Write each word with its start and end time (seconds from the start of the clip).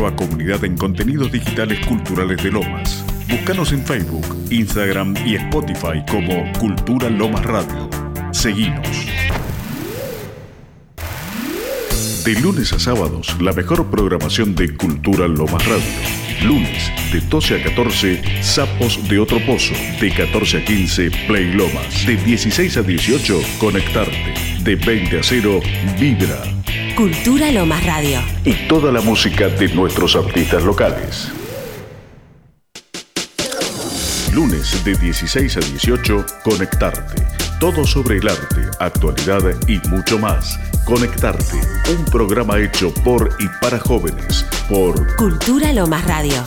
Nueva 0.00 0.16
comunidad 0.16 0.64
en 0.64 0.78
contenidos 0.78 1.30
digitales 1.30 1.84
culturales 1.84 2.42
de 2.42 2.50
Lomas. 2.50 3.04
Búscanos 3.28 3.70
en 3.70 3.84
Facebook, 3.84 4.24
Instagram 4.48 5.14
y 5.26 5.34
Spotify 5.34 6.02
como 6.10 6.50
Cultura 6.58 7.10
Lomas 7.10 7.44
Radio. 7.44 7.90
Seguinos. 8.32 8.88
De 12.24 12.34
lunes 12.40 12.72
a 12.72 12.78
sábados, 12.78 13.36
la 13.42 13.52
mejor 13.52 13.90
programación 13.90 14.54
de 14.54 14.74
Cultura 14.74 15.28
Lomas 15.28 15.68
Radio. 15.68 16.46
Lunes, 16.46 16.90
de 17.12 17.20
12 17.20 17.60
a 17.60 17.62
14, 17.62 18.42
Sapos 18.42 19.06
de 19.06 19.18
Otro 19.18 19.38
Pozo. 19.44 19.74
De 20.00 20.10
14 20.10 20.62
a 20.62 20.64
15, 20.64 21.10
Play 21.26 21.52
Lomas. 21.52 22.06
De 22.06 22.16
16 22.16 22.78
a 22.78 22.82
18, 22.82 23.38
Conectarte. 23.58 24.32
De 24.62 24.76
20 24.76 25.18
a 25.18 25.22
0, 25.22 25.60
Vibra. 25.98 26.59
Cultura 26.96 27.50
Lomas 27.50 27.84
Radio. 27.84 28.20
Y 28.44 28.52
toda 28.68 28.92
la 28.92 29.00
música 29.00 29.48
de 29.48 29.68
nuestros 29.74 30.16
artistas 30.16 30.62
locales. 30.62 31.30
Lunes 34.32 34.84
de 34.84 34.94
16 34.96 35.56
a 35.56 35.60
18, 35.60 36.26
Conectarte. 36.44 37.22
Todo 37.58 37.84
sobre 37.86 38.18
el 38.18 38.28
arte, 38.28 38.62
actualidad 38.78 39.42
y 39.66 39.78
mucho 39.88 40.18
más. 40.18 40.58
Conectarte, 40.84 41.60
un 41.96 42.04
programa 42.06 42.58
hecho 42.58 42.92
por 43.04 43.36
y 43.38 43.46
para 43.60 43.78
jóvenes, 43.78 44.44
por 44.68 45.16
Cultura 45.16 45.72
Lomas 45.72 46.04
Radio. 46.06 46.44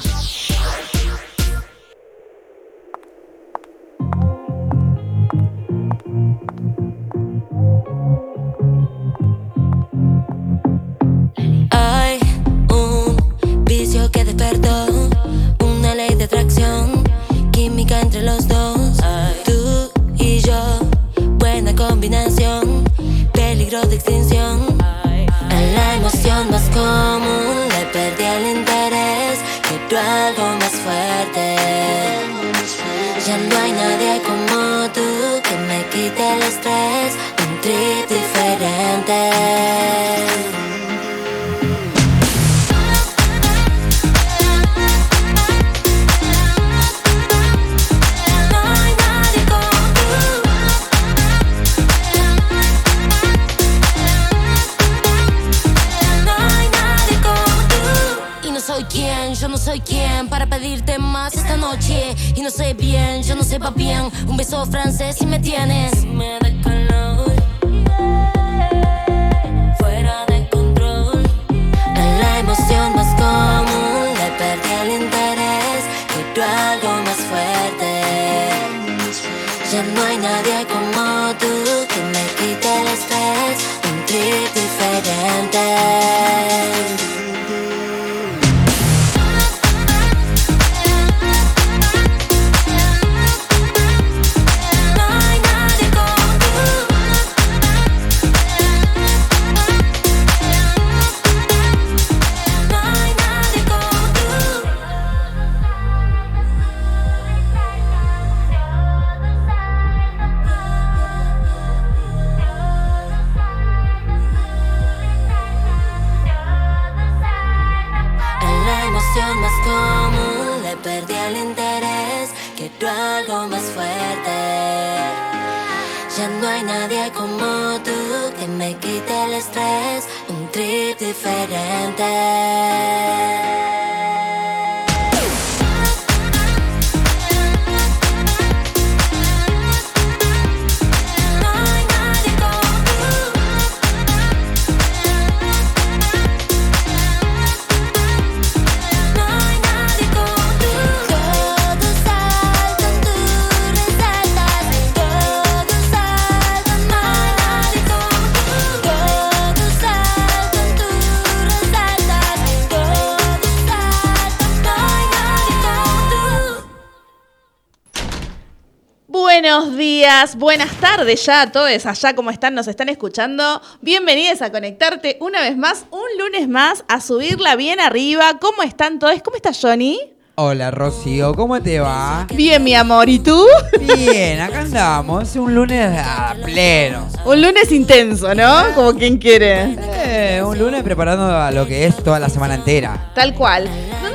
Tardes 171.03 171.25
ya 171.25 171.41
a 171.41 171.52
todos 171.52 171.86
allá 171.86 172.16
como 172.16 172.30
están, 172.30 172.56
nos 172.56 172.66
están 172.69 172.88
escuchando. 172.88 173.62
Bienvenidos 173.81 174.41
a 174.41 174.53
Conectarte 174.53 175.18
una 175.19 175.41
vez 175.41 175.58
más, 175.58 175.86
un 175.91 176.06
lunes 176.18 176.47
más, 176.47 176.86
a 176.88 177.02
subirla 177.02 177.58
bien 177.58 177.81
arriba. 177.81 178.40
¿Cómo 178.40 178.64
están 178.64 179.00
todos? 179.00 179.22
¿Cómo 179.22 179.36
estás, 179.36 179.59
Johnny? 179.62 180.00
Hola 180.36 180.72
Rocío, 180.72 181.34
¿cómo 181.34 181.62
te 181.62 181.81
va? 181.81 182.25
Bien, 182.34 182.64
mi 182.64 182.74
amor, 182.74 183.09
¿y 183.09 183.19
tú? 183.19 183.46
Bien, 183.81 184.40
acá 184.40 184.62
andamos, 184.62 185.36
un 185.36 185.53
lunes 185.53 185.91
a 185.94 186.38
pleno. 186.41 187.09
Un 187.25 187.41
lunes 187.41 187.70
intenso, 187.74 188.34
¿no? 188.34 188.74
Como 188.74 188.94
quien 188.94 189.18
quiere. 189.18 189.75
Eh, 190.06 190.41
un 190.41 190.58
lunes 190.58 190.84
preparando 190.84 191.25
a 191.25 191.52
lo 191.52 191.68
que 191.68 191.85
es 191.85 191.97
toda 192.02 192.18
la 192.18 192.30
semana 192.30 192.56
entera. 192.56 193.12
Tal 193.14 193.35
cual. 193.35 193.70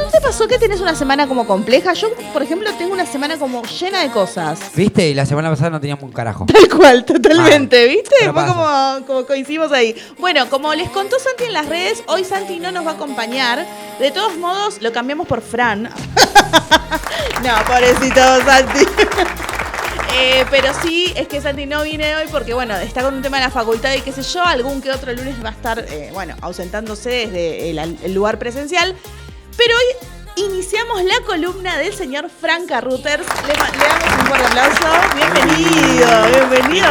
¿No, 0.08 0.12
te 0.12 0.20
pasó 0.22 0.48
que 0.48 0.58
tenés 0.58 0.80
una 0.80 0.94
semana 0.94 1.28
como 1.28 1.46
compleja? 1.46 1.92
Yo, 1.92 2.08
por 2.32 2.42
ejemplo, 2.42 2.70
tengo 2.78 2.94
una 2.94 3.04
semana 3.04 3.36
como 3.36 3.62
llena 3.64 4.00
de 4.00 4.10
cosas. 4.10 4.58
¿Viste? 4.74 5.06
Y 5.10 5.12
la 5.12 5.26
semana 5.26 5.50
pasada 5.50 5.68
no 5.68 5.80
teníamos 5.80 6.02
un 6.02 6.12
carajo. 6.12 6.46
Tal 6.52 6.66
cual, 6.66 7.04
totalmente, 7.04 7.76
Mal. 7.76 7.88
¿viste? 7.88 8.14
Pero 8.18 8.32
Fue 8.32 8.42
pasa. 8.42 8.54
como, 8.54 9.06
como 9.06 9.26
coincidimos 9.26 9.70
ahí. 9.70 9.94
Bueno, 10.18 10.48
como 10.48 10.72
les 10.74 10.88
contó 10.88 11.18
Santi 11.18 11.44
en 11.44 11.52
las 11.52 11.66
redes, 11.66 12.02
hoy 12.06 12.24
Santi 12.24 12.58
no 12.58 12.72
nos 12.72 12.86
va 12.86 12.92
a 12.92 12.94
acompañar. 12.94 13.66
De 14.00 14.10
todos 14.10 14.34
modos, 14.38 14.80
lo 14.80 14.92
cambiamos 14.92 15.26
por 15.26 15.42
Fran. 15.42 15.82
no, 17.42 17.64
pobrecito 17.66 18.20
Santi. 18.46 18.86
Eh, 20.20 20.46
pero 20.50 20.72
sí, 20.82 21.12
es 21.16 21.28
que 21.28 21.38
Santi 21.38 21.66
no 21.66 21.82
viene 21.82 22.16
hoy 22.16 22.24
porque, 22.32 22.54
bueno, 22.54 22.74
está 22.76 23.02
con 23.02 23.14
un 23.14 23.22
tema 23.22 23.36
de 23.36 23.44
la 23.44 23.50
facultad 23.50 23.92
y 23.92 24.00
qué 24.00 24.10
sé 24.10 24.22
yo, 24.22 24.42
algún 24.42 24.80
que 24.80 24.90
otro 24.90 25.12
lunes 25.12 25.36
va 25.44 25.50
a 25.50 25.52
estar, 25.52 25.84
eh, 25.86 26.08
bueno, 26.14 26.34
ausentándose 26.40 27.10
desde 27.10 27.68
el, 27.70 27.78
el 27.78 28.14
lugar 28.14 28.38
presencial. 28.38 28.96
Pero 29.58 29.74
hoy 29.74 30.44
iniciamos 30.46 31.02
la 31.02 31.26
columna 31.26 31.76
del 31.78 31.92
señor 31.92 32.30
Franca 32.30 32.80
Reuters. 32.80 33.26
Le, 33.46 33.54
damos 33.54 34.20
un 34.20 34.26
fuerte 34.26 34.46
aplauso. 34.46 34.86
Bienvenido, 35.16 36.08
bienvenido. 36.48 36.86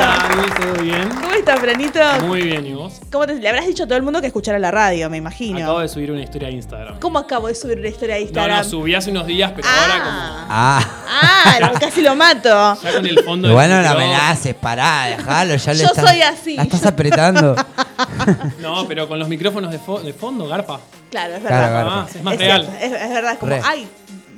¿Todo 0.60 0.84
bien? 0.84 1.10
¿Cómo 1.10 1.34
estás, 1.34 1.60
Franito? 1.62 2.00
Muy 2.24 2.42
bien, 2.42 2.66
¿y 2.68 2.74
vos? 2.74 3.00
¿Cómo 3.10 3.26
te- 3.26 3.36
le 3.36 3.48
habrás 3.48 3.66
dicho 3.68 3.84
a 3.84 3.88
todo 3.88 3.96
el 3.98 4.04
mundo 4.04 4.20
que 4.20 4.28
escuchara 4.28 4.60
la 4.60 4.70
radio, 4.70 5.10
me 5.10 5.16
imagino? 5.16 5.60
Acabo 5.60 5.80
de 5.80 5.88
subir 5.88 6.12
una 6.12 6.22
historia 6.24 6.50
a 6.50 6.52
Instagram. 6.52 7.00
¿Cómo 7.00 7.20
acabo 7.20 7.48
de 7.48 7.56
subir 7.56 7.80
una 7.80 7.88
historia 7.88 8.16
de 8.16 8.22
No, 8.22 8.28
Instagram? 8.28 8.58
no, 8.58 8.64
subí 8.66 8.96
hace 8.96 9.12
unos 9.12 9.26
días, 9.26 9.54
pero 9.56 9.66
ahora 9.70 9.94
como... 10.04 10.18
ah, 10.50 10.80
Ah. 11.10 11.58
ah, 11.64 11.72
casi 11.80 12.02
lo 12.02 12.16
mato. 12.18 12.50
Ya 12.84 12.94
con 12.94 13.06
el 13.06 13.24
fondo 13.24 13.54
Bueno, 13.54 13.76
no 13.76 13.76
del 13.78 13.86
la 13.86 13.92
amenaces, 13.92 14.54
pará, 14.56 15.06
dejalo, 15.06 15.56
ya 15.56 15.74
le 15.74 15.80
Yo 15.80 15.86
estás, 15.88 16.10
soy 16.10 16.22
así. 16.22 16.56
La 16.58 16.64
estás 16.64 16.86
apretando. 16.86 17.56
No, 18.62 18.88
pero 18.88 19.08
con 19.08 19.20
los 19.20 19.28
micrófonos 19.30 19.72
de, 19.72 19.80
fo- 19.80 20.02
de 20.02 20.14
fondo, 20.14 20.48
garpa. 20.48 20.80
Claro, 21.12 21.36
es 21.36 21.44
verdad. 21.44 21.70
claro. 21.70 21.90
Ah, 21.92 22.08
es 22.14 22.24
más 22.24 22.34
es, 22.36 22.40
real. 22.40 22.62
cierto, 22.66 22.86
es, 22.96 23.02
es 23.02 23.10
verdad, 23.10 23.32
es 23.34 23.38
como, 23.40 23.52
Re. 23.52 23.62
ay, 23.64 23.88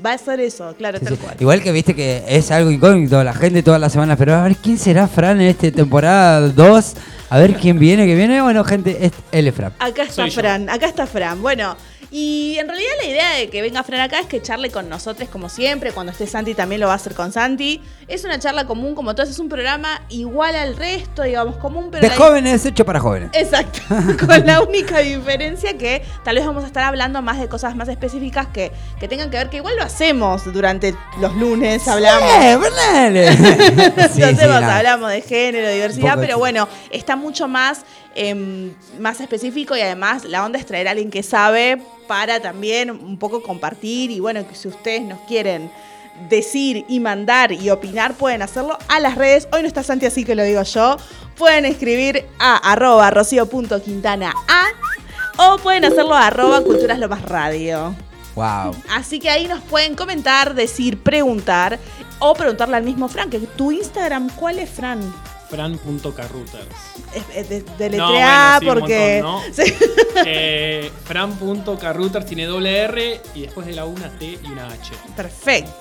va 0.05 0.13
a 0.13 0.17
ser 0.17 0.39
eso, 0.39 0.73
claro, 0.77 0.99
Sí, 0.99 1.05
tal 1.05 1.15
sí. 1.17 1.21
cual. 1.23 1.35
Igual 1.39 1.61
que 1.63 1.71
viste 1.71 1.95
que 1.95 2.23
es 2.27 2.51
algo 2.51 2.71
incógnito, 2.71 3.23
la 3.23 3.33
gente 3.33 3.63
todas 3.63 3.81
las 3.81 3.91
semanas, 3.91 4.17
pero 4.17 4.35
a 4.35 4.43
ver 4.43 4.55
quién 4.55 4.77
será 4.77 5.07
Fran 5.07 5.41
en 5.41 5.47
esta 5.47 5.71
temporada 5.71 6.41
2, 6.47 6.93
a 7.29 7.37
ver 7.37 7.55
quién 7.55 7.79
viene, 7.79 8.05
que 8.05 8.15
viene. 8.15 8.41
Bueno, 8.41 8.63
gente, 8.63 9.05
es 9.05 9.11
él 9.31 9.47
es 9.47 9.55
Fran. 9.55 9.73
Acá 9.79 10.03
está 10.03 10.13
Soy 10.13 10.29
yo. 10.29 10.39
Fran, 10.41 10.69
acá 10.69 10.85
está 10.87 11.05
Fran. 11.07 11.41
Bueno, 11.41 11.75
y 12.11 12.57
en 12.57 12.67
realidad 12.67 12.91
la 13.01 13.07
idea 13.07 13.31
de 13.35 13.49
que 13.49 13.61
venga 13.61 13.83
Fran 13.83 13.99
acá 14.01 14.19
es 14.19 14.25
que 14.25 14.41
charle 14.41 14.71
con 14.71 14.89
nosotros 14.89 15.29
como 15.29 15.47
siempre. 15.47 15.91
Cuando 15.91 16.11
esté 16.11 16.25
Santi 16.25 16.55
también 16.55 16.81
lo 16.81 16.87
va 16.87 16.93
a 16.93 16.95
hacer 16.95 17.13
con 17.13 17.31
Santi. 17.31 17.81
Es 18.07 18.23
una 18.25 18.39
charla 18.39 18.65
común 18.65 18.95
como 18.95 19.13
todas, 19.13 19.29
es 19.29 19.37
un 19.37 19.47
programa 19.49 20.01
igual 20.09 20.55
al 20.55 20.75
resto, 20.75 21.21
digamos, 21.21 21.57
común, 21.57 21.89
pero... 21.91 22.01
De 22.01 22.09
la- 22.09 22.15
jóvenes, 22.15 22.65
hecho 22.65 22.83
para 22.83 22.99
jóvenes. 22.99 23.29
Exacto, 23.33 23.79
con 24.25 24.45
la 24.45 24.61
única 24.61 24.99
diferencia 24.99 25.77
que 25.77 26.01
tal 26.23 26.35
vez 26.35 26.45
vamos 26.45 26.63
a 26.63 26.67
estar 26.67 26.83
hablando 26.83 27.21
más 27.21 27.39
de 27.39 27.47
cosas 27.47 27.75
más 27.75 27.87
específicas 27.89 28.47
que, 28.47 28.71
que 28.99 29.07
tengan 29.07 29.29
que 29.29 29.37
ver, 29.37 29.49
que 29.51 29.57
igual 29.57 29.75
lo 29.75 29.83
hacemos 29.83 30.51
durante 30.51 30.95
los 31.19 31.35
lunes, 31.35 31.87
hablamos. 31.87 32.29
Sí, 33.09 33.99
Lo 33.99 34.07
sí, 34.09 34.23
hacemos, 34.23 34.61
nada. 34.61 34.77
hablamos 34.77 35.11
de 35.11 35.21
género, 35.21 35.69
diversidad, 35.69 36.17
pero 36.19 36.37
bueno, 36.37 36.67
está 36.91 37.15
mucho 37.15 37.47
más, 37.47 37.81
em, 38.15 38.73
más 38.99 39.19
específico 39.21 39.75
y 39.77 39.81
además 39.81 40.23
la 40.25 40.43
onda 40.45 40.57
es 40.59 40.65
traer 40.65 40.87
a 40.87 40.91
alguien 40.91 41.11
que 41.11 41.23
sabe 41.23 41.81
para 42.09 42.39
también 42.39 42.89
un 42.89 43.19
poco 43.19 43.43
compartir 43.43 44.09
y 44.09 44.19
bueno, 44.19 44.45
que 44.47 44.55
si 44.55 44.67
ustedes 44.67 45.03
nos 45.03 45.19
quieren 45.27 45.69
decir 46.27 46.83
y 46.89 46.99
mandar 46.99 47.51
y 47.51 47.69
opinar, 47.69 48.15
pueden 48.15 48.41
hacerlo 48.41 48.79
a 48.87 48.99
las 48.99 49.13
redes. 49.13 49.47
Hoy 49.53 49.61
no 49.61 49.67
está 49.67 49.83
Santi, 49.83 50.07
así 50.07 50.25
que 50.25 50.33
lo 50.33 50.43
digo 50.43 50.63
yo. 50.63 50.97
Pueden 51.37 51.65
escribir 51.65 52.25
a 52.39 52.71
arroba 52.71 53.11
rocío.quintana 53.11 54.33
a 54.47 54.63
o 55.37 55.59
pueden 55.59 55.85
hacerlo 55.85 56.15
a 56.15 56.25
arroba 56.25 56.61
culturas 56.61 56.97
lo 56.97 57.07
más 57.09 57.21
radio. 57.21 57.95
Wow. 58.33 58.75
Así 58.89 59.19
que 59.19 59.29
ahí 59.29 59.47
nos 59.47 59.61
pueden 59.61 59.93
comentar, 59.93 60.55
decir, 60.55 60.97
preguntar 60.97 61.77
o 62.17 62.33
preguntarle 62.33 62.77
al 62.77 62.83
mismo 62.83 63.07
Fran, 63.07 63.29
que 63.29 63.37
tu 63.37 63.71
Instagram, 63.71 64.31
¿cuál 64.31 64.57
es 64.57 64.69
Fran? 64.71 64.99
Fran.carruters. 65.49 66.65
Es, 67.13 67.23
es 67.35 67.49
de, 67.49 67.61
de 67.89 67.97
No, 67.97 68.11
bueno, 68.11 68.59
sí, 68.59 68.65
porque... 68.65 69.21
montón, 69.23 69.49
¿no? 69.49 69.53
Sí. 69.65 69.73
Eh, 70.25 70.91
tiene 72.25 72.45
doble 72.45 72.77
R 72.77 73.21
y 73.35 73.41
después 73.41 73.65
de 73.67 73.73
la 73.73 73.85
U 73.85 73.89
una 73.89 74.09
T 74.17 74.25
y 74.43 74.47
una 74.51 74.67
H. 74.67 74.93
Perfecto. 75.15 75.71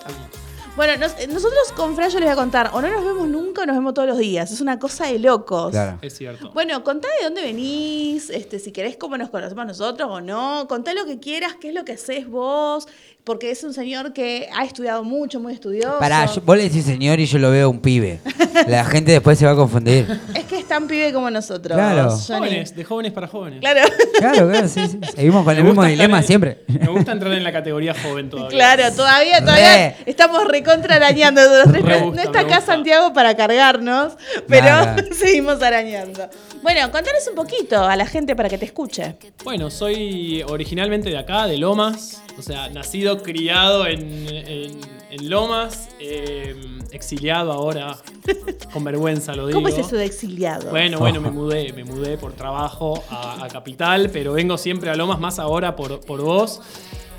Bueno, 0.77 0.97
nos- 0.97 1.27
nosotros 1.29 1.73
con 1.75 1.97
Fran 1.97 2.09
yo 2.09 2.21
les 2.21 2.27
voy 2.29 2.33
a 2.35 2.37
contar, 2.37 2.71
o 2.73 2.81
no 2.81 2.89
nos 2.89 3.05
vemos 3.05 3.27
nunca 3.27 3.63
o 3.63 3.67
nos 3.67 3.75
vemos 3.75 3.95
todos 3.95 4.07
los 4.07 4.19
días. 4.19 4.53
Es 4.53 4.61
una 4.61 4.79
cosa 4.79 5.07
de 5.07 5.19
locos. 5.19 5.73
Claro. 5.73 5.99
Es 6.03 6.17
cierto. 6.17 6.53
Bueno, 6.53 6.85
contá 6.85 7.09
de 7.19 7.25
dónde 7.25 7.43
venís, 7.43 8.31
este, 8.31 8.61
si 8.61 8.71
querés 8.71 8.97
cómo 8.97 9.19
nos 9.19 9.29
conocemos 9.31 9.67
nosotros 9.67 10.09
o 10.09 10.21
no. 10.21 10.67
Contá 10.69 10.95
lo 10.95 11.05
que 11.05 11.19
quieras, 11.19 11.57
qué 11.61 11.69
es 11.71 11.75
lo 11.75 11.85
que 11.85 11.93
haces 11.95 12.29
vos, 12.29 12.87
porque 13.29 13.51
es 13.51 13.63
un 13.63 13.75
señor 13.75 14.15
que 14.15 14.49
ha 14.57 14.65
estudiado 14.65 15.05
mucho, 15.05 15.39
muy 15.39 15.53
estudioso. 15.53 15.99
Pará, 15.99 16.25
yo- 16.25 16.41
vos 16.41 16.57
le 16.57 16.63
decís 16.65 16.85
señor 16.87 17.21
y 17.21 17.27
yo 17.27 17.39
lo 17.39 17.51
veo 17.51 17.69
un 17.69 17.81
pibe. 17.81 18.21
La 18.67 18.85
gente 18.87 19.13
después 19.13 19.39
se 19.39 19.45
va 19.45 19.53
a 19.53 19.55
confundir. 19.55 20.07
Es 20.35 20.45
que 20.45 20.59
es 20.59 20.67
tan 20.67 20.89
pibe 20.89 21.13
como 21.13 21.31
nosotros. 21.31 21.77
Claro. 21.77 22.11
Johnny. 22.11 22.39
Jóvenes, 22.49 22.75
de 22.75 22.85
jóvenes 22.85 23.13
para 23.13 23.29
jóvenes. 23.29 23.61
Claro. 23.61 23.81
Claro, 24.19 24.49
claro, 24.51 24.67
sí, 24.69 24.81
sí. 24.89 24.99
Seguimos 25.15 25.45
con 25.45 25.53
Me 25.55 25.61
el 25.61 25.65
mismo 25.67 25.81
gusta 25.83 25.91
estar 25.93 26.07
dilema 26.07 26.19
en- 26.19 26.25
siempre. 26.25 26.59
Me 26.67 26.89
gusta 26.89 27.13
entrar 27.13 27.33
en 27.35 27.45
la 27.45 27.53
categoría 27.53 27.95
joven 28.03 28.31
todavía. 28.31 28.49
Claro, 28.51 28.93
todavía, 28.97 29.41
todavía 29.41 29.75
Re. 29.75 29.97
estamos 30.07 30.45
recontra 30.49 30.97
arañando. 30.97 31.41
Me 31.71 31.81
no 31.83 32.01
gusta, 32.07 32.23
está 32.23 32.33
me 32.33 32.39
acá 32.47 32.57
gusta. 32.57 32.73
Santiago 32.73 33.13
para 33.13 33.37
cargarnos, 33.37 34.15
pero 34.49 34.65
Nada. 34.65 34.97
seguimos 35.13 35.63
arañando. 35.63 36.29
Bueno, 36.63 36.81
contanos 36.91 37.29
un 37.29 37.35
poquito 37.37 37.85
a 37.85 37.95
la 37.95 38.07
gente 38.07 38.35
para 38.35 38.49
que 38.49 38.57
te 38.59 38.65
escuche. 38.65 39.17
Bueno, 39.45 39.71
soy 39.71 40.43
originalmente 40.49 41.11
de 41.11 41.19
acá, 41.19 41.47
de 41.47 41.59
Lomas. 41.59 42.23
O 42.39 42.43
sea, 42.43 42.69
nacido, 42.71 43.23
criado 43.23 43.87
en, 43.87 44.01
en- 44.29 44.81
en 45.11 45.31
Lomas. 45.31 45.89
eh, 45.99 46.55
exiliado 46.91 47.53
ahora. 47.53 47.97
Con 48.73 48.83
vergüenza 48.85 49.35
lo 49.35 49.47
digo. 49.47 49.59
¿Cómo 49.59 49.69
es 49.69 49.77
eso 49.79 49.97
de 49.97 50.05
exiliado? 50.07 50.71
Bueno, 50.71 50.99
bueno, 50.99 51.21
me 51.21 51.31
mudé, 51.39 51.73
me 51.75 51.85
mudé 51.85 52.17
por 52.17 52.33
trabajo 52.33 53.03
a, 53.11 53.45
a 53.45 53.49
Capital, 53.49 54.09
pero 54.11 54.33
vengo 54.33 54.57
siempre 54.57 54.89
a 54.91 54.95
Lomas, 54.97 55.19
más 55.21 55.39
ahora 55.39 55.77
por, 55.77 56.01
por 56.01 56.23
vos. 56.23 56.61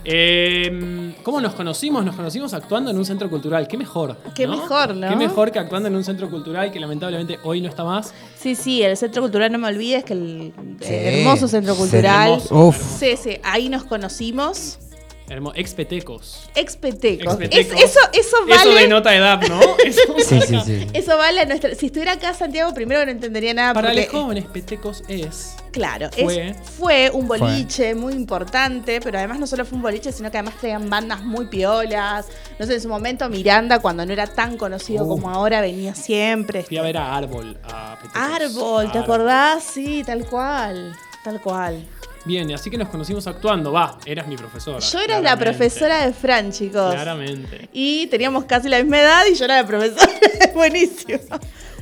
Eh, 0.06 1.13
¿Cómo 1.24 1.39
nos 1.42 1.54
conocimos? 1.54 2.04
Nos 2.04 2.16
conocimos 2.16 2.54
actuando 2.54 2.89
en 2.89 2.98
un 2.98 3.06
centro 3.06 3.30
cultural. 3.30 3.68
Qué 3.68 3.77
mejor. 3.77 4.18
Qué 4.33 4.48
mejor, 4.48 4.95
¿no? 4.95 5.07
Qué 5.10 5.16
mejor 5.16 5.51
que 5.51 5.60
actuando 5.60 5.88
en 5.89 5.95
un 5.95 6.04
centro 6.04 6.30
cultural 6.31 6.71
que 6.71 6.80
lamentablemente 6.80 7.38
hoy 7.44 7.62
no 7.62 7.68
está 7.69 7.83
más. 7.83 8.13
Sí, 8.36 8.56
sí, 8.56 8.81
el 8.81 8.95
Centro 8.98 9.21
Cultural, 9.21 9.51
no 9.51 9.60
me 9.60 9.68
olvides 9.68 10.04
que 10.04 10.13
el 10.13 10.54
Sí. 10.81 10.88
hermoso 10.94 11.48
Centro 11.48 11.75
Cultural. 11.75 12.31
Hermoso. 12.31 12.56
Uf. 12.68 12.77
Sí, 13.00 13.16
sí, 13.21 13.38
ahí 13.44 13.69
nos 13.69 13.83
conocimos. 13.83 14.80
Hermo- 15.29 15.51
Expetecos. 15.55 16.49
Expetecos. 16.55 17.39
Expetecos. 17.39 17.79
Es- 17.79 17.83
eso, 17.91 17.99
eso 18.13 18.37
vale. 18.47 18.55
Eso 18.55 18.73
denota 18.73 19.15
edad, 19.15 19.41
¿no? 19.47 19.59
Eso 19.85 20.01
Sí, 20.17 20.41
sí, 20.41 20.53
marca. 20.55 20.65
sí. 20.65 20.87
Eso 20.93 21.17
vale 21.17 21.41
a 21.41 21.45
nuestra. 21.45 21.73
Si 21.75 21.85
estuviera 21.87 22.13
acá 22.13 22.33
Santiago, 22.33 22.73
primero 22.73 23.05
no 23.05 23.11
entendería 23.11 23.53
nada. 23.53 23.73
Para 23.73 23.89
porque, 23.89 24.01
los 24.11 24.11
jóvenes, 24.11 24.45
Petecos 24.45 25.03
es. 25.07 25.55
Claro, 25.71 26.09
Fue. 26.11 26.49
es- 26.49 26.57
fue 26.77 27.11
un 27.13 27.27
boliche 27.27 27.93
muy 27.93 28.13
importante, 28.13 28.99
pero 29.01 29.19
además 29.19 29.39
no 29.39 29.45
solo 29.47 29.65
fue 29.65 29.75
un 29.75 29.83
boliche, 29.83 30.11
sino 30.11 30.31
que 30.31 30.37
además 30.39 30.55
traían 30.59 30.89
bandas 30.89 31.21
muy 31.21 31.45
piolas. 31.47 32.25
No 32.57 32.65
sé, 32.65 32.73
en 32.75 32.81
su 32.81 32.89
momento 32.89 33.29
Miranda, 33.29 33.77
cuando 33.79 34.03
no 34.05 34.11
era 34.11 34.25
tan 34.27 34.57
conocido 34.57 35.05
Uh. 35.05 35.09
como 35.09 35.29
ahora, 35.29 35.61
venía 35.61 35.93
siempre. 35.93 36.63
Fui 36.63 36.77
a 36.77 36.81
ver 36.81 36.97
a 36.97 37.15
Árbol. 37.15 37.57
A 37.63 37.97
Petecos. 38.01 38.21
Árbol, 38.21 38.91
¿te 38.91 38.97
Árbol. 38.97 39.03
acordás? 39.15 39.63
Sí, 39.63 40.03
tal 40.03 40.25
cual. 40.25 40.95
Tal 41.23 41.39
cual. 41.39 41.85
Bien, 42.29 42.53
así 42.53 42.69
que 42.69 42.77
nos 42.77 42.89
conocimos 42.89 43.25
actuando. 43.25 43.71
Va, 43.71 43.97
eras 44.05 44.27
mi 44.27 44.35
profesora. 44.37 44.77
Yo 44.77 44.99
era 44.99 45.19
la 45.19 45.35
profesora 45.35 46.05
de 46.05 46.13
Fran, 46.13 46.51
chicos. 46.51 46.93
Claramente. 46.93 47.69
Y 47.73 48.05
teníamos 48.05 48.45
casi 48.45 48.69
la 48.69 48.77
misma 48.83 48.99
edad 48.99 49.23
y 49.31 49.33
yo 49.33 49.45
era 49.45 49.59
la 49.63 49.65
profesora. 49.67 50.11
Buenísimo. 50.53 51.17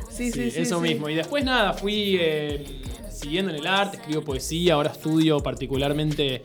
Sí, 0.09 0.31
sí, 0.31 0.49
Sí, 0.51 0.61
eso 0.61 0.77
sí. 0.77 0.81
mismo. 0.83 1.09
Y 1.09 1.15
después 1.15 1.43
nada, 1.43 1.73
fui 1.73 2.15
eh, 2.17 2.63
siguiendo 3.11 3.51
en 3.51 3.57
el 3.57 3.67
arte, 3.67 3.97
escribo 3.97 4.21
poesía, 4.21 4.75
ahora 4.75 4.91
estudio 4.91 5.41
particularmente, 5.41 6.43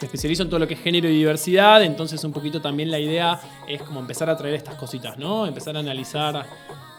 me 0.00 0.06
especializo 0.06 0.42
en 0.42 0.50
todo 0.50 0.60
lo 0.60 0.68
que 0.68 0.74
es 0.74 0.80
género 0.80 1.08
y 1.08 1.16
diversidad, 1.16 1.82
entonces 1.82 2.22
un 2.24 2.32
poquito 2.32 2.60
también 2.60 2.90
la 2.90 2.98
idea 2.98 3.40
es 3.66 3.82
como 3.82 4.00
empezar 4.00 4.28
a 4.28 4.36
traer 4.36 4.54
estas 4.54 4.74
cositas, 4.74 5.16
¿no? 5.18 5.46
Empezar 5.46 5.76
a 5.76 5.80
analizar 5.80 6.46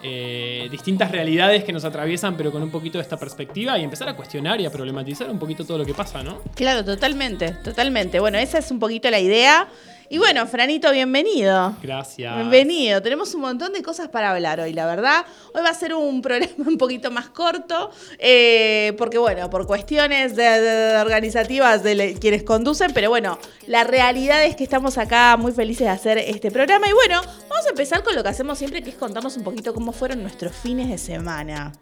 eh, 0.03 0.67
distintas 0.71 1.11
realidades 1.11 1.63
que 1.63 1.71
nos 1.71 1.83
atraviesan, 1.85 2.35
pero 2.38 2.51
con 2.51 2.61
un 2.63 2.71
poquito 2.71 2.97
de 2.97 3.03
esta 3.03 3.17
perspectiva 3.17 3.77
y 3.77 3.83
empezar 3.83 4.09
a 4.09 4.15
cuestionar 4.15 4.59
y 4.61 4.65
a 4.65 4.71
problematizar 4.71 5.29
un 5.29 5.39
poquito 5.39 5.65
todo 5.65 5.77
lo 5.77 5.85
que 5.85 5.94
pasa, 5.94 6.23
¿no? 6.23 6.41
Claro, 6.55 6.83
totalmente, 6.83 7.51
totalmente. 7.63 8.19
Bueno, 8.19 8.38
esa 8.38 8.59
es 8.59 8.71
un 8.71 8.79
poquito 8.79 9.09
la 9.09 9.19
idea. 9.19 9.67
Y 10.09 10.19
bueno, 10.19 10.48
Franito, 10.48 10.89
bienvenido. 10.94 11.75
Gracias. 11.84 12.34
Bienvenido. 12.38 13.01
Tenemos 13.01 13.34
un 13.36 13.41
montón 13.41 13.74
de 13.74 13.84
cosas 13.84 14.08
para 14.08 14.31
hablar 14.31 14.62
hoy, 14.62 14.72
la 14.72 14.86
verdad. 14.86 15.25
Hoy 15.53 15.62
va 15.62 15.70
a 15.70 15.74
ser 15.74 15.93
un 15.93 16.22
programa 16.24 16.53
un 16.65 16.77
poquito 16.77 17.12
más 17.12 17.27
corto, 17.27 17.91
eh, 18.17 18.93
porque 18.98 19.17
bueno, 19.17 19.50
por 19.50 19.67
cuestiones 19.67 20.38
de- 20.38 20.43
de- 20.62 20.98
organizativas 20.98 21.84
de 21.84 21.96
le- 21.96 22.13
quienes 22.13 22.43
conducen, 22.43 22.91
pero 22.93 23.10
bueno, 23.10 23.38
la 23.65 23.84
realidad 23.84 24.46
es 24.46 24.55
que 24.55 24.63
estamos 24.63 24.98
acá 24.98 25.36
muy 25.36 25.51
felices 25.51 25.86
de 25.88 25.91
hacer 25.91 26.17
este 26.20 26.51
programa. 26.51 26.88
Y 26.88 26.93
bueno, 26.93 27.22
vamos 27.50 27.65
a 27.65 27.70
empezar 27.70 28.01
con 28.01 28.15
lo 28.15 28.24
que 28.24 28.29
hacemos 28.29 28.58
siempre, 28.58 28.81
que 28.81 28.91
es 28.91 28.96
contarnos 28.96 29.36
un 29.36 29.43
poquito 29.43 29.74
cómo 29.74 29.91
fueron 29.91 30.22
nuestros 30.22 30.55
fines 30.55 30.88
de 30.88 30.98
semana. 30.98 31.74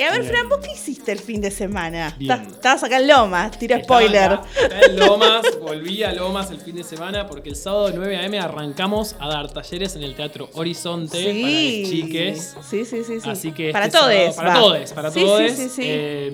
Eh, 0.00 0.04
a 0.06 0.12
ver, 0.12 0.20
Bien. 0.22 0.32
Fran, 0.32 0.48
¿vos 0.48 0.60
qué 0.62 0.72
hiciste 0.72 1.12
el 1.12 1.18
fin 1.18 1.40
de 1.42 1.50
semana? 1.50 2.14
Bien. 2.18 2.32
Estabas 2.50 2.82
acá 2.84 2.96
en 2.98 3.08
Lomas, 3.08 3.52
Estaba 3.60 3.82
spoiler. 3.84 4.32
acá 4.32 4.46
en 4.86 4.96
Lomas, 4.98 5.42
volví 5.60 6.02
a 6.02 6.12
Lomas 6.12 6.50
el 6.50 6.58
fin 6.60 6.74
de 6.76 6.84
semana 6.84 7.26
porque 7.26 7.50
el 7.50 7.56
sábado 7.56 7.90
9 7.94 8.16
a.m. 8.16 8.38
arrancamos 8.38 9.14
a 9.20 9.28
dar 9.28 9.52
talleres 9.52 9.96
en 9.96 10.02
el 10.02 10.14
Teatro 10.14 10.48
Horizonte 10.54 11.18
para 11.22 11.28
las 11.34 11.90
chiques. 11.90 12.56
Sí, 12.68 12.84
sí, 12.86 13.04
sí, 13.04 13.20
sí. 13.20 13.28
Así 13.30 13.52
que 13.52 13.72
para 13.72 13.86
este 13.86 13.98
todos. 13.98 14.34
para 14.36 14.54
todos, 14.54 14.92
para 14.92 15.10
sí, 15.10 15.20
todos. 15.20 15.50
Sí, 15.50 15.56
sí, 15.56 15.68
sí. 15.68 15.82
Eh, 15.84 16.32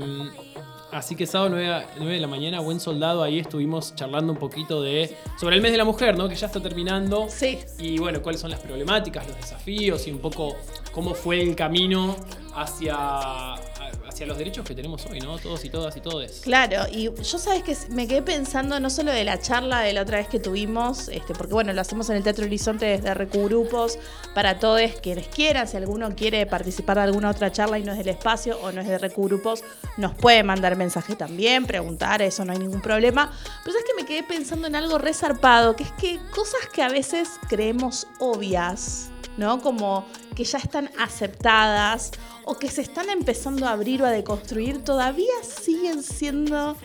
así 0.92 1.16
que 1.16 1.26
sábado 1.26 1.50
9, 1.50 1.68
a- 1.68 1.86
9 1.98 2.14
de 2.14 2.20
la 2.20 2.28
mañana, 2.28 2.60
buen 2.60 2.78
soldado, 2.78 3.22
ahí 3.24 3.40
estuvimos 3.40 3.94
charlando 3.96 4.32
un 4.32 4.38
poquito 4.38 4.80
de 4.80 5.16
sobre 5.40 5.56
el 5.56 5.62
mes 5.62 5.72
de 5.72 5.78
la 5.78 5.84
mujer, 5.84 6.16
¿no? 6.16 6.28
Que 6.28 6.36
ya 6.36 6.46
está 6.46 6.60
terminando. 6.60 7.26
Sí. 7.28 7.58
Y 7.80 7.98
bueno, 7.98 8.22
cuáles 8.22 8.40
son 8.40 8.50
las 8.52 8.60
problemáticas, 8.60 9.26
los 9.26 9.36
desafíos 9.36 10.06
y 10.06 10.12
un 10.12 10.18
poco 10.20 10.56
cómo 10.92 11.14
fue 11.14 11.42
el 11.42 11.56
camino 11.56 12.16
hacia, 12.56 13.54
hacia 13.54 14.26
los 14.26 14.38
derechos 14.38 14.66
que 14.66 14.74
tenemos 14.74 15.04
hoy, 15.06 15.20
¿no? 15.20 15.38
Todos 15.38 15.64
y 15.64 15.70
todas 15.70 15.94
y 15.96 16.00
todes. 16.00 16.40
Claro, 16.40 16.86
y 16.90 17.04
yo 17.04 17.38
sabes 17.38 17.62
que 17.62 17.76
me 17.90 18.08
quedé 18.08 18.22
pensando 18.22 18.80
no 18.80 18.88
solo 18.88 19.12
de 19.12 19.24
la 19.24 19.38
charla 19.38 19.80
de 19.80 19.92
la 19.92 20.02
otra 20.02 20.18
vez 20.18 20.28
que 20.28 20.40
tuvimos, 20.40 21.08
este, 21.08 21.34
porque 21.34 21.52
bueno, 21.52 21.74
lo 21.74 21.80
hacemos 21.82 22.08
en 22.08 22.16
el 22.16 22.22
Teatro 22.22 22.46
Horizonte 22.46 22.86
desde 22.86 23.12
RQ 23.12 23.34
Grupos, 23.44 23.98
para 24.34 24.58
todos 24.58 24.80
quienes 25.02 25.28
quieran, 25.28 25.68
si 25.68 25.76
alguno 25.76 26.14
quiere 26.16 26.46
participar 26.46 26.96
de 26.96 27.04
alguna 27.04 27.30
otra 27.30 27.52
charla 27.52 27.78
y 27.78 27.82
no 27.82 27.92
es 27.92 27.98
del 27.98 28.08
espacio 28.08 28.58
o 28.62 28.72
no 28.72 28.80
es 28.80 28.88
de 28.88 28.98
RQ 28.98 29.16
Grupos, 29.16 29.62
nos 29.98 30.14
puede 30.14 30.42
mandar 30.42 30.76
mensaje 30.76 31.14
también, 31.14 31.66
preguntar, 31.66 32.22
eso 32.22 32.44
no 32.44 32.52
hay 32.52 32.58
ningún 32.58 32.80
problema. 32.80 33.30
Pero 33.64 33.76
es 33.76 33.84
que 33.84 34.02
me 34.02 34.06
quedé 34.06 34.22
pensando 34.22 34.66
en 34.66 34.76
algo 34.76 34.96
resarpado, 34.96 35.76
que 35.76 35.84
es 35.84 35.92
que 35.92 36.18
cosas 36.34 36.60
que 36.72 36.82
a 36.82 36.88
veces 36.88 37.28
creemos 37.48 38.06
obvias, 38.18 39.10
¿no? 39.36 39.60
Como 39.60 40.04
que 40.34 40.44
ya 40.44 40.58
están 40.58 40.90
aceptadas 40.98 42.10
o 42.44 42.56
que 42.56 42.68
se 42.70 42.82
están 42.82 43.08
empezando 43.10 43.66
a 43.66 43.72
abrir 43.72 44.02
o 44.02 44.06
a 44.06 44.10
deconstruir, 44.10 44.82
todavía 44.84 45.32
siguen 45.42 46.02
siendo 46.02 46.76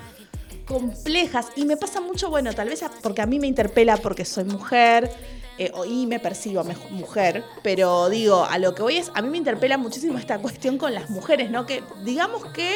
complejas. 0.65 1.47
Y 1.55 1.65
me 1.65 1.77
pasa 1.77 2.01
mucho, 2.01 2.29
bueno, 2.29 2.53
tal 2.53 2.69
vez 2.69 2.83
porque 3.01 3.21
a 3.21 3.25
mí 3.25 3.39
me 3.39 3.47
interpela 3.47 3.97
porque 3.97 4.25
soy 4.25 4.43
mujer. 4.45 5.11
eh, 5.57 5.71
y 5.87 6.07
me 6.07 6.19
percibo 6.19 6.63
mujer, 6.89 7.43
pero 7.61 8.09
digo, 8.09 8.45
a 8.49 8.57
lo 8.57 8.73
que 8.73 8.81
voy 8.81 8.97
es, 8.97 9.11
a 9.13 9.21
mí 9.21 9.29
me 9.29 9.37
interpela 9.37 9.77
muchísimo 9.77 10.17
esta 10.17 10.39
cuestión 10.39 10.77
con 10.79 10.91
las 10.93 11.09
mujeres, 11.11 11.51
¿no? 11.51 11.65
Que 11.67 11.83
digamos 12.03 12.45
que 12.47 12.71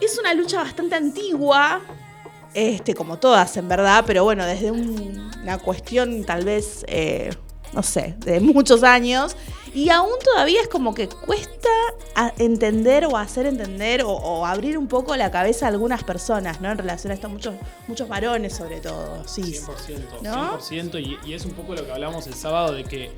es 0.00 0.18
una 0.18 0.34
lucha 0.34 0.56
bastante 0.56 0.96
antigua, 0.96 1.82
este, 2.54 2.94
como 2.94 3.18
todas 3.18 3.56
en 3.58 3.68
verdad, 3.68 4.02
pero 4.06 4.24
bueno, 4.24 4.44
desde 4.44 4.72
un- 4.72 5.30
una 5.42 5.58
cuestión 5.58 6.24
tal 6.24 6.44
vez, 6.44 6.84
eh, 6.88 7.30
no 7.72 7.82
sé, 7.82 8.14
de 8.18 8.40
muchos 8.40 8.82
años, 8.82 9.36
y 9.74 9.88
aún 9.88 10.12
todavía 10.22 10.60
es 10.60 10.68
como 10.68 10.94
que 10.94 11.08
cuesta 11.08 11.68
entender 12.38 13.06
o 13.06 13.16
hacer 13.16 13.46
entender 13.46 14.02
o, 14.02 14.10
o 14.10 14.44
abrir 14.44 14.76
un 14.76 14.86
poco 14.86 15.16
la 15.16 15.30
cabeza 15.30 15.66
a 15.66 15.68
algunas 15.70 16.04
personas, 16.04 16.60
¿no? 16.60 16.70
En 16.70 16.78
relación 16.78 17.10
a 17.10 17.14
esto, 17.14 17.28
muchos, 17.28 17.54
muchos 17.88 18.08
varones 18.08 18.54
sobre 18.54 18.80
todo, 18.80 19.26
sí. 19.26 19.42
100%, 19.42 20.22
¿No? 20.22 20.58
100%, 20.58 21.00
y, 21.00 21.28
y 21.28 21.32
es 21.32 21.44
un 21.46 21.52
poco 21.52 21.74
lo 21.74 21.86
que 21.86 21.92
hablamos 21.92 22.26
el 22.26 22.34
sábado 22.34 22.74
de 22.74 22.84
que 22.84 23.10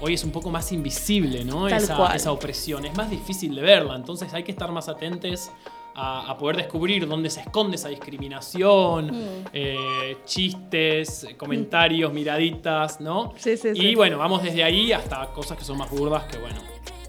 hoy 0.00 0.14
es 0.14 0.24
un 0.24 0.32
poco 0.32 0.50
más 0.50 0.72
invisible, 0.72 1.44
¿no? 1.44 1.68
Esa, 1.68 2.14
esa 2.16 2.32
opresión, 2.32 2.84
es 2.84 2.96
más 2.96 3.08
difícil 3.08 3.54
de 3.54 3.62
verla, 3.62 3.94
entonces 3.94 4.34
hay 4.34 4.42
que 4.42 4.50
estar 4.50 4.72
más 4.72 4.88
atentes 4.88 5.50
a, 5.94 6.30
a 6.30 6.38
poder 6.38 6.56
descubrir 6.56 7.06
dónde 7.06 7.28
se 7.30 7.40
esconde 7.40 7.76
esa 7.76 7.88
discriminación, 7.88 9.06
Mm. 9.06 9.44
eh, 9.52 10.16
chistes, 10.24 11.26
comentarios, 11.36 12.12
miraditas, 12.12 13.00
¿no? 13.00 13.32
Sí, 13.36 13.56
sí, 13.56 13.68
y 13.74 13.80
sí. 13.80 13.94
bueno, 13.94 14.18
vamos 14.18 14.42
desde 14.42 14.62
ahí 14.64 14.92
hasta 14.92 15.26
cosas 15.32 15.58
que 15.58 15.64
son 15.64 15.78
más 15.78 15.90
burdas 15.90 16.24
que 16.24 16.38
bueno. 16.38 16.56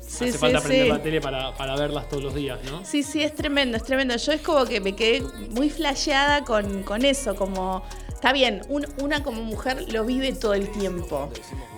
Sí, 0.01 0.25
hace 0.25 0.33
sí, 0.33 0.37
falta 0.37 0.59
aprender 0.59 0.83
sí. 0.85 0.89
la 0.91 1.01
tele 1.01 1.21
para, 1.21 1.53
para 1.55 1.75
verlas 1.75 2.07
todos 2.07 2.23
los 2.23 2.35
días, 2.35 2.59
¿no? 2.69 2.85
Sí, 2.85 3.01
sí, 3.01 3.23
es 3.23 3.33
tremendo, 3.33 3.77
es 3.77 3.83
tremendo. 3.83 4.15
Yo 4.15 4.31
es 4.31 4.41
como 4.41 4.63
que 4.65 4.79
me 4.79 4.95
quedé 4.95 5.21
muy 5.49 5.71
flasheada 5.71 6.43
con, 6.43 6.83
con 6.83 7.03
eso, 7.03 7.35
como, 7.35 7.83
está 8.23 8.31
bien, 8.31 8.61
un- 8.69 8.87
una 9.01 9.21
como 9.21 9.43
mujer 9.43 9.91
lo 9.91 10.05
vive 10.05 10.31
todo 10.31 10.53
el 10.53 10.69
tiempo, 10.71 11.29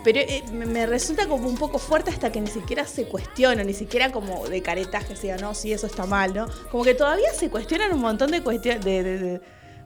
pero 0.04 0.20
eh, 0.20 0.44
me, 0.54 0.86
resulta 0.86 1.28
como 1.28 1.50
un 1.50 1.58
poco 1.58 1.80
fuerte 1.80 2.12
hasta 2.12 2.32
que 2.32 2.40
ni 2.40 2.52
siquiera 2.52 2.86
se 2.86 3.06
cuestiona, 3.06 3.64
ni 3.64 3.74
siquiera 3.74 4.12
como 4.12 4.48
de 4.48 4.62
caretaje, 4.62 5.16
sea, 5.16 5.38
no, 5.38 5.56
sí, 5.56 5.74
eso 5.74 5.88
está 5.88 6.06
mal, 6.06 6.36
¿no? 6.36 6.46
Como 6.70 6.84
que 6.84 6.94
todavía 6.94 7.34
se 7.34 7.50
cuestionan 7.50 7.92
un 7.94 8.00
montón 8.02 8.30
de 8.30 8.44
cuestiones, 8.44 8.86
de, 8.86 9.40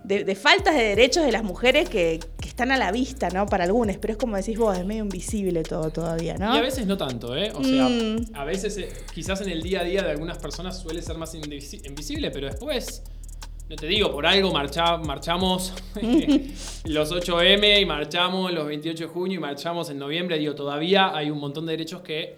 de- 0.03 0.23
de- 0.25 0.35
faltas 0.35 0.75
de 0.75 0.83
derechos 0.83 1.23
de 1.25 1.31
las 1.31 1.43
mujeres 1.43 1.87
que, 1.87 2.19
que 2.41 2.49
están 2.49 2.71
a 2.73 2.77
la 2.77 2.91
vista, 2.91 3.29
¿no? 3.29 3.45
Para 3.45 3.63
algunos, 3.63 3.95
pero 3.97 4.11
es 4.13 4.17
como 4.17 4.35
decís 4.35 4.57
vos, 4.57 4.77
es 4.77 4.85
medio 4.85 5.03
invisible 5.03 5.63
todo 5.63 5.91
todavía, 5.91 6.35
¿no? 6.37 6.53
Y 6.55 6.57
a 6.57 6.61
veces 6.61 6.85
no 6.87 6.97
tanto, 6.97 7.37
¿eh? 7.37 7.53
O 7.55 7.63
sea, 7.63 7.87
Mm. 7.87 8.31
a 8.33 8.43
veces 8.43 8.77
eh, 8.77 8.89
quizás 9.13 9.39
en 9.39 9.49
el 9.49 9.61
día 9.61 9.79
a 9.79 9.83
día 9.85 10.01
de 10.03 10.11
algunas 10.11 10.37
personas 10.39 10.77
suele 10.77 11.01
ser 11.01 11.17
más 11.17 11.33
invisi- 11.35 11.85
invisible, 11.85 12.31
pero 12.31 12.47
después, 12.47 13.01
no 13.69 13.75
te 13.75 13.85
digo, 13.88 14.11
por 14.11 14.25
algo 14.25 14.51
marcha- 14.51 14.97
marchamos 14.97 15.73
los 16.85 17.11
8M 17.11 17.81
y 17.81 17.85
marchamos 17.85 18.51
los 18.51 18.65
28 18.67 19.03
de 19.03 19.09
junio 19.09 19.38
y 19.38 19.41
marchamos 19.41 19.89
en 19.89 19.99
noviembre. 19.99 20.39
Digo, 20.39 20.55
todavía 20.55 21.15
hay 21.15 21.29
un 21.29 21.39
montón 21.39 21.65
de 21.67 21.73
derechos 21.73 22.01
que 22.01 22.35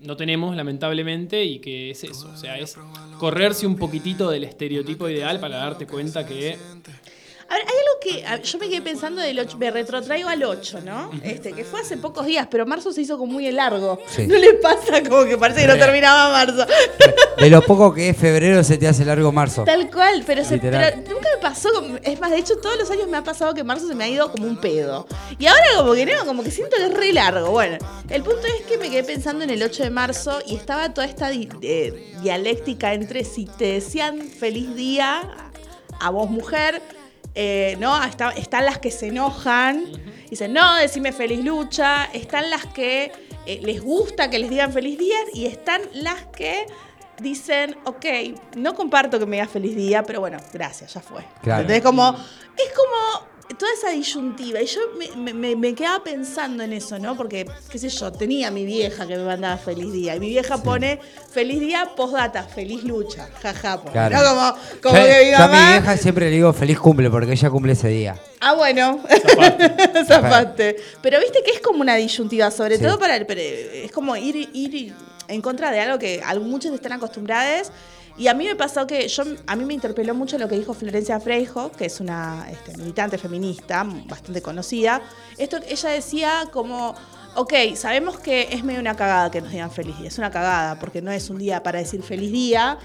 no 0.00 0.16
tenemos, 0.16 0.54
lamentablemente, 0.54 1.44
y 1.44 1.58
que 1.58 1.90
es 1.90 2.04
eso. 2.04 2.30
O 2.32 2.36
sea, 2.36 2.56
es 2.56 2.78
correrse 3.18 3.66
un 3.66 3.76
poquitito 3.76 4.30
del 4.30 4.44
estereotipo 4.44 5.08
ideal 5.08 5.40
para 5.40 5.56
darte 5.56 5.86
cuenta 5.88 6.24
que 6.24 6.56
A 7.50 7.54
ver, 7.54 7.62
hay 7.62 7.72
algo 8.26 8.40
que 8.42 8.42
yo 8.46 8.58
me 8.58 8.68
quedé 8.68 8.82
pensando 8.82 9.22
del 9.22 9.38
8, 9.38 9.56
me 9.56 9.70
retrotraigo 9.70 10.28
al 10.28 10.42
8, 10.44 10.80
¿no? 10.84 11.10
Este, 11.22 11.52
que 11.52 11.64
fue 11.64 11.80
hace 11.80 11.96
pocos 11.96 12.26
días, 12.26 12.46
pero 12.50 12.66
marzo 12.66 12.92
se 12.92 13.00
hizo 13.00 13.16
como 13.16 13.32
muy 13.32 13.50
largo. 13.50 13.98
Sí. 14.06 14.26
¿No 14.26 14.36
le 14.36 14.52
pasa 14.54 15.02
como 15.08 15.24
que 15.24 15.38
parece 15.38 15.62
que 15.62 15.66
no 15.66 15.78
terminaba 15.78 16.30
marzo? 16.30 16.66
De 17.38 17.48
lo 17.48 17.62
poco 17.62 17.94
que 17.94 18.10
es 18.10 18.16
febrero 18.18 18.62
se 18.64 18.76
te 18.76 18.86
hace 18.86 19.02
largo 19.06 19.32
marzo. 19.32 19.64
Tal 19.64 19.90
cual, 19.90 20.24
pero, 20.26 20.44
se, 20.44 20.58
pero 20.58 20.78
nunca 20.96 21.28
me 21.36 21.40
pasó, 21.40 21.68
es 22.02 22.20
más, 22.20 22.30
de 22.32 22.38
hecho 22.38 22.58
todos 22.58 22.78
los 22.78 22.90
años 22.90 23.08
me 23.08 23.16
ha 23.16 23.24
pasado 23.24 23.54
que 23.54 23.64
marzo 23.64 23.88
se 23.88 23.94
me 23.94 24.04
ha 24.04 24.08
ido 24.08 24.30
como 24.30 24.46
un 24.46 24.58
pedo. 24.60 25.06
Y 25.38 25.46
ahora 25.46 25.62
como 25.78 25.94
que 25.94 26.04
no, 26.04 26.26
como 26.26 26.42
que 26.42 26.50
siento 26.50 26.76
que 26.76 26.84
es 26.84 26.92
re 26.94 27.14
largo. 27.14 27.50
Bueno, 27.50 27.78
el 28.10 28.22
punto 28.22 28.42
es 28.46 28.66
que 28.66 28.76
me 28.76 28.90
quedé 28.90 29.04
pensando 29.04 29.42
en 29.44 29.48
el 29.50 29.62
8 29.62 29.84
de 29.84 29.90
marzo 29.90 30.38
y 30.46 30.54
estaba 30.54 30.92
toda 30.92 31.06
esta 31.06 31.30
di- 31.30 31.48
eh, 31.62 32.14
dialéctica 32.20 32.92
entre 32.92 33.24
si 33.24 33.46
te 33.46 33.72
decían 33.72 34.20
feliz 34.20 34.74
día 34.74 35.22
a 36.00 36.10
vos 36.10 36.28
mujer, 36.28 36.82
eh, 37.34 37.76
¿no? 37.78 38.02
Está- 38.04 38.30
están 38.30 38.64
las 38.64 38.78
que 38.78 38.90
se 38.90 39.08
enojan, 39.08 39.84
dicen, 40.30 40.52
no, 40.52 40.76
decime 40.76 41.12
feliz 41.12 41.44
lucha, 41.44 42.06
están 42.12 42.50
las 42.50 42.66
que 42.66 43.12
eh, 43.46 43.60
les 43.62 43.80
gusta 43.82 44.28
que 44.30 44.38
les 44.38 44.50
digan 44.50 44.72
feliz 44.72 44.98
día 44.98 45.16
y 45.32 45.46
están 45.46 45.80
las 45.94 46.26
que 46.26 46.66
dicen, 47.20 47.76
ok, 47.84 48.04
no 48.56 48.74
comparto 48.74 49.18
que 49.18 49.26
me 49.26 49.36
digas 49.36 49.50
feliz 49.50 49.74
día, 49.76 50.02
pero 50.02 50.20
bueno, 50.20 50.38
gracias, 50.52 50.94
ya 50.94 51.00
fue. 51.00 51.24
Claro. 51.42 51.62
Entonces, 51.62 51.82
como, 51.82 52.10
es 52.10 52.72
como 52.74 53.27
toda 53.54 53.72
esa 53.72 53.90
disyuntiva. 53.90 54.60
Y 54.60 54.66
yo 54.66 54.80
me, 54.98 55.08
me- 55.16 55.34
me- 55.34 55.56
me 55.56 55.74
quedaba 55.74 56.02
pensando 56.04 56.62
en 56.62 56.72
eso, 56.72 56.98
¿no? 56.98 57.16
Porque, 57.16 57.46
qué 57.70 57.78
sé 57.78 57.88
yo, 57.88 58.12
tenía 58.12 58.48
a 58.48 58.50
mi 58.50 58.64
vieja 58.64 59.06
que 59.06 59.16
me 59.16 59.24
mandaba 59.24 59.56
feliz 59.56 59.92
día. 59.92 60.14
Y 60.16 60.20
mi 60.20 60.28
vieja 60.28 60.62
pone 60.62 61.00
feliz 61.32 61.60
día, 61.60 61.90
postdata, 61.96 62.44
feliz 62.44 62.84
lucha. 62.84 63.28
Jaja, 63.42 63.78
pone, 63.80 63.92
Claro. 63.92 64.16
¿no? 64.16 64.24
Como, 64.28 64.56
como 64.82 64.96
yo, 64.96 65.04
que 65.04 65.24
mi 65.24 65.30
yo 65.30 65.36
a 65.36 65.40
mamá. 65.40 65.66
mi 65.66 65.72
vieja 65.78 65.96
siempre 65.96 66.26
le 66.26 66.32
digo 66.36 66.52
feliz 66.52 66.78
cumple 66.78 67.10
porque 67.10 67.32
ella 67.32 67.50
cumple 67.50 67.72
ese 67.72 67.88
día. 67.88 68.16
Ah, 68.40 68.54
bueno. 68.54 69.00
Zapaste. 69.08 70.04
Zapaste. 70.06 70.76
Pero 71.02 71.18
viste 71.20 71.42
que 71.44 71.52
es 71.52 71.60
como 71.60 71.80
una 71.80 71.96
disyuntiva, 71.96 72.50
sobre 72.50 72.76
Sí. 72.76 72.82
todo 72.82 72.98
para 72.98 73.16
el. 73.16 73.26
pero 73.26 73.40
Es 73.40 73.90
como 73.92 74.14
ir, 74.16 74.48
ir 74.52 74.94
en 75.26 75.42
contra 75.42 75.70
de 75.70 75.80
algo 75.80 75.98
que 75.98 76.22
muchos 76.42 76.72
están 76.72 76.92
acostumbrados. 76.92 77.70
Y 78.18 78.26
a 78.26 78.34
mí 78.34 78.46
me 78.46 78.56
pasó 78.56 78.86
que 78.86 79.06
yo 79.06 79.22
a 79.46 79.56
mí 79.56 79.64
me 79.64 79.74
interpeló 79.74 80.14
mucho 80.14 80.38
lo 80.38 80.48
que 80.48 80.56
dijo 80.56 80.74
Florencia 80.74 81.20
Freijo, 81.20 81.70
que 81.70 81.86
es 81.86 82.00
una 82.00 82.46
este, 82.50 82.76
militante 82.76 83.16
feminista 83.16 83.86
bastante 84.06 84.42
conocida. 84.42 85.00
Esto 85.36 85.58
ella 85.68 85.90
decía 85.90 86.48
como 86.52 86.94
Ok, 87.40 87.52
sabemos 87.76 88.18
que 88.18 88.48
es 88.50 88.64
medio 88.64 88.80
una 88.80 88.96
cagada 88.96 89.30
que 89.30 89.40
nos 89.40 89.52
digan 89.52 89.70
feliz 89.70 89.96
día. 89.98 90.08
Es 90.08 90.18
una 90.18 90.28
cagada, 90.28 90.76
porque 90.80 91.00
no 91.00 91.12
es 91.12 91.30
un 91.30 91.38
día 91.38 91.62
para 91.62 91.78
decir 91.78 92.02
feliz 92.02 92.32
día. 92.32 92.78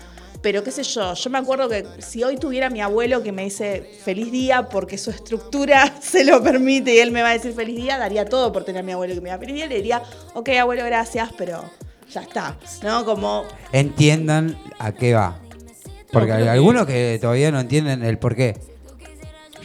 Pero 0.43 0.63
qué 0.63 0.69
sé 0.69 0.83
yo, 0.83 1.15
yo 1.15 1.29
me 1.31 1.39
acuerdo 1.39 1.67
que 1.69 1.87
si 1.99 2.23
hoy 2.23 2.37
tuviera 2.37 2.69
mi 2.69 2.79
abuelo 2.79 3.23
que 3.23 3.31
me 3.31 3.45
dice 3.45 3.97
feliz 4.03 4.31
día 4.31 4.69
porque 4.69 4.99
su 4.99 5.09
estructura 5.09 5.95
se 6.01 6.23
lo 6.23 6.43
permite 6.43 6.93
y 6.93 6.99
él 6.99 7.11
me 7.11 7.23
va 7.23 7.29
a 7.29 7.33
decir 7.33 7.53
feliz 7.53 7.77
día, 7.77 7.97
daría 7.97 8.25
todo 8.25 8.51
por 8.51 8.63
tener 8.63 8.81
a 8.81 8.83
mi 8.83 8.91
abuelo 8.91 9.15
que 9.15 9.21
me 9.21 9.29
diga 9.29 9.39
feliz 9.39 9.55
día. 9.55 9.65
Le 9.65 9.75
diría, 9.77 10.03
ok, 10.35 10.49
abuelo, 10.49 10.85
gracias, 10.85 11.31
pero 11.35 11.63
ya 12.11 12.21
está. 12.21 12.55
¿No? 12.83 13.05
Como, 13.05 13.45
Entiendan 13.71 14.55
a 14.79 14.91
qué 14.91 15.13
va. 15.13 15.39
Porque 16.11 16.31
hay 16.31 16.47
algunos 16.47 16.85
que 16.85 17.17
todavía 17.19 17.51
no 17.51 17.59
entienden 17.59 18.03
el 18.03 18.17
por 18.17 18.35
qué. 18.35 18.55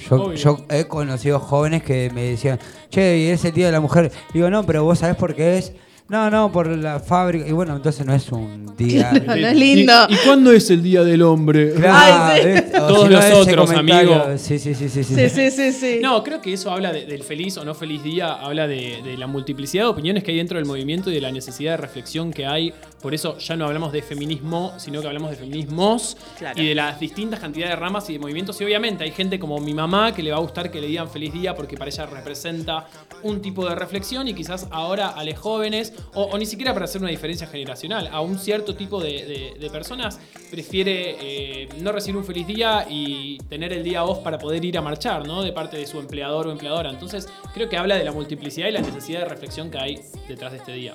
Yo, 0.08 0.32
yo 0.32 0.64
he 0.70 0.86
conocido 0.86 1.38
jóvenes 1.40 1.82
que 1.82 2.10
me 2.14 2.22
decían, 2.22 2.58
che, 2.88 3.18
y 3.18 3.26
es 3.28 3.44
el 3.44 3.52
Día 3.52 3.66
de 3.66 3.72
la 3.72 3.80
Mujer. 3.80 4.10
Digo, 4.32 4.48
no, 4.48 4.64
pero 4.64 4.84
vos 4.84 5.00
sabés 5.00 5.16
por 5.16 5.34
qué 5.34 5.58
es. 5.58 5.72
No, 6.08 6.30
no, 6.30 6.50
por 6.50 6.66
la 6.68 7.00
fábrica. 7.00 7.46
Y 7.46 7.52
bueno, 7.52 7.76
entonces 7.76 8.06
no 8.06 8.14
es 8.14 8.32
un 8.32 8.74
día. 8.78 9.12
No, 9.12 9.36
no 9.36 9.46
es 9.46 9.56
lindo. 9.56 9.92
¿Y, 10.08 10.14
y 10.14 10.16
cuándo 10.24 10.52
es 10.52 10.70
el 10.70 10.82
Día 10.82 11.04
del 11.04 11.20
Hombre? 11.20 11.74
Claro, 11.74 11.94
Ay, 11.98 12.42
sí. 12.42 12.48
¿viste? 12.48 12.80
O 12.80 12.86
Todos 12.86 13.02
si 13.08 13.08
no, 13.14 13.20
nosotros, 13.20 13.70
comentario- 13.72 14.22
amigo. 14.22 14.38
Sí, 14.38 14.58
sí, 14.58 14.74
sí, 14.74 14.88
sí. 14.88 15.04
sí. 15.04 15.14
sí, 15.14 15.28
sí, 15.28 15.50
sí, 15.50 15.72
sí. 15.72 15.98
No, 16.02 16.24
creo 16.24 16.40
que 16.40 16.54
eso 16.54 16.70
habla 16.70 16.92
de- 16.92 17.04
del 17.04 17.22
feliz 17.24 17.58
o 17.58 17.64
no 17.64 17.74
feliz 17.74 18.02
día, 18.02 18.32
habla 18.34 18.66
de, 18.66 19.02
de 19.04 19.18
la 19.18 19.26
multiplicidad 19.26 19.84
de 19.84 19.88
opiniones 19.90 20.24
que 20.24 20.30
hay 20.30 20.38
dentro 20.38 20.56
del 20.56 20.64
movimiento 20.66 21.10
y 21.10 21.14
de 21.14 21.20
la 21.20 21.30
necesidad 21.30 21.72
de 21.72 21.76
reflexión 21.76 22.32
que 22.32 22.46
hay. 22.46 22.72
Por 23.02 23.12
eso 23.14 23.36
ya 23.38 23.54
no 23.56 23.66
hablamos 23.66 23.92
de 23.92 24.00
feminismo, 24.00 24.72
sino 24.78 25.02
que 25.02 25.06
hablamos 25.08 25.30
de 25.30 25.36
feminismos 25.36 26.16
Claro. 26.38 26.60
y 26.62 26.68
de 26.68 26.74
las 26.74 26.98
distintas 26.98 27.38
cantidades 27.38 27.72
de 27.74 27.76
ramas 27.76 28.08
y 28.08 28.14
de 28.14 28.18
movimientos. 28.18 28.58
Y 28.60 28.64
obviamente 28.64 29.04
hay 29.04 29.10
gente 29.10 29.38
como 29.38 29.58
mi 29.60 29.74
mamá 29.74 30.14
que 30.14 30.22
le 30.22 30.30
va 30.30 30.38
a 30.38 30.40
gustar 30.40 30.70
que 30.70 30.80
le 30.80 30.86
digan 30.86 31.10
feliz 31.10 31.32
día 31.34 31.54
porque 31.54 31.76
para 31.76 31.90
ella 31.90 32.06
representa 32.06 32.86
un 33.24 33.42
tipo 33.42 33.68
de 33.68 33.74
reflexión 33.74 34.26
y 34.26 34.32
quizás 34.34 34.66
ahora 34.70 35.08
a 35.08 35.22
los 35.24 35.38
jóvenes, 35.38 35.92
o, 36.14 36.36
ni 36.38 36.46
siquiera 36.46 36.72
para 36.72 36.84
hacer 36.84 37.00
una 37.00 37.10
diferencia 37.10 37.46
generacional, 37.46 38.08
a 38.12 38.20
un 38.20 38.38
cierto 38.38 38.74
tipo 38.74 39.00
de 39.00 39.68
personas 39.72 40.18
prefiere 40.50 41.16
eh, 41.20 41.68
no 41.80 41.92
recibir 41.92 42.16
un 42.16 42.24
feliz 42.24 42.46
día 42.46 42.86
y 42.88 43.38
tener 43.48 43.72
el 43.72 43.82
día 43.82 44.04
off 44.04 44.20
para 44.20 44.38
poder 44.38 44.64
ir 44.64 44.78
a 44.78 44.82
marchar, 44.82 45.26
¿no? 45.26 45.42
De 45.42 45.52
parte 45.52 45.76
de 45.76 45.86
su 45.86 45.98
empleador 45.98 46.46
o 46.46 46.50
empleadora. 46.50 46.90
Entonces, 46.90 47.28
creo 47.54 47.68
que 47.68 47.76
habla 47.76 47.96
de 47.96 48.04
la 48.04 48.12
multiplicidad 48.12 48.68
y 48.68 48.72
la 48.72 48.80
necesidad 48.80 49.20
de 49.20 49.24
reflexión 49.26 49.70
que 49.70 49.78
hay 49.78 50.00
detrás 50.26 50.52
de 50.52 50.58
este 50.58 50.72
día. 50.72 50.94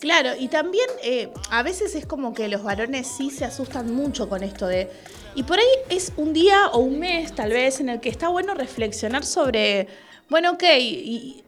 Claro, 0.00 0.30
y 0.38 0.48
también 0.48 0.86
eh, 1.02 1.30
a 1.50 1.62
veces 1.62 1.94
es 1.94 2.06
como 2.06 2.32
que 2.32 2.48
los 2.48 2.62
varones 2.62 3.06
sí 3.06 3.30
se 3.30 3.44
asustan 3.44 3.94
mucho 3.94 4.28
con 4.28 4.42
esto 4.42 4.66
de... 4.66 4.90
Y 5.34 5.44
por 5.44 5.58
ahí 5.58 5.66
es 5.88 6.12
un 6.16 6.32
día 6.32 6.68
o 6.72 6.78
un 6.78 6.98
mes 6.98 7.34
tal 7.34 7.50
vez 7.50 7.80
en 7.80 7.88
el 7.88 8.00
que 8.00 8.08
está 8.08 8.28
bueno 8.28 8.54
reflexionar 8.54 9.24
sobre, 9.24 9.86
bueno, 10.28 10.52
ok, 10.52 10.64
y 10.80 11.44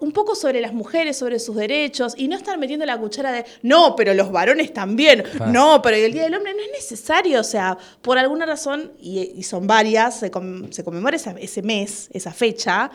un 0.00 0.12
poco 0.12 0.34
sobre 0.34 0.60
las 0.60 0.72
mujeres, 0.72 1.16
sobre 1.16 1.38
sus 1.38 1.56
derechos, 1.56 2.14
y 2.16 2.28
no 2.28 2.36
estar 2.36 2.56
metiendo 2.58 2.86
la 2.86 2.96
cuchara 2.98 3.32
de, 3.32 3.44
no, 3.62 3.94
pero 3.96 4.14
los 4.14 4.30
varones 4.30 4.72
también, 4.72 5.24
no, 5.52 5.82
pero 5.82 5.96
el 5.96 6.12
Día 6.12 6.22
del 6.24 6.34
Hombre 6.34 6.54
no 6.54 6.60
es 6.60 6.70
necesario, 6.72 7.40
o 7.40 7.44
sea, 7.44 7.76
por 8.02 8.16
alguna 8.18 8.46
razón, 8.46 8.92
y, 9.00 9.32
y 9.36 9.42
son 9.42 9.66
varias, 9.66 10.20
se, 10.20 10.30
com- 10.30 10.70
se 10.70 10.84
conmemora 10.84 11.16
esa- 11.16 11.34
ese 11.38 11.62
mes, 11.62 12.08
esa 12.12 12.32
fecha, 12.32 12.90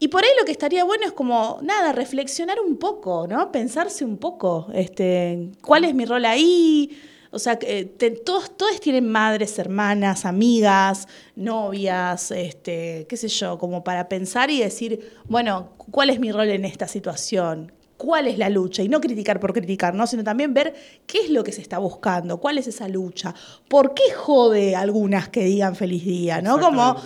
Y 0.00 0.06
por 0.06 0.22
ahí 0.22 0.30
lo 0.38 0.44
que 0.44 0.52
estaría 0.52 0.84
bueno 0.84 1.04
es 1.06 1.12
como, 1.12 1.58
nada, 1.62 1.90
reflexionar 1.92 2.58
un 2.60 2.76
poco, 2.76 3.26
¿no? 3.26 3.50
Pensarse 3.50 4.04
un 4.04 4.16
poco, 4.16 4.68
este, 4.72 5.50
¿cuál 5.60 5.82
es 5.84 5.92
mi 5.92 6.04
rol 6.04 6.24
ahí? 6.24 6.96
O 7.30 7.38
sea, 7.38 7.58
que, 7.58 7.80
eh, 7.80 7.84
te- 7.84 8.10
todos, 8.10 8.56
todos 8.56 8.80
tienen 8.80 9.08
madres, 9.10 9.58
hermanas, 9.58 10.24
amigas, 10.24 11.06
novias, 11.36 12.30
este, 12.30 13.06
qué 13.08 13.16
sé 13.16 13.28
yo, 13.28 13.58
como 13.58 13.84
para 13.84 14.08
pensar 14.08 14.50
y 14.50 14.60
decir, 14.60 15.12
bueno, 15.26 15.72
¿cuál 15.90 16.10
es 16.10 16.20
mi 16.20 16.32
rol 16.32 16.48
en 16.48 16.64
esta 16.64 16.88
situación? 16.88 17.72
¿Cuál 17.98 18.28
es 18.28 18.38
la 18.38 18.48
lucha? 18.48 18.82
Y 18.82 18.88
no 18.88 19.00
criticar 19.00 19.40
por 19.40 19.52
criticar, 19.52 19.92
¿no? 19.94 20.06
Sino 20.06 20.24
también 20.24 20.54
ver 20.54 20.72
qué 21.06 21.18
es 21.18 21.30
lo 21.30 21.44
que 21.44 21.52
se 21.52 21.60
está 21.60 21.78
buscando, 21.78 22.38
cuál 22.38 22.56
es 22.56 22.66
esa 22.68 22.88
lucha, 22.88 23.34
por 23.68 23.92
qué 23.92 24.12
jode 24.14 24.74
a 24.76 24.80
algunas 24.80 25.28
que 25.28 25.44
digan 25.44 25.74
feliz 25.76 26.04
día, 26.04 26.40
¿no? 26.40 26.58
Como 26.60 26.96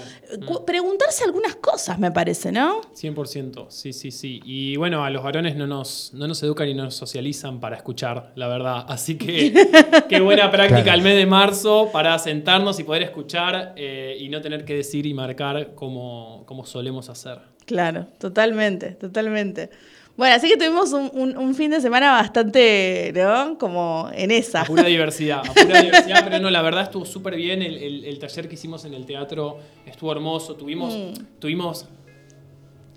preguntarse 0.66 1.24
algunas 1.24 1.56
cosas, 1.56 1.98
me 1.98 2.10
parece, 2.10 2.52
¿no? 2.52 2.80
100%, 2.94 3.66
sí, 3.70 3.92
sí, 3.92 4.10
sí. 4.10 4.40
Y 4.44 4.76
bueno, 4.76 5.04
a 5.04 5.10
los 5.10 5.22
varones 5.22 5.56
no 5.56 5.66
nos, 5.66 6.12
no 6.14 6.28
nos 6.28 6.42
educan 6.42 6.68
y 6.68 6.74
no 6.74 6.84
nos 6.84 6.94
socializan 6.94 7.58
para 7.58 7.76
escuchar, 7.76 8.32
la 8.36 8.48
verdad. 8.48 8.84
Así 8.88 9.16
que 9.16 9.52
qué 10.08 10.20
buena 10.20 10.50
práctica 10.50 10.82
Claro. 10.82 10.98
el 10.98 11.04
mes 11.04 11.16
de 11.16 11.26
marzo 11.26 11.90
para 11.92 12.18
sentarnos 12.18 12.78
y 12.80 12.84
poder 12.84 13.02
escuchar 13.02 13.72
eh, 13.76 14.16
y 14.20 14.28
no 14.28 14.40
tener 14.40 14.64
que 14.64 14.74
decir 14.76 15.06
y 15.06 15.14
marcar 15.14 15.74
como, 15.74 16.44
como 16.46 16.66
solemos 16.66 17.08
hacer. 17.08 17.38
Claro, 17.64 18.08
totalmente, 18.18 18.90
totalmente. 18.92 19.70
Bueno, 20.16 20.34
así 20.36 20.48
que 20.48 20.56
tuvimos 20.58 20.92
un, 20.92 21.10
un- 21.14 21.36
un 21.38 21.54
fin 21.54 21.70
de 21.70 21.80
semana 21.80 22.12
bastante, 22.12 23.12
¿no? 23.16 23.56
Como 23.58 24.10
en 24.14 24.30
esa. 24.30 24.60
A 24.60 24.64
pura 24.66 24.84
diversidad, 24.84 25.38
a 25.38 25.52
pura 25.54 25.80
diversidad, 25.80 26.22
pero 26.24 26.38
no, 26.38 26.50
la 26.50 26.60
verdad 26.62 26.82
estuvo 26.82 27.04
súper 27.06 27.34
bien. 27.36 27.62
El, 27.62 27.76
el- 27.78 28.04
el 28.04 28.18
taller 28.18 28.46
que 28.48 28.54
hicimos 28.54 28.84
en 28.84 28.92
el 28.94 29.06
teatro 29.06 29.58
estuvo 29.86 30.12
hermoso. 30.12 30.54
Tuvimos, 30.54 30.94
Mm. 30.94 31.38
tuvimos 31.38 31.86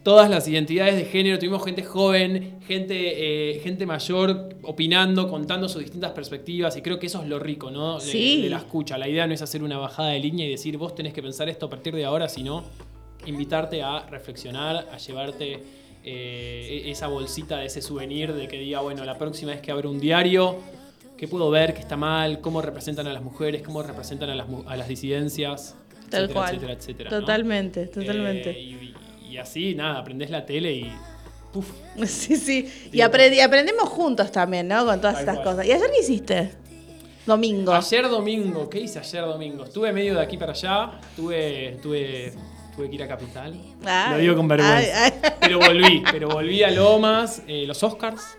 todas 0.04 0.30
las 0.30 0.48
identidades 0.48 0.98
de 0.98 1.06
género, 1.06 1.40
tuvimos 1.40 1.64
gente 1.64 1.82
joven, 1.84 2.60
gente, 2.68 3.54
eh, 3.56 3.60
gente 3.62 3.86
mayor 3.88 4.50
opinando, 4.62 5.28
contando 5.30 5.68
sus 5.68 5.82
distintas 5.82 6.12
perspectivas, 6.12 6.76
y 6.78 6.82
creo 6.84 7.00
que 7.00 7.08
eso 7.08 7.24
es 7.24 7.28
lo 7.28 7.40
rico, 7.40 7.72
¿no? 7.72 8.00
De 8.00 8.50
la 8.50 8.58
escucha. 8.58 8.98
La 9.00 9.08
idea 9.08 9.26
no 9.26 9.34
es 9.34 9.42
hacer 9.42 9.64
una 9.64 9.78
bajada 9.80 10.10
de 10.10 10.20
línea 10.20 10.46
y 10.46 10.50
decir, 10.52 10.78
vos 10.78 10.94
tenés 10.94 11.12
que 11.14 11.24
pensar 11.24 11.50
esto 11.50 11.66
a 11.68 11.70
partir 11.72 11.96
de 11.96 12.06
ahora, 12.06 12.30
sino 12.30 12.64
invitarte 13.26 13.82
a 13.82 14.02
reflexionar, 14.06 14.88
a 14.92 14.98
llevarte 14.98 15.64
eh, 16.08 16.84
esa 16.86 17.08
bolsita 17.08 17.58
de 17.58 17.66
ese 17.66 17.82
souvenir 17.82 18.34
de 18.34 18.48
que 18.48 18.60
diga, 18.60 18.82
bueno, 18.82 19.04
la 19.06 19.18
próxima 19.18 19.52
vez 19.52 19.62
que 19.62 19.72
abra 19.72 19.90
un 19.90 20.00
diario, 20.00 20.58
¿qué 21.18 21.28
puedo 21.28 21.50
ver 21.50 21.74
que 21.74 21.80
está 21.82 21.98
mal? 21.98 22.42
¿Cómo 22.42 22.62
representan 22.62 23.08
a 23.08 23.14
las 23.14 23.24
mujeres? 23.24 23.64
¿Cómo 23.64 23.82
representan 23.82 24.30
a 24.30 24.36
las, 24.36 24.48
a 24.68 24.76
las 24.78 24.88
disidencias? 24.88 25.76
Tal 26.10 26.26
etcétera, 26.26 26.34
cual. 26.34 26.50
etcétera, 26.56 26.74
etcétera, 26.74 27.10
¿no? 27.10 27.20
Totalmente, 27.22 27.88
totalmente. 27.88 28.52
Eh, 28.52 28.62
y, 28.62 28.94
y 29.32 29.38
así, 29.38 29.74
nada, 29.74 29.98
aprendés 30.00 30.30
la 30.30 30.46
tele 30.46 30.72
y. 30.74 30.92
Puf, 31.52 31.72
Sí, 32.06 32.36
sí. 32.36 32.72
Y, 32.92 33.02
aprendemos 33.02 33.90
juntos 33.90 34.32
también, 34.32 34.68
¿no? 34.68 34.86
Con 34.86 35.02
todas 35.02 35.16
Tal 35.16 35.22
estas 35.24 35.36
cual. 35.38 35.56
cosas. 35.56 35.66
¿Y 35.66 35.72
ayer 35.72 35.90
qué 35.92 36.00
hiciste? 36.02 36.52
Domingo. 37.26 37.74
Ayer 37.74 38.08
domingo, 38.08 38.70
¿qué 38.70 38.82
hice 38.82 39.00
ayer 39.00 39.26
domingo? 39.26 39.64
Estuve 39.64 39.92
medio 39.92 40.14
de 40.14 40.22
aquí 40.22 40.38
para 40.38 40.52
allá, 40.52 41.00
tuve, 41.16 41.80
tuve, 41.82 42.32
tuve 42.76 42.90
que 42.90 42.96
ir 42.96 43.04
a 43.04 43.08
Capital. 43.08 43.60
Ay, 43.86 44.12
Lo 44.12 44.18
digo 44.18 44.36
con 44.36 44.48
vergüenza. 44.48 44.78
ay, 45.06 45.14
ay. 45.24 45.32
Pero 45.40 45.60
volví, 45.60 46.04
pero 46.12 46.30
volví 46.30 46.64
a 46.64 46.72
Lomas, 46.72 47.42
eh, 47.48 47.66
los 47.66 47.82
Oscars. 47.84 48.38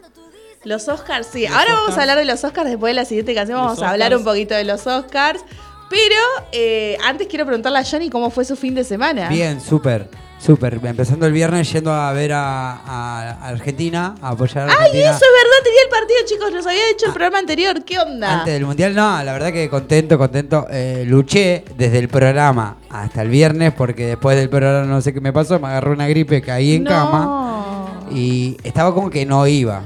Los 0.64 0.88
Oscars, 0.88 1.28
sí. 1.33 1.47
Los 1.47 1.57
Ahora 1.57 1.75
vamos 1.75 1.97
a 1.97 2.00
hablar 2.00 2.19
de 2.19 2.25
los 2.25 2.43
Oscars 2.43 2.69
después 2.69 2.90
de 2.90 2.95
la 2.95 3.05
siguiente 3.05 3.35
canción. 3.35 3.59
Los 3.59 3.66
Vamos 3.66 3.83
a 3.83 3.90
hablar 3.90 4.16
un 4.16 4.25
poquito 4.25 4.55
de 4.55 4.64
los 4.64 4.87
Oscars. 4.87 5.40
Pero 5.88 6.16
eh, 6.50 6.99
antes 7.05 7.28
quiero 7.28 7.45
preguntarle 7.47 7.78
a 7.78 7.85
Johnny 7.85 8.11
cómo 8.11 8.31
fue 8.31 8.45
su 8.45 8.57
fin 8.57 8.75
de 8.75 8.83
semana. 8.83 9.28
Bien, 9.28 9.61
súper, 9.61 10.09
súper. 10.47 10.81
Empezando 10.83 11.26
el 11.26 11.33
viernes 11.33 11.71
yendo 11.73 11.93
a 11.93 12.12
ver 12.12 12.33
a, 12.33 12.73
a 12.76 13.49
Argentina, 13.49 14.15
a 14.23 14.29
apoyar 14.31 14.69
a 14.69 14.73
Ay, 14.73 14.76
Argentina. 14.79 15.11
eso 15.11 15.17
es 15.17 15.21
verdad, 15.21 15.65
tenía 15.65 15.81
el 15.85 15.88
partido, 15.91 16.19
chicos. 16.26 16.53
Nos 16.53 16.67
había 16.67 16.91
hecho 16.93 17.07
el 17.07 17.12
programa 17.12 17.38
anterior. 17.38 17.85
¿Qué 17.85 17.99
onda? 17.99 18.38
Antes 18.41 18.55
del 18.55 18.65
mundial, 18.67 18.95
no, 18.95 19.23
la 19.23 19.33
verdad 19.33 19.53
que 19.53 19.69
contento, 19.69 20.17
contento. 20.17 20.67
Eh, 20.71 21.05
luché 21.07 21.65
desde 21.76 21.99
el 21.99 22.09
programa 22.09 22.76
hasta 22.88 23.23
el 23.23 23.29
viernes 23.29 23.73
porque 23.73 24.07
después 24.07 24.37
del 24.37 24.49
programa 24.49 24.87
no 24.87 25.00
sé 25.00 25.12
qué 25.12 25.21
me 25.21 25.33
pasó, 25.33 25.59
me 25.59 25.67
agarró 25.69 25.93
una 25.93 26.07
gripe, 26.09 26.41
caí 26.43 26.76
en 26.76 26.85
No. 26.85 26.91
cama 26.91 28.07
y 28.11 28.57
estaba 28.62 28.95
como 28.95 29.11
que 29.11 29.26
no 29.26 29.47
iba. 29.47 29.83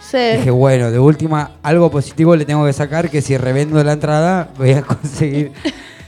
Sí. 0.00 0.16
Dije, 0.38 0.50
bueno, 0.50 0.90
de 0.90 0.98
última, 0.98 1.50
algo 1.62 1.90
positivo 1.90 2.34
le 2.34 2.46
tengo 2.46 2.64
que 2.64 2.72
sacar, 2.72 3.10
que 3.10 3.20
si 3.20 3.36
revendo 3.36 3.84
la 3.84 3.92
entrada 3.92 4.48
voy 4.56 4.72
a 4.72 4.80
conseguir 4.82 5.52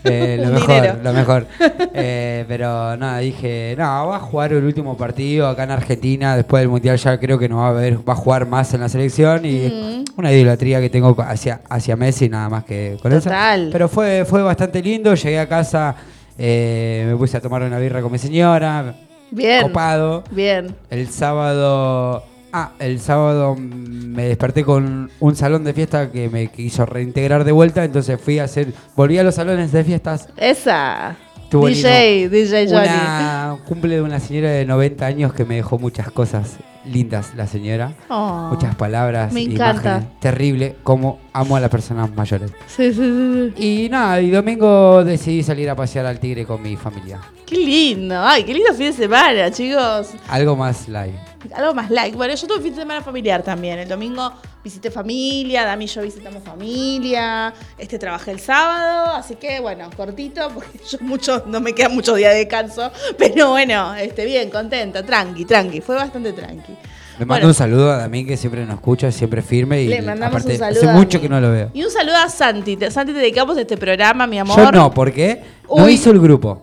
eh, 0.05 0.39
lo 0.41 0.49
mejor, 0.53 0.99
lo 1.03 1.13
mejor. 1.13 1.47
Eh, 1.95 2.45
pero 2.49 2.97
nada, 2.97 3.19
dije, 3.19 3.75
no, 3.79 4.07
va 4.09 4.17
a 4.17 4.21
jugar 4.21 4.53
el 4.53 4.65
último 4.65 4.97
partido 4.97 5.49
acá 5.49 5.65
en 5.65 5.71
Argentina, 5.73 6.37
después 6.37 6.61
del 6.63 6.69
Mundial 6.69 6.97
ya 6.97 7.19
creo 7.19 7.39
que 7.39 7.49
no 7.49 7.57
va 7.59 7.67
a 7.67 7.71
haber, 7.71 7.99
va 8.09 8.13
a 8.15 8.17
jugar 8.17 8.47
más 8.47 8.73
en 8.75 8.81
la 8.81 8.89
selección 8.89 9.45
y 9.45 9.61
Mm. 9.71 10.05
una 10.17 10.33
idolatría 10.33 10.81
que 10.81 10.91
tengo 10.91 11.15
hacia, 11.21 11.61
hacia 11.69 11.97
Messi, 11.97 12.29
nada 12.29 12.49
más 12.49 12.65
que 12.65 12.97
con 13.03 13.13
eso. 13.13 13.25
Total. 13.25 13.69
Pero 13.73 13.89
fue, 13.89 14.25
fue 14.25 14.43
bastante 14.43 14.83
lindo, 14.83 15.15
llegué 15.15 15.39
a 15.39 15.49
casa, 15.49 15.95
eh, 16.39 17.05
me 17.09 17.17
puse 17.17 17.37
a 17.37 17.41
tomar 17.41 17.63
una 17.63 17.79
birra 17.79 18.01
con 18.03 18.11
mi 18.13 18.19
señora, 18.19 18.95
Bien. 19.31 19.63
copado. 19.63 20.25
Bien. 20.31 20.75
El 20.91 21.09
sábado. 21.09 22.25
Ah, 22.53 22.73
el 22.79 23.01
sábado 23.01 23.57
me 23.57 24.25
desperté 24.25 24.65
con 24.65 25.11
un 25.21 25.37
salón 25.37 25.63
de 25.65 25.73
fiesta 25.73 26.11
que 26.11 26.29
me 26.29 26.49
quiso 26.49 26.85
reintegrar 26.85 27.45
de 27.45 27.53
vuelta, 27.53 27.85
entonces 27.85 28.21
fui 28.21 28.39
a 28.39 28.45
hacer. 28.45 28.73
Volví 28.97 29.19
a 29.19 29.23
los 29.23 29.37
salones 29.37 29.71
de 29.73 29.85
fiestas. 29.85 30.29
Esa. 30.37 31.17
Estuvo 31.45 31.67
DJ, 31.67 32.29
DJ 32.29 32.69
Johnny. 32.69 32.89
Una 32.89 33.57
cumple 33.67 33.97
de 33.97 34.03
una 34.03 34.21
señora 34.21 34.51
de 34.51 34.65
90 34.65 35.07
años 35.07 35.33
que 35.33 35.45
me 35.45 35.57
dejó 35.57 35.79
muchas 35.79 36.11
cosas 36.11 36.59
lindas, 36.85 37.33
la 37.37 37.47
señora. 37.47 37.93
Oh. 38.09 38.49
Muchas 38.53 38.75
palabras. 38.75 39.33
Me 39.33 39.43
encanta. 39.43 39.81
imágenes. 39.81 40.21
Terrible, 40.21 40.77
como 40.83 41.19
amo 41.33 41.57
a 41.57 41.61
las 41.61 41.71
personas 41.71 42.13
mayores. 42.15 42.53
Sí, 42.67 42.93
sí, 42.93 42.95
sí, 42.95 43.53
sí. 43.57 43.85
Y 43.85 43.89
nada, 43.89 44.21
y 44.21 44.31
domingo 44.31 45.05
decidí 45.05 45.43
salir 45.43 45.69
a 45.71 45.77
pasear 45.77 46.07
al 46.07 46.19
tigre 46.19 46.45
con 46.45 46.63
mi 46.63 46.77
familia. 46.77 47.21
Qué 47.47 47.57
lindo. 47.57 48.21
Ay, 48.21 48.45
qué 48.45 48.55
lindo 48.55 48.73
fin 48.75 48.87
de 48.87 48.93
semana, 48.93 49.51
chicos. 49.51 50.13
Algo 50.29 50.57
más 50.57 50.89
live. 50.89 51.30
Algo 51.55 51.75
más 51.75 51.91
like. 51.91 52.17
Bueno, 52.17 52.35
yo 52.35 52.47
tuve 52.47 52.59
un 52.59 52.63
fin 52.63 52.75
de 52.75 52.81
semana 52.81 53.01
familiar 53.03 53.43
también. 53.43 53.79
El 53.79 53.89
domingo 53.89 54.33
visité 54.63 54.91
familia, 54.91 55.65
Dami 55.65 55.85
y 55.85 55.89
yo 55.89 56.03
visitamos 56.03 56.43
familia. 56.43 57.53
Este 57.79 57.99
trabajé 57.99 58.33
el 58.33 58.41
sábado, 58.41 59.15
así 59.15 59.37
que 59.37 59.61
bueno, 59.61 59.89
cortito, 59.97 60.51
porque 60.53 60.79
yo 60.91 60.99
mucho, 61.01 61.45
no 61.47 61.61
me 61.61 61.73
quedan 61.75 61.95
muchos 61.95 62.17
días 62.17 62.33
de 62.33 62.41
descanso. 62.41 62.91
Pero 63.19 63.51
bueno, 63.51 63.95
este, 63.95 64.25
bien, 64.25 64.51
contenta, 64.51 65.05
tranqui, 65.05 65.45
tranqui. 65.45 65.81
Fue 65.81 65.95
bastante 65.97 66.33
tranqui. 66.33 66.73
Le 67.19 67.27
Bueno, 67.27 67.35
mando 67.35 67.49
un 67.49 67.55
saludo 67.55 67.91
a 67.93 67.97
Damín 67.99 68.27
que 68.27 68.37
siempre 68.37 68.65
nos 68.65 68.77
escucha, 68.77 69.13
siempre 69.13 69.43
firme 69.43 69.83
y 69.83 69.89
Le 69.89 70.01
mandamos 70.03 70.37
aparte 70.37 70.53
un 70.55 70.59
saludo. 70.59 70.81
hace 70.81 70.89
a 70.91 70.93
mucho 70.95 71.19
Dami. 71.19 71.23
que 71.23 71.29
no 71.29 71.41
lo 71.41 71.51
veo. 71.53 71.71
Y 71.75 71.85
un 71.85 71.91
saludo 71.91 72.17
a 72.17 72.29
Santi. 72.31 72.79
Santi, 72.91 73.13
te 73.13 73.19
dedicamos 73.19 73.59
este 73.59 73.77
programa, 73.77 74.27
mi 74.27 74.39
amor. 74.39 74.57
Yo 74.57 74.73
no, 74.73 74.91
¿por 74.93 75.13
qué? 75.13 75.43
No 75.75 75.89
hizo 75.89 76.11
el 76.11 76.19
grupo. 76.21 76.63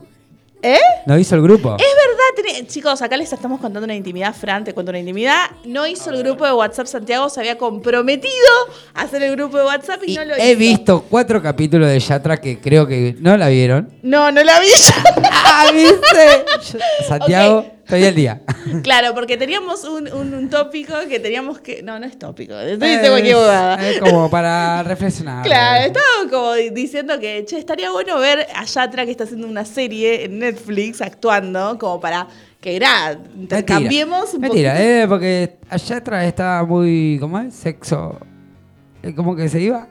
¿Eh? 0.63 0.79
No 1.05 1.17
hizo 1.19 1.35
el 1.35 1.41
grupo. 1.43 1.75
Es 1.77 1.85
verdad, 1.85 2.26
chicos, 2.67 3.01
acá 3.01 3.17
les 3.17 3.31
estamos 3.31 3.59
contando 3.59 3.85
una 3.85 3.95
intimidad, 3.95 4.33
Fran, 4.33 4.63
te 4.63 4.73
cuento 4.73 4.89
una 4.91 4.99
intimidad. 4.99 5.49
No 5.65 5.85
hizo 5.87 6.09
el 6.11 6.23
grupo 6.23 6.45
de 6.45 6.53
WhatsApp 6.53 6.87
Santiago, 6.87 7.29
se 7.29 7.39
había 7.39 7.57
comprometido 7.57 8.33
a 8.93 9.01
hacer 9.01 9.23
el 9.23 9.35
grupo 9.35 9.57
de 9.57 9.65
WhatsApp 9.65 10.01
y, 10.05 10.13
Y 10.13 10.15
no 10.15 10.25
lo 10.25 10.35
he 10.35 10.49
hizo. 10.51 10.59
visto 10.59 11.05
cuatro 11.09 11.41
capítulos 11.41 11.89
de 11.89 11.99
Yatra 11.99 12.37
que 12.37 12.59
creo 12.59 12.87
que 12.87 13.15
no 13.19 13.35
la 13.37 13.47
vieron. 13.49 13.89
No, 14.03 14.31
no 14.31 14.43
la 14.43 14.59
vi 14.59 14.67
¡Ah, 15.31 15.65
viste! 15.73 16.77
Santiago, 17.07 17.59
Ok. 17.59 17.65
estoy 17.85 18.05
al 18.05 18.15
día. 18.15 18.41
claro, 18.83 19.13
porque 19.13 19.37
teníamos 19.37 19.83
un, 19.83 20.11
un- 20.11 20.33
un 20.33 20.49
tópico 20.49 20.93
que 21.09 21.19
teníamos 21.19 21.59
que. 21.59 21.81
No, 21.81 21.99
no 21.99 22.05
es 22.05 22.17
tópico, 22.19 22.53
estoy 22.59 22.89
Es- 22.89 23.09
cualquier 23.09 23.35
bobada. 23.35 23.89
Es 23.89 23.99
como 23.99 24.29
para 24.29 24.83
reflexionar. 24.83 25.43
Claro, 25.43 25.85
estábamos 25.85 26.31
como 26.31 26.53
di- 26.53 26.69
diciendo 26.71 27.19
que, 27.19 27.45
che, 27.45 27.57
estaría 27.57 27.91
bueno 27.91 28.19
ver 28.19 28.45
a 28.55 28.65
Yatra 28.65 29.05
que 29.05 29.11
está 29.11 29.23
haciendo 29.23 29.47
una 29.47 29.65
serie 29.65 30.25
en 30.25 30.39
Netflix 30.39 31.01
actuando, 31.01 31.77
como 31.79 31.99
para 31.99 32.26
que, 32.61 32.75
gra, 32.75 33.17
intercambiemos 33.35 34.33
un 34.33 34.41
Mentira, 34.41 34.71
poquito. 34.73 34.87
eh, 34.89 35.05
porque 35.07 35.57
Yatra 35.85 36.25
estaba 36.25 36.65
muy. 36.65 37.17
¿Cómo 37.19 37.39
es? 37.39 37.53
Sexo. 37.53 38.17
eh, 39.03 39.13
Como 39.15 39.35
que 39.35 39.47
se 39.49 39.61
iba 39.61 39.87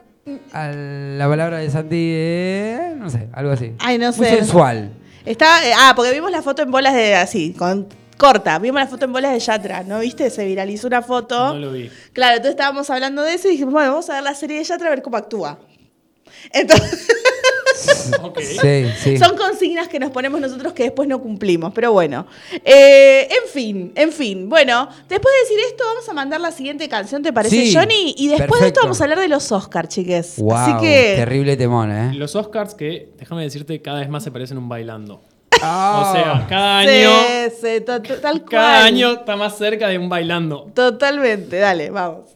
a 0.53 0.69
la 0.73 1.29
palabra 1.29 1.59
de 1.59 1.71
Santi. 1.71 1.97
eh, 1.97 2.95
no 2.99 3.09
sé, 3.11 3.29
algo 3.33 3.53
así. 3.53 3.73
Ay, 3.79 3.99
no 3.99 4.07
Muy 4.13 4.27
sé. 4.27 4.37
sensual. 4.37 4.91
Está, 5.25 5.67
eh, 5.67 5.73
ah, 5.77 5.93
porque 5.97 6.13
vimos 6.13 6.31
la 6.31 6.43
foto 6.43 6.63
en 6.63 6.71
bolas 6.71 6.95
de 6.95 7.15
así, 7.17 7.53
con 7.57 7.89
corta, 8.17 8.59
vimos 8.59 8.81
la 8.81 8.87
foto 8.87 9.05
en 9.05 9.13
bolas 9.13 9.33
de 9.33 9.41
Yatra, 9.41 9.83
¿no 9.83 9.99
viste? 10.01 10.31
Se 10.31 10.45
viralizó 10.47 10.87
una 10.87 11.03
foto. 11.03 11.53
No 11.55 11.59
lo 11.59 11.73
vi. 11.73 11.91
Claro, 12.13 12.37
entonces 12.37 12.53
estábamos 12.53 12.89
hablando 12.91 13.23
de 13.23 13.35
eso 13.35 13.49
y 13.49 13.53
dijimos, 13.53 13.73
bueno, 13.73 13.91
vamos 13.91 14.09
a 14.11 14.15
ver 14.15 14.23
la 14.23 14.35
serie 14.35 14.59
de 14.59 14.65
Yatra 14.65 14.87
a 14.87 14.91
ver 14.91 15.03
cómo 15.03 15.17
actúa. 15.17 15.59
Entonces, 16.53 17.09
Ok. 18.23 18.41
Sí, 18.41 18.87
sí. 18.99 19.19
son 19.19 19.37
consignas 19.37 19.89
que 19.89 19.99
nos 19.99 20.11
ponemos 20.11 20.41
nosotros 20.41 20.73
que 20.73 20.85
después 20.85 21.09
no 21.09 21.21
cumplimos, 21.21 21.73
pero 21.75 21.93
bueno. 21.93 22.27
Eh, 22.65 23.29
en 23.31 23.49
fin, 23.53 23.93
en 23.95 24.13
fin. 24.13 24.49
Bueno, 24.49 24.89
después 25.09 25.35
de 25.35 25.41
decir 25.55 25.59
esto, 25.71 25.85
vamos 25.87 26.09
a 26.09 26.13
mandar 26.13 26.41
la 26.41 26.51
siguiente 26.53 26.89
canción, 26.89 27.23
¿te 27.23 27.33
parece, 27.33 27.57
Sí, 27.67 27.75
Johnny? 27.75 28.15
Y 28.19 28.29
después 28.29 28.61
de 28.61 28.69
esto 28.69 28.81
vamos 28.83 29.01
a 29.01 29.05
hablar 29.05 29.19
de 29.21 29.29
los 29.29 29.51
Oscars, 29.53 29.89
chiques. 29.89 30.35
Wow, 30.39 30.55
Así 30.55 30.73
que. 30.81 31.15
terrible 31.17 31.57
temón, 31.57 31.91
¿eh? 31.93 32.15
Los 32.15 32.35
Oscars 32.37 32.75
que, 32.75 33.11
déjame 33.19 33.43
decirte, 33.43 33.81
cada 33.83 34.01
vez 34.01 34.09
más 34.09 34.23
se 34.25 34.31
parecen 34.31 34.57
a 34.57 34.61
un 34.61 34.69
bailando. 34.69 35.23
Ah. 35.63 36.09
O 36.11 36.13
sea, 36.15 36.47
cada 36.49 36.79
año, 36.81 36.91
Sí, 36.91 37.57
sí, 37.63 37.81
to- 37.81 38.03
to- 38.03 38.17
tal 38.21 38.41
cual. 38.41 38.51
cada 38.51 38.85
año 38.85 39.13
está 39.13 39.37
más 39.37 39.57
cerca 39.57 39.89
de 39.89 39.97
un 39.99 40.09
bailando. 40.09 40.71
Totalmente, 40.75 41.59
dale, 41.59 41.89
vamos. 41.91 42.36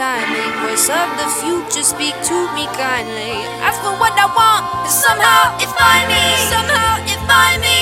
Timing. 0.00 0.52
Voice 0.64 0.88
of 0.88 1.08
the 1.20 1.28
future, 1.40 1.84
speak 1.84 2.16
to 2.24 2.36
me 2.56 2.64
kindly. 2.72 3.36
Ask 3.60 3.82
for 3.84 3.92
what 4.00 4.16
I 4.16 4.24
want, 4.32 4.64
and 4.88 4.94
somehow 5.04 5.60
it 5.60 5.68
find 5.76 6.08
me. 6.08 6.24
Somehow 6.48 7.04
it 7.12 7.20
find 7.28 7.60
me. 7.60 7.80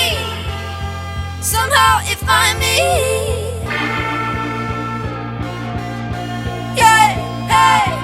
Somehow 1.39 2.03
it 2.11 2.19
find 2.27 2.59
me. 2.59 2.75
Yeah, 6.75 7.15
hey. 7.47 7.98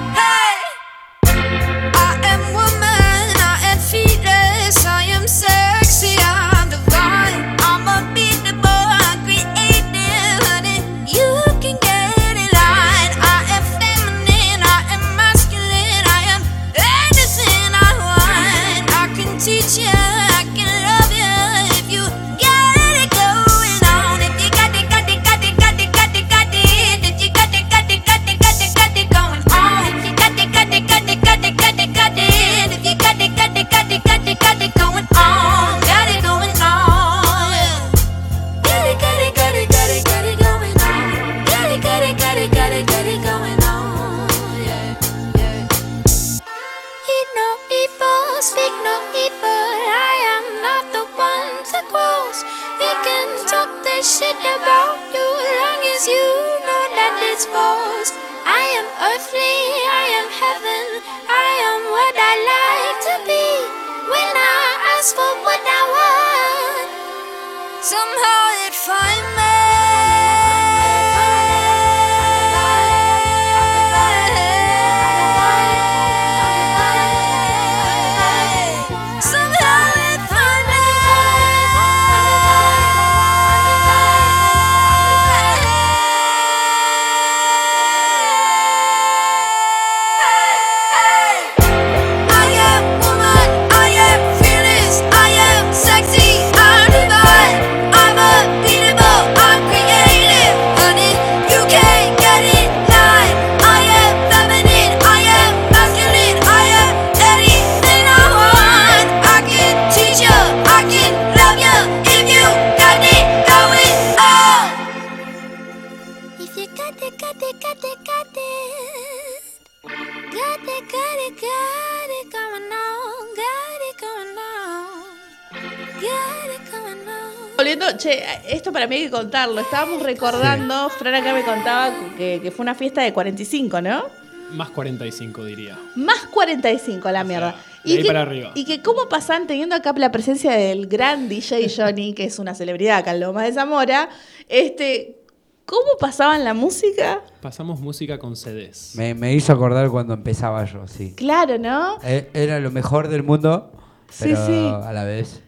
Contarlo. 129.26 129.60
Estábamos 129.60 130.02
recordando, 130.02 130.88
Fran 130.90 131.14
acá 131.14 131.34
me 131.34 131.42
contaba 131.42 131.92
que, 132.16 132.40
que 132.42 132.50
fue 132.50 132.62
una 132.62 132.74
fiesta 132.74 133.02
de 133.02 133.12
45, 133.12 133.80
¿no? 133.82 134.04
Más 134.52 134.70
45 134.70 135.44
diría. 135.44 135.76
Más 135.96 136.26
45 136.30 137.08
a 137.08 137.12
la 137.12 137.22
O 137.22 137.24
mierda. 137.24 137.52
sea, 137.52 137.62
de 137.84 137.92
ahí 137.92 138.02
que, 138.02 138.06
para 138.06 138.22
arriba. 138.22 138.52
y 138.54 138.64
que 138.64 138.80
cómo 138.82 139.08
pasan 139.08 139.46
teniendo 139.48 139.74
acá 139.74 139.92
la 139.96 140.12
presencia 140.12 140.52
del 140.52 140.86
gran 140.86 141.28
DJ 141.28 141.68
Johnny, 141.76 142.14
que 142.14 142.24
es 142.24 142.38
una 142.38 142.54
celebridad 142.54 142.98
acá 142.98 143.10
en 143.12 143.20
Lomas 143.20 143.44
de 143.44 143.52
Zamora, 143.54 144.08
este, 144.48 145.18
¿cómo 145.64 145.88
pasaban 145.98 146.44
la 146.44 146.54
música? 146.54 147.22
Pasamos 147.42 147.80
música 147.80 148.18
con 148.20 148.36
CDs. 148.36 148.92
Me, 148.94 149.14
me 149.14 149.34
hizo 149.34 149.52
acordar 149.52 149.90
cuando 149.90 150.14
empezaba 150.14 150.64
yo, 150.64 150.86
sí. 150.86 151.14
Claro, 151.16 151.58
¿no? 151.58 151.98
Eh, 152.04 152.30
Era 152.32 152.60
lo 152.60 152.70
mejor 152.70 153.08
del 153.08 153.24
mundo, 153.24 153.72
Sí, 154.08 154.26
pero 154.26 154.46
sí. 154.46 154.72
a 154.84 154.92
la 154.92 155.02
vez 155.02 155.42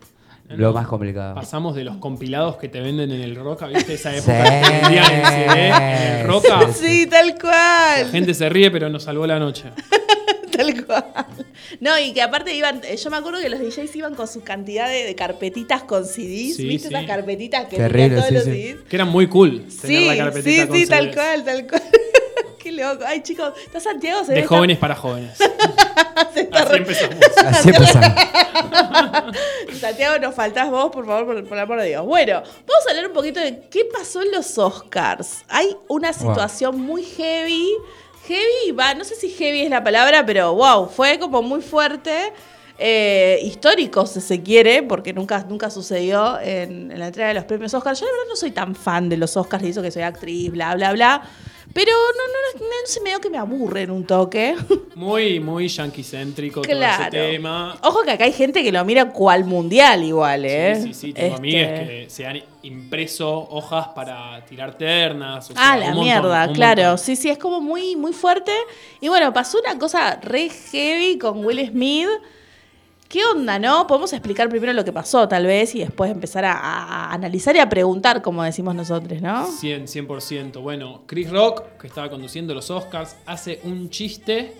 lo 0.48 0.72
más 0.72 0.86
complicado. 0.86 1.34
Pasamos 1.34 1.74
de 1.74 1.84
los 1.84 1.96
compilados 1.98 2.56
que 2.56 2.68
te 2.68 2.80
venden 2.80 3.10
en 3.10 3.20
el 3.20 3.36
Roca, 3.36 3.66
¿viste? 3.66 3.94
Esa 3.94 4.12
Sí. 4.12 4.18
época 4.18 4.44
que 4.60 4.80
vendían 4.80 5.12
en 5.12 5.26
CD, 5.26 5.68
en 5.68 6.18
el 6.20 6.26
Roca. 6.26 6.72
Sí, 6.72 7.06
tal 7.06 7.28
La 7.28 7.34
cual. 7.38 8.10
gente 8.10 8.34
se 8.34 8.48
ríe, 8.48 8.70
pero 8.70 8.88
nos 8.88 9.02
salvó 9.04 9.26
la 9.26 9.38
noche. 9.38 9.64
Tal 10.58 10.84
cual. 10.86 11.04
No, 11.78 11.96
y 12.00 12.12
que 12.12 12.20
aparte 12.20 12.52
iban, 12.52 12.80
yo 12.82 13.10
me 13.10 13.16
acuerdo 13.16 13.38
que 13.40 13.48
los 13.48 13.60
DJs 13.60 13.94
iban 13.94 14.16
con 14.16 14.26
su 14.26 14.42
cantidad 14.42 14.88
de, 14.88 15.04
de 15.04 15.14
carpetitas 15.14 15.84
con 15.84 16.04
CDs, 16.04 16.56
Sí, 16.56 16.66
¿viste? 16.66 16.88
sí. 16.88 16.94
Esas 16.94 17.04
carpetitas 17.06 17.66
que 17.66 17.76
Terrible, 17.76 18.08
tenían 18.08 18.16
todos 18.16 18.28
sí, 18.28 18.34
los 18.34 18.44
sí. 18.44 18.50
CDs. 18.74 18.82
Que 18.88 18.96
era 18.96 19.04
muy 19.04 19.28
cool 19.28 19.66
tener 19.80 19.98
Sí, 20.00 20.06
la 20.06 20.16
carpetita 20.16 20.62
sí, 20.62 20.66
con 20.68 20.76
sí, 20.78 20.86
tal 20.88 21.14
cual, 21.14 21.44
tal 21.44 21.66
cual. 21.68 21.82
Qué 22.58 22.72
loco. 22.72 23.04
Ay, 23.06 23.22
chicos, 23.22 23.52
¿está 23.64 23.80
Santiago? 23.80 24.24
Se 24.24 24.32
De 24.32 24.44
jóvenes 24.44 24.78
para 24.78 24.94
jóvenes. 24.94 25.38
Así 26.16 26.40
empezamos. 26.76 27.18
Así 27.46 27.68
empezamos. 27.68 28.12
Santiago, 29.80 30.18
nos 30.18 30.34
faltás 30.34 30.70
vos, 30.70 30.90
por 30.90 31.06
favor, 31.06 31.26
por, 31.26 31.44
por 31.48 31.56
el 31.56 31.62
amor 31.62 31.80
de 31.80 31.88
Dios. 31.88 32.04
Bueno, 32.04 32.34
vamos 32.34 32.86
a 32.86 32.90
hablar 32.90 33.06
un 33.06 33.12
poquito 33.12 33.40
de 33.40 33.60
qué 33.70 33.84
pasó 33.92 34.22
en 34.22 34.32
los 34.32 34.58
Oscars. 34.58 35.44
Hay 35.48 35.76
una 35.88 36.12
situación 36.12 36.80
muy 36.80 37.02
heavy. 37.04 37.68
Heavy, 38.26 38.72
va, 38.78 38.94
no 38.94 39.04
sé 39.04 39.14
si 39.14 39.30
heavy 39.30 39.62
es 39.62 39.70
la 39.70 39.82
palabra, 39.82 40.26
pero 40.26 40.54
wow, 40.54 40.88
fue 40.88 41.18
como 41.18 41.40
muy 41.42 41.62
fuerte. 41.62 42.32
eh, 42.80 43.40
históricos, 43.42 44.10
si 44.10 44.20
se 44.20 44.40
quiere, 44.42 44.82
porque 44.84 45.12
nunca, 45.12 45.44
nunca 45.48 45.68
sucedió 45.68 46.38
en, 46.40 46.92
en 46.92 46.98
la 47.00 47.08
entrega 47.08 47.28
de 47.28 47.34
los 47.34 47.44
premios 47.44 47.74
Oscars. 47.74 47.98
Yo 47.98 48.06
la 48.06 48.12
verdad 48.12 48.26
no 48.28 48.36
soy 48.36 48.52
tan 48.52 48.74
fan 48.76 49.08
de 49.08 49.16
los 49.16 49.36
Oscars, 49.36 49.64
y 49.64 49.70
eso 49.70 49.82
que 49.82 49.90
soy 49.90 50.02
actriz, 50.02 50.52
bla, 50.52 50.74
bla, 50.76 50.92
bla. 50.92 51.22
Pero 51.74 51.92
no, 51.92 52.58
no, 52.58 52.60
no, 52.60 52.66
no 52.66 52.74
se 52.86 53.00
me 53.02 53.10
dio 53.10 53.20
que 53.20 53.30
me 53.30 53.38
aburren 53.38 53.90
un 53.90 54.04
toque. 54.06 54.56
Muy, 54.94 55.38
muy 55.38 55.68
yankee-céntrico 55.68 56.62
todo 56.62 56.72
ese 56.72 56.76
claro. 56.76 57.10
tema. 57.12 57.78
Ojo 57.84 58.02
que 58.02 58.10
acá 58.10 58.24
hay 58.24 58.32
gente 58.32 58.64
que 58.64 58.72
lo 58.72 58.84
mira 58.84 59.12
cual 59.12 59.44
mundial 59.44 60.02
igual, 60.02 60.44
¿eh? 60.44 60.74
Sí, 60.74 60.88
sí, 60.88 60.94
sí, 60.94 61.12
tengo 61.12 61.36
Este, 61.36 61.38
amigas 61.38 61.80
que 61.88 62.06
se 62.10 62.26
han 62.26 62.42
impreso 62.64 63.30
hojas 63.50 63.88
para 63.94 64.44
tirar 64.44 64.76
ternas. 64.76 65.50
o 65.50 65.52
Ah, 65.56 65.74
sea, 65.74 65.76
la 65.76 65.84
un 65.90 65.94
montón, 65.94 66.04
mierda, 66.04 66.52
claro. 66.52 66.82
montón. 66.82 66.98
Sí, 66.98 67.14
sí, 67.14 67.28
es 67.30 67.38
como 67.38 67.60
muy, 67.60 67.94
muy 67.94 68.12
fuerte. 68.12 68.50
Y 69.00 69.06
bueno, 69.06 69.32
pasó 69.32 69.60
una 69.60 69.78
cosa 69.78 70.18
re 70.20 70.48
heavy 70.48 71.16
con 71.16 71.44
Will 71.46 71.64
Smith. 71.68 72.08
¿Qué 73.08 73.24
onda, 73.24 73.58
no? 73.58 73.86
Podemos 73.86 74.12
explicar 74.12 74.50
primero 74.50 74.74
lo 74.74 74.84
que 74.84 74.92
pasó, 74.92 75.26
tal 75.26 75.46
vez, 75.46 75.74
y 75.74 75.78
después 75.78 76.10
empezar 76.10 76.44
a, 76.44 77.10
analizar 77.10 77.56
y 77.56 77.58
a 77.58 77.66
preguntar, 77.68 78.20
como 78.20 78.42
decimos 78.42 78.74
nosotros, 78.74 79.22
¿no? 79.22 79.46
100, 79.46 79.86
100%. 79.86 80.60
Bueno, 80.60 81.04
Chris 81.06 81.30
Rock, 81.30 81.62
que 81.80 81.86
estaba 81.86 82.10
conduciendo 82.10 82.52
los 82.52 82.70
Oscars, 82.70 83.16
hace 83.24 83.60
un 83.64 83.88
chiste 83.88 84.54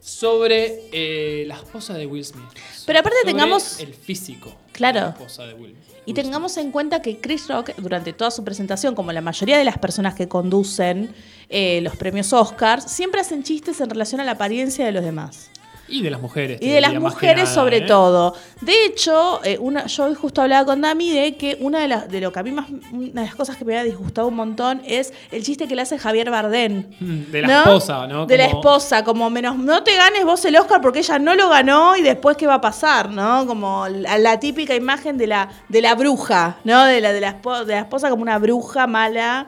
sobre 0.00 0.88
eh, 0.92 1.44
la 1.46 1.54
esposa 1.54 1.94
de 1.94 2.06
Will 2.06 2.24
Smith. 2.24 2.44
Pero 2.86 2.98
aparte 2.98 3.18
Sobre 3.20 3.32
tengamos- 3.32 3.80
El 3.80 3.94
físico. 3.94 4.52
Claro. 4.72 4.98
De 5.00 5.06
la 5.06 5.10
esposa 5.12 5.46
de 5.46 5.54
Will. 5.54 5.76
Y 6.06 6.12
Will 6.12 6.14
tengamos 6.24 6.56
en 6.56 6.72
cuenta 6.72 7.02
que 7.02 7.20
Chris 7.20 7.46
Rock, 7.48 7.70
durante 7.78 8.12
toda 8.12 8.32
su 8.32 8.42
presentación, 8.42 8.96
como 8.96 9.12
la 9.12 9.20
mayoría 9.20 9.58
de 9.58 9.64
las 9.64 9.78
personas 9.78 10.14
que 10.14 10.26
conducen 10.26 11.14
eh, 11.48 11.80
los 11.82 11.94
premios 11.96 12.32
Oscars, 12.32 12.90
siempre 12.90 13.20
hacen 13.20 13.44
chistes 13.44 13.80
en 13.80 13.90
relación 13.90 14.20
a 14.20 14.24
la 14.24 14.32
apariencia 14.32 14.84
de 14.84 14.90
los 14.92 15.04
demás. 15.04 15.50
Y 15.88 16.02
de 16.02 16.10
las 16.10 16.20
mujeres. 16.20 16.58
Y 16.60 16.70
de 16.70 16.80
las 16.80 16.94
mujeres 16.94 17.44
nada, 17.44 17.54
sobre 17.54 17.78
¿eh? 17.78 17.80
todo. 17.82 18.34
De 18.60 18.84
hecho, 18.84 19.40
eh, 19.44 19.58
una, 19.58 19.86
yo 19.86 20.04
hoy 20.04 20.14
justo 20.14 20.42
hablaba 20.42 20.64
con 20.64 20.80
Dami 20.80 21.10
de 21.10 21.36
que 21.36 21.56
una 21.60 21.80
de 21.80 21.88
las 21.88 22.08
de 22.08 22.20
lo 22.20 22.32
que 22.32 22.40
a 22.40 22.42
mí 22.42 22.50
más 22.50 22.66
una 22.92 23.22
de 23.22 23.26
las 23.26 23.34
cosas 23.34 23.56
que 23.56 23.64
me 23.64 23.76
había 23.76 23.90
disgustado 23.90 24.28
un 24.28 24.34
montón 24.34 24.82
es 24.84 25.12
el 25.30 25.42
chiste 25.42 25.68
que 25.68 25.76
le 25.76 25.82
hace 25.82 25.98
Javier 25.98 26.30
Bardem. 26.30 26.86
Mm, 26.98 27.30
De 27.30 27.42
la 27.42 27.58
esposa, 27.58 28.06
¿no? 28.06 28.26
De 28.26 28.36
la 28.36 28.46
esposa, 28.46 29.04
como 29.04 29.30
menos 29.30 29.56
no 29.58 29.82
te 29.82 29.94
ganes 29.96 30.24
vos 30.24 30.44
el 30.44 30.56
Oscar 30.56 30.80
porque 30.80 31.00
ella 31.00 31.18
no 31.18 31.34
lo 31.34 31.48
ganó 31.48 31.96
y 31.96 32.02
después 32.02 32.36
qué 32.36 32.46
va 32.46 32.54
a 32.54 32.60
pasar, 32.60 33.10
¿no? 33.10 33.46
Como 33.46 33.86
la, 33.88 34.18
la 34.18 34.40
típica 34.40 34.74
imagen 34.74 35.16
de 35.16 35.26
la 35.26 35.48
de 35.68 35.82
la 35.82 35.94
bruja, 35.94 36.58
¿no? 36.64 36.84
De 36.84 37.00
la 37.00 37.12
de 37.12 37.20
la, 37.20 37.32
de 37.34 37.72
la 37.74 37.80
esposa 37.80 38.10
como 38.10 38.22
una 38.22 38.38
bruja 38.38 38.86
mala. 38.86 39.46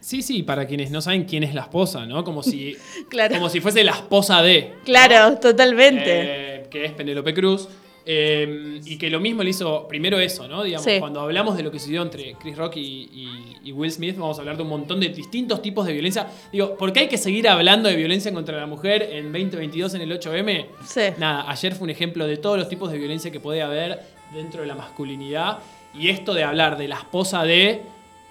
Sí, 0.00 0.22
sí, 0.22 0.42
para 0.42 0.66
quienes 0.66 0.90
no 0.90 1.00
saben 1.00 1.24
quién 1.24 1.42
es 1.44 1.54
la 1.54 1.62
esposa, 1.62 2.06
¿no? 2.06 2.24
Como 2.24 2.42
si, 2.42 2.76
Claro. 3.10 3.34
como 3.34 3.48
si 3.48 3.60
fuese 3.60 3.84
la 3.84 3.92
esposa 3.92 4.42
de. 4.42 4.74
Claro, 4.84 5.38
totalmente. 5.38 6.04
eh, 6.06 6.66
que 6.70 6.84
es 6.86 6.92
Penélope 6.92 7.34
Cruz. 7.34 7.68
eh, 8.12 8.80
y 8.86 8.96
que 8.96 9.10
lo 9.10 9.20
mismo 9.20 9.42
le 9.44 9.50
hizo 9.50 9.86
primero 9.86 10.18
eso, 10.18 10.48
¿no? 10.48 10.62
Digamos, 10.64 10.84
Sí. 10.84 10.98
cuando 10.98 11.20
hablamos 11.20 11.56
de 11.56 11.62
lo 11.62 11.70
que 11.70 11.78
sucedió 11.78 12.00
entre 12.02 12.32
Chris 12.40 12.56
Rock 12.56 12.76
y, 12.78 12.80
y- 13.12 13.56
y 13.68 13.72
Will 13.72 13.92
Smith, 13.92 14.16
vamos 14.16 14.38
a 14.38 14.40
hablar 14.40 14.56
de 14.56 14.62
un 14.62 14.70
montón 14.70 14.98
de 15.00 15.10
distintos 15.10 15.60
tipos 15.60 15.86
de 15.86 15.92
violencia. 15.92 16.26
Digo, 16.50 16.76
¿por 16.76 16.92
qué 16.94 17.00
hay 17.00 17.08
que 17.08 17.18
seguir 17.18 17.46
hablando 17.46 17.88
de 17.90 17.96
violencia 17.96 18.32
contra 18.32 18.56
la 18.58 18.66
mujer 18.66 19.02
en 19.12 19.30
2022 19.30 19.94
en 19.94 20.00
el 20.00 20.10
8M? 20.18 20.66
Sí. 20.84 21.00
Nada, 21.18 21.44
ayer 21.48 21.74
fue 21.74 21.84
un 21.84 21.90
ejemplo 21.90 22.26
de 22.26 22.38
todos 22.38 22.58
los 22.58 22.68
tipos 22.70 22.90
de 22.90 22.98
violencia 22.98 23.30
que 23.30 23.38
puede 23.38 23.60
haber 23.62 24.00
dentro 24.34 24.62
de 24.62 24.66
la 24.66 24.74
masculinidad. 24.74 25.58
Y 25.94 26.08
esto 26.08 26.32
de 26.34 26.42
hablar 26.42 26.78
de 26.78 26.88
la 26.88 26.96
esposa 26.96 27.44
de 27.44 27.82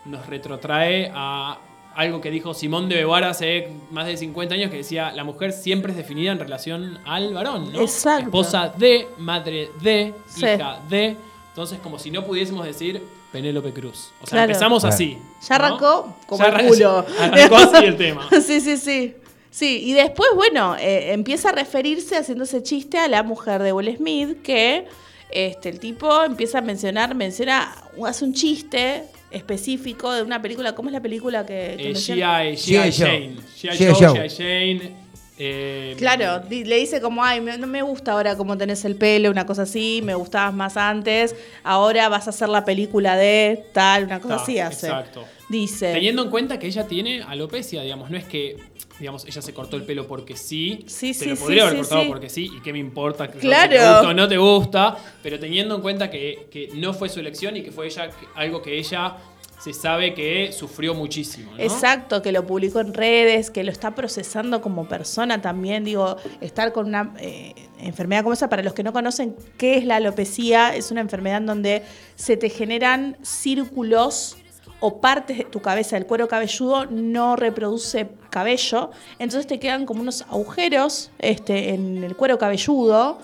nos 0.06 0.26
retrotrae 0.28 1.12
a 1.14 1.60
algo 1.96 2.22
que 2.22 2.32
dijo 2.32 2.54
Simón 2.54 2.88
de 2.88 2.96
Beauvoir 2.96 3.26
hace 3.26 3.70
más 3.92 4.06
de 4.06 4.16
50 4.16 4.56
años 4.56 4.72
que 4.72 4.78
decía 4.78 5.12
la 5.12 5.24
mujer 5.24 5.52
siempre 5.52 5.92
es 5.92 5.98
definida 5.98 6.32
en 6.32 6.40
relación 6.40 7.00
al 7.06 7.34
varón, 7.34 7.74
¿no? 7.74 7.82
Exacto. 7.82 8.26
Esposa 8.26 8.70
de, 8.78 9.08
madre 9.18 9.70
de, 9.82 10.14
Sí. 10.28 10.46
hija 10.46 10.80
de. 10.90 11.18
Entonces, 11.50 11.80
como 11.80 12.00
si 12.00 12.10
no 12.12 12.26
pudiésemos 12.26 12.66
decir 12.66 13.04
Penélope 13.32 13.74
Cruz. 13.74 14.12
O 14.22 14.26
sea, 14.28 14.38
Claro. 14.38 14.52
empezamos 14.52 14.82
Claro. 14.84 14.96
así. 14.96 15.18
Ya 15.48 15.58
¿no? 15.58 15.66
arrancó 15.66 16.16
como 16.26 16.44
Ya 16.44 16.50
el 16.50 16.68
culo. 16.68 17.06
Arrancó 17.20 17.56
así 17.58 17.86
el 17.86 17.98
tema. 17.98 18.28
Sí, 18.42 18.62
sí, 18.62 18.78
sí. 18.78 19.16
Sí, 19.52 19.82
y 19.84 19.94
después, 19.94 20.30
bueno, 20.36 20.76
eh, 20.78 21.12
empieza 21.12 21.50
a 21.50 21.52
referirse 21.52 22.16
haciendo 22.16 22.44
ese 22.44 22.62
chiste 22.62 23.00
a 23.00 23.08
la 23.08 23.24
mujer 23.24 23.64
de 23.64 23.74
Will 23.74 23.98
Smith, 23.98 24.42
que 24.44 24.86
este, 25.32 25.70
el 25.70 25.80
tipo 25.80 26.24
empieza 26.24 26.60
a 26.60 26.62
mencionar, 26.62 27.16
menciona, 27.16 27.76
hace 28.06 28.26
un 28.26 28.34
chiste 28.34 29.04
específico 29.32 30.12
de 30.14 30.24
una 30.24 30.42
película, 30.42 30.74
¿cómo 30.76 30.90
es 30.90 30.94
la 30.94 31.02
película 31.02 31.46
que, 31.46 31.76
que 31.78 31.92
Eh? 31.92 31.94
G.I. 31.94 32.20
Jane. 32.20 32.56
G.I. 32.56 32.92
G.I. 32.92 33.78
Joe, 33.78 33.94
Joe. 33.94 34.30
G.I. 34.30 34.30
Jane. 34.30 35.09
Eh, 35.40 35.96
Claro, 35.98 36.40
di- 36.48 36.66
le 36.66 36.76
dice 36.78 37.00
como, 37.02 37.24
ay, 37.24 37.40
me- 37.42 37.58
no 37.58 37.66
me 37.66 37.82
gusta 37.82 38.12
ahora 38.12 38.36
cómo 38.36 38.58
tenés 38.58 38.84
el 38.86 38.96
pelo, 38.96 39.32
una 39.32 39.46
cosa 39.46 39.62
así, 39.64 40.02
me 40.04 40.14
gustabas 40.14 40.54
más 40.54 40.76
antes, 40.78 41.36
ahora 41.64 42.10
vas 42.10 42.28
a 42.28 42.32
hacer 42.32 42.50
la 42.50 42.66
película 42.66 43.16
de 43.16 43.64
tal, 43.74 44.04
una 44.04 44.20
cosa 44.20 44.36
Ta, 44.38 44.44
así 44.44 44.60
hace. 44.60 44.88
exacto. 44.88 45.24
Dice. 45.50 45.94
Teniendo 45.94 46.22
en 46.24 46.30
cuenta 46.30 46.60
que 46.60 46.68
ella 46.68 46.86
tiene 46.86 47.24
alopecia, 47.24 47.82
digamos, 47.82 48.10
no 48.12 48.18
es 48.18 48.26
que 48.26 48.58
digamos, 49.00 49.24
ella 49.26 49.42
se 49.42 49.54
cortó 49.54 49.78
el 49.78 49.84
pelo 49.84 50.06
porque 50.08 50.36
sí, 50.36 50.84
Sí, 50.86 51.14
se 51.14 51.24
sí, 51.24 51.30
lo 51.30 51.36
sí, 51.38 51.42
podría 51.44 51.64
haber 51.68 51.78
cortado 51.78 52.08
porque 52.10 52.28
sí, 52.30 52.52
y 52.54 52.60
qué 52.62 52.74
me 52.74 52.80
importa 52.80 53.32
que 53.32 53.40
Claro. 53.40 53.70
te 53.72 53.78
gusta 53.78 54.10
o 54.10 54.14
no 54.14 54.28
te 54.28 54.38
gusta, 54.38 54.98
pero 55.24 55.40
teniendo 55.40 55.76
en 55.76 55.82
cuenta 55.82 56.12
que, 56.12 56.48
que 56.52 56.68
no 56.74 56.94
fue 56.94 57.08
su 57.08 57.22
elección 57.22 57.56
y 57.56 57.62
que 57.64 57.72
fue 57.72 57.86
ella 57.88 58.10
algo 58.36 58.62
que 58.62 58.78
ella 58.78 59.16
se 59.60 59.74
sabe 59.74 60.14
que 60.14 60.52
sufrió 60.54 60.94
muchísimo, 60.94 61.52
¿no? 61.52 61.60
Exacto, 61.60 62.22
que 62.22 62.32
lo 62.32 62.48
publicó 62.48 62.80
en 62.80 62.94
redes, 62.94 63.52
que 63.52 63.64
lo 63.64 63.72
está 63.72 63.94
procesando 63.94 64.62
como 64.62 64.88
persona 64.88 65.42
también. 65.42 65.84
Digo, 65.84 66.16
estar 66.40 66.72
con 66.72 66.88
una 66.88 67.14
eh, 67.20 67.54
enfermedad 67.82 68.24
como 68.24 68.34
esa, 68.34 68.50
para 68.50 68.64
los 68.64 68.74
que 68.74 68.84
no 68.84 68.94
conocen 68.94 69.36
qué 69.58 69.78
es 69.78 69.86
la 69.86 69.98
alopecia, 69.98 70.74
es 70.76 70.92
una 70.92 71.02
enfermedad 71.02 71.40
en 71.40 71.46
donde 71.46 71.84
se 72.16 72.38
te 72.38 72.50
generan 72.50 73.18
círculos 73.22 74.38
o 74.80 75.02
partes 75.02 75.38
de 75.38 75.44
tu 75.44 75.62
cabeza, 75.62 75.98
el 75.98 76.06
cuero 76.06 76.30
cabelludo 76.30 76.86
no 76.86 77.36
reproduce 77.36 78.10
cabello, 78.30 78.92
entonces 79.20 79.46
te 79.46 79.60
quedan 79.60 79.86
como 79.86 80.02
unos 80.02 80.22
agujeros 80.22 81.12
este, 81.20 81.74
en 81.74 82.04
el 82.04 82.16
cuero 82.16 82.38
cabelludo. 82.38 83.20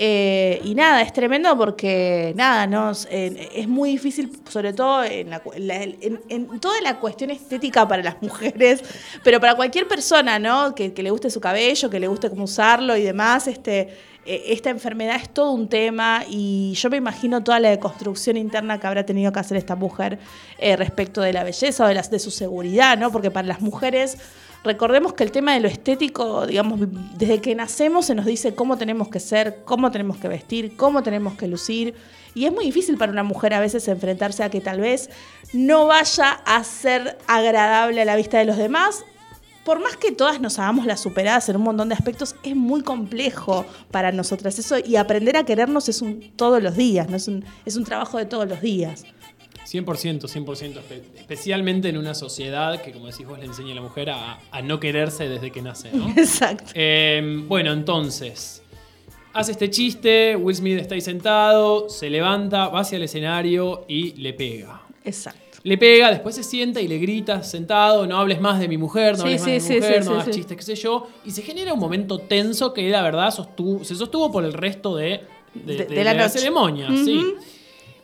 Eh, 0.00 0.60
y 0.62 0.76
nada, 0.76 1.02
es 1.02 1.12
tremendo 1.12 1.56
porque 1.58 2.32
nada, 2.36 2.68
no 2.68 2.92
Eh, 3.10 3.48
es 3.52 3.66
muy 3.66 3.90
difícil, 3.90 4.30
sobre 4.48 4.72
todo 4.72 5.02
en, 5.02 5.28
la 5.30 5.42
en- 6.28 6.60
toda 6.60 6.80
la 6.82 7.00
cuestión 7.00 7.30
estética 7.30 7.86
para 7.88 8.04
las 8.04 8.22
mujeres, 8.22 8.84
pero 9.24 9.40
para 9.40 9.56
cualquier 9.56 9.88
persona, 9.88 10.38
¿no? 10.38 10.72
Que, 10.72 10.92
le 10.96 11.10
guste 11.10 11.30
su 11.30 11.40
cabello, 11.40 11.90
que 11.90 11.98
le 11.98 12.06
guste 12.06 12.30
cómo 12.30 12.44
usarlo 12.44 12.96
y 12.96 13.02
demás, 13.02 13.48
este, 13.48 13.88
eh, 14.24 14.44
esta 14.46 14.70
enfermedad 14.70 15.16
es 15.16 15.30
todo 15.30 15.50
un 15.50 15.68
tema 15.68 16.22
y 16.28 16.74
yo 16.74 16.90
me 16.90 16.96
imagino 16.96 17.42
toda 17.42 17.58
la 17.58 17.70
deconstrucción 17.70 18.36
interna 18.36 18.78
que 18.78 18.86
habrá 18.86 19.04
tenido 19.04 19.32
que 19.32 19.40
hacer 19.40 19.56
esta 19.56 19.74
mujer 19.74 20.20
eh, 20.58 20.76
respecto 20.76 21.22
de 21.22 21.32
la 21.32 21.42
belleza 21.42 21.84
o 21.84 21.88
de, 21.88 22.00
de 22.08 22.18
su 22.20 22.30
seguridad, 22.30 22.96
¿no? 22.98 23.10
Porque 23.10 23.32
para 23.32 23.48
las 23.48 23.60
mujeres 23.60 24.16
Recordemos 24.68 25.14
que 25.14 25.24
el 25.24 25.32
tema 25.32 25.54
de 25.54 25.60
lo 25.60 25.68
estético, 25.68 26.46
digamos, 26.46 26.78
desde 27.16 27.40
que 27.40 27.54
nacemos 27.54 28.04
se 28.04 28.14
nos 28.14 28.26
dice 28.26 28.54
cómo 28.54 28.76
tenemos 28.76 29.08
que 29.08 29.18
ser, 29.18 29.62
cómo 29.64 29.90
tenemos 29.90 30.18
que 30.18 30.28
vestir, 30.28 30.76
cómo 30.76 31.02
tenemos 31.02 31.38
que 31.38 31.48
lucir. 31.48 31.94
Y 32.34 32.44
es 32.44 32.52
muy 32.52 32.66
difícil 32.66 32.98
para 32.98 33.10
una 33.10 33.22
mujer 33.22 33.54
a 33.54 33.60
veces 33.60 33.88
enfrentarse 33.88 34.44
a 34.44 34.50
que 34.50 34.60
tal 34.60 34.80
vez 34.80 35.08
no 35.54 35.86
vaya 35.86 36.32
a 36.44 36.62
ser 36.64 37.16
agradable 37.26 38.02
a 38.02 38.04
la 38.04 38.14
vista 38.14 38.36
de 38.36 38.44
los 38.44 38.58
demás. 38.58 39.06
Por 39.64 39.80
más 39.80 39.96
que 39.96 40.12
todas 40.12 40.38
nos 40.38 40.58
hagamos 40.58 40.84
las 40.84 41.00
superadas 41.00 41.48
en 41.48 41.56
un 41.56 41.62
montón 41.62 41.88
de 41.88 41.94
aspectos, 41.94 42.36
es 42.42 42.54
muy 42.54 42.82
complejo 42.82 43.64
para 43.90 44.12
nosotras 44.12 44.58
eso. 44.58 44.76
Y 44.84 44.96
aprender 44.96 45.38
a 45.38 45.44
querernos 45.44 45.88
es 45.88 46.02
un 46.02 46.30
todos 46.36 46.62
los 46.62 46.76
días, 46.76 47.10
es, 47.10 47.26
un, 47.26 47.42
es 47.64 47.76
un 47.76 47.84
trabajo 47.84 48.18
de 48.18 48.26
todos 48.26 48.46
los 48.46 48.60
días. 48.60 49.06
100%, 49.70 50.28
100%. 50.28 50.80
espe- 50.80 51.02
Especialmente 51.18 51.88
en 51.88 51.98
una 51.98 52.14
sociedad 52.14 52.80
que, 52.80 52.92
como 52.92 53.06
decís 53.06 53.26
vos, 53.26 53.38
le 53.38 53.44
enseña 53.46 53.72
a 53.72 53.74
la 53.76 53.82
mujer 53.82 54.10
a, 54.10 54.38
a 54.50 54.62
no 54.62 54.80
quererse 54.80 55.28
desde 55.28 55.50
que 55.50 55.60
nace, 55.62 55.90
¿no? 55.92 56.08
Exacto. 56.16 56.70
Eh, 56.74 57.42
bueno, 57.46 57.72
entonces. 57.72 58.62
Hace 59.34 59.52
este 59.52 59.68
chiste, 59.70 60.34
Will 60.36 60.56
Smith 60.56 60.78
está 60.80 60.94
ahí 60.94 61.00
sentado, 61.00 61.88
se 61.88 62.08
levanta, 62.10 62.68
va 62.68 62.80
hacia 62.80 62.96
el 62.96 63.02
escenario 63.02 63.84
y 63.86 64.12
le 64.14 64.32
pega. 64.32 64.82
Exacto. 65.04 65.58
Le 65.64 65.76
pega, 65.76 66.10
después 66.10 66.34
se 66.34 66.42
sienta 66.42 66.80
y 66.80 66.88
le 66.88 66.98
grita 66.98 67.42
sentado, 67.42 68.06
no 68.06 68.16
hables 68.18 68.40
más 68.40 68.58
de 68.58 68.68
mi 68.68 68.78
mujer, 68.78 69.12
no 69.18 69.24
Sí, 69.24 69.34
hables 69.34 69.40
más 69.40 69.46
sí, 69.46 69.52
de 69.52 69.60
sí, 69.60 69.68
mi 69.74 69.80
mujer, 69.80 70.02
sí, 70.02 70.08
no 70.08 70.14
sí, 70.16 70.20
hagas 70.22 70.34
chistes, 70.34 70.56
qué 70.56 70.62
sé 70.62 70.74
yo. 70.76 71.08
Y 71.26 71.30
se 71.32 71.42
genera 71.42 71.74
un 71.74 71.78
momento 71.80 72.18
tenso 72.20 72.72
que 72.72 72.88
la 72.88 73.02
verdad 73.02 73.30
sostuvo- 73.30 73.84
se 73.84 73.94
sostuvo 73.94 74.32
por 74.32 74.44
el 74.44 74.52
resto 74.54 74.96
de, 74.96 75.20
de- 75.54 75.74
De- 75.76 75.84
de 75.84 75.94
de 75.96 76.04
la 76.14 76.28
ceremonia. 76.28 76.86
Ujú. 76.88 77.04
sí. 77.04 77.34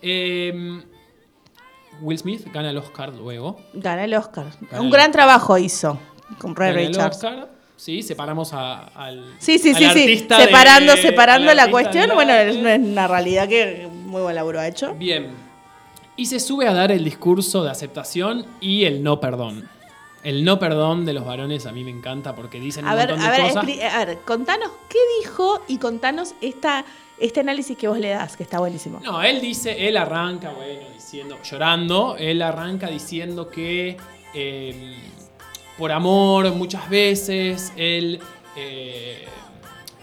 Eh, 0.03 0.83
Will 2.01 2.19
Smith 2.19 2.47
gana 2.53 2.71
el 2.71 2.77
Oscar 2.79 3.13
luego. 3.13 3.61
Gana 3.75 4.05
el 4.05 4.15
Oscar. 4.15 4.47
Gana 4.71 4.81
un 4.81 4.87
el- 4.87 4.93
gran 4.93 5.13
trabajo 5.13 5.57
hizo 5.59 5.99
con 6.39 6.55
Ray 6.57 6.73
Gana 6.91 7.05
el. 7.07 7.11
Oscar. 7.13 7.49
Sí, 7.77 8.03
separamos 8.03 8.53
a- 8.53 8.85
al. 8.95 9.35
Sí, 9.39 9.59
sí, 9.59 9.71
al 9.71 9.77
sí, 9.77 9.89
sí. 9.93 10.07
de- 10.27 10.37
Separando, 10.37 10.97
separando 10.97 11.53
la 11.55 11.71
cuestión, 11.71 12.07
del 12.07 12.15
bueno, 12.15 12.33
es 12.33 12.57
una, 12.57 13.09
realidad 13.09 13.49
que 13.49 13.89
muy 13.93 14.23
buen 14.23 14.35
laburo 14.35 14.61
ha 14.61 14.67
hecho. 14.69 14.95
Bien. 14.95 15.31
Y 16.17 16.27
se 16.27 16.39
sube 16.39 16.69
a 16.69 16.73
dar 16.73 16.93
el 16.93 17.03
discurso 17.05 17.65
de 17.65 17.71
aceptación 17.71 18.47
y 18.61 18.85
el 18.85 19.03
no 19.03 19.19
perdón. 19.21 19.69
El 20.23 20.45
no 20.45 20.59
perdón 20.59 21.05
de 21.05 21.13
los 21.13 21.27
varones 21.27 21.67
a 21.67 21.73
mí 21.73 21.83
me 21.85 21.91
encanta 21.91 22.35
porque 22.35 22.59
dicen 22.61 22.87
A 22.87 22.93
un 22.93 22.97
ver, 22.97 23.09
montón 23.11 23.27
a 23.29 23.33
de 23.33 23.43
ver, 23.43 23.49
cosas. 23.53 23.65
expli- 23.65 23.83
a 23.83 24.05
ver, 24.07 24.19
contanos 24.25 24.71
qué 24.89 24.99
dijo 25.21 25.61
y 25.69 25.79
contanos 25.79 26.35
esta, 26.41 26.85
este 27.19 27.41
análisis 27.41 27.77
que 27.77 27.89
vos 27.89 27.99
le 27.99 28.09
das, 28.11 28.37
que 28.37 28.43
está 28.43 28.59
buenísimo. 28.59 29.01
No, 29.01 29.23
él 29.23 29.41
dice, 29.41 29.89
él 29.89 29.97
arranca, 29.97 30.53
bueno, 30.53 30.83
diciendo, 30.95 31.39
llorando, 31.43 32.17
él 32.19 32.43
arranca 32.43 32.89
diciendo 32.89 33.49
que 33.49 33.97
eh, 34.35 34.97
por 35.79 35.93
amor 35.93 36.53
muchas 36.53 36.89
veces, 36.89 37.73
él 37.77 38.21
eh, 38.57 39.25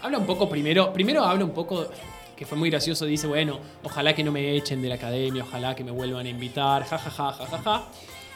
habla 0.00 0.18
un 0.18 0.26
poco 0.26 0.48
primero, 0.48 0.92
primero 0.92 1.22
habla 1.24 1.44
un 1.44 1.52
poco, 1.52 1.88
que 2.36 2.46
fue 2.46 2.56
muy 2.56 2.70
gracioso, 2.70 3.04
dice, 3.04 3.26
bueno, 3.26 3.60
ojalá 3.82 4.14
que 4.14 4.24
no 4.24 4.32
me 4.32 4.56
echen 4.56 4.80
de 4.80 4.88
la 4.88 4.94
academia, 4.94 5.44
ojalá 5.44 5.74
que 5.74 5.84
me 5.84 5.90
vuelvan 5.90 6.26
a 6.26 6.30
invitar, 6.30 6.84
jajaja, 6.84 7.32
jajaja. 7.32 7.84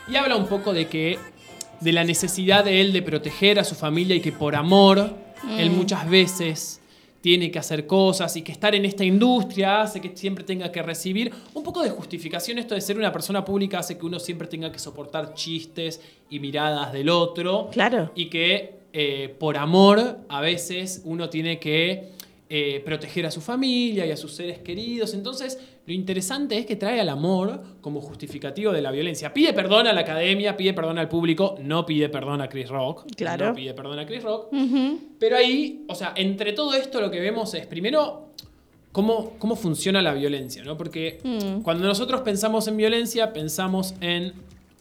Y 0.09 0.17
habla 0.17 0.37
un 0.37 0.47
poco 0.47 0.73
de 0.73 0.87
que, 0.87 1.19
de 1.81 1.93
la 1.93 2.05
necesidad 2.05 2.65
de 2.65 2.81
él 2.81 2.93
de 2.93 3.03
proteger 3.03 3.59
a 3.59 3.65
su 3.65 3.75
familia 3.75 4.15
y 4.17 4.21
que 4.21 4.33
por 4.33 4.55
amor, 4.55 5.15
él 5.59 5.71
muchas 5.71 6.09
veces 6.09 6.81
tiene 7.27 7.51
que 7.51 7.59
hacer 7.59 7.89
cosas 7.89 8.37
y 8.37 8.43
que 8.43 8.53
estar 8.53 8.73
en 8.77 8.85
esta 8.85 9.05
industria 9.05 9.83
hace 9.83 10.01
que 10.01 10.17
siempre 10.17 10.45
tenga 10.45 10.71
que 10.71 10.81
recibir 10.81 11.33
un 11.55 11.65
poco 11.65 11.83
de 11.83 11.91
justificación. 11.91 12.57
Esto 12.57 12.77
de 12.77 12.81
ser 12.81 12.97
una 12.97 13.11
persona 13.11 13.45
pública 13.45 13.81
hace 13.81 13.99
que 13.99 14.07
uno 14.07 14.21
siempre 14.21 14.47
tenga 14.47 14.71
que 14.71 14.79
soportar 14.79 15.35
chistes 15.35 16.01
y 16.31 16.39
miradas 16.39 16.93
del 16.93 17.09
otro. 17.09 17.69
Claro. 17.73 18.12
Y 18.15 18.27
que 18.27 18.75
eh, 18.93 19.35
por 19.41 19.57
amor 19.57 20.19
a 20.29 20.41
veces 20.41 21.03
uno 21.05 21.29
tiene 21.29 21.59
que 21.59 22.11
eh, 22.49 22.81
proteger 22.85 23.27
a 23.27 23.33
su 23.33 23.41
familia 23.41 24.07
y 24.07 24.12
a 24.12 24.17
sus 24.17 24.33
seres 24.33 24.61
queridos. 24.61 25.12
Entonces, 25.12 25.59
lo 25.87 25.92
interesante 25.92 26.59
es 26.59 26.66
que 26.66 26.75
trae 26.77 27.01
al 27.01 27.09
amor 27.09 27.62
como 27.81 28.01
justificativo 28.01 28.72
de 28.72 28.83
la 28.83 28.90
violencia. 28.90 29.33
Pide 29.33 29.53
perdón 29.53 29.87
a 29.87 29.92
la 29.92 30.01
academia, 30.01 30.57
pide 30.57 30.75
perdón 30.75 30.99
al 30.99 31.09
público, 31.09 31.57
no 31.62 31.87
pide 31.87 32.09
perdón 32.09 32.40
a 32.40 32.49
Chris 32.49 32.68
Rock. 32.68 33.05
Claro. 33.16 33.46
No 33.46 33.55
pide 33.55 33.72
perdón 33.72 33.99
a 34.01 34.07
Chris 34.07 34.22
Rock. 34.25 34.49
Pero 35.20 35.37
ahí, 35.37 35.85
o 35.88 35.94
sea, 35.94 36.12
entre 36.16 36.53
todo 36.53 36.75
esto 36.75 37.01
lo 37.01 37.09
que 37.11 37.20
vemos 37.20 37.55
es, 37.55 37.66
primero, 37.66 38.31
cómo, 38.90 39.35
cómo 39.38 39.55
funciona 39.55 40.03
la 40.03 40.12
violencia, 40.12 40.64
¿no? 40.64 40.77
Porque 40.77 41.20
Mm. 41.22 41.62
cuando 41.62 41.87
nosotros 41.87 42.22
pensamos 42.22 42.66
en 42.66 42.77
violencia, 42.77 43.33
pensamos 43.33 43.94
en 44.01 44.33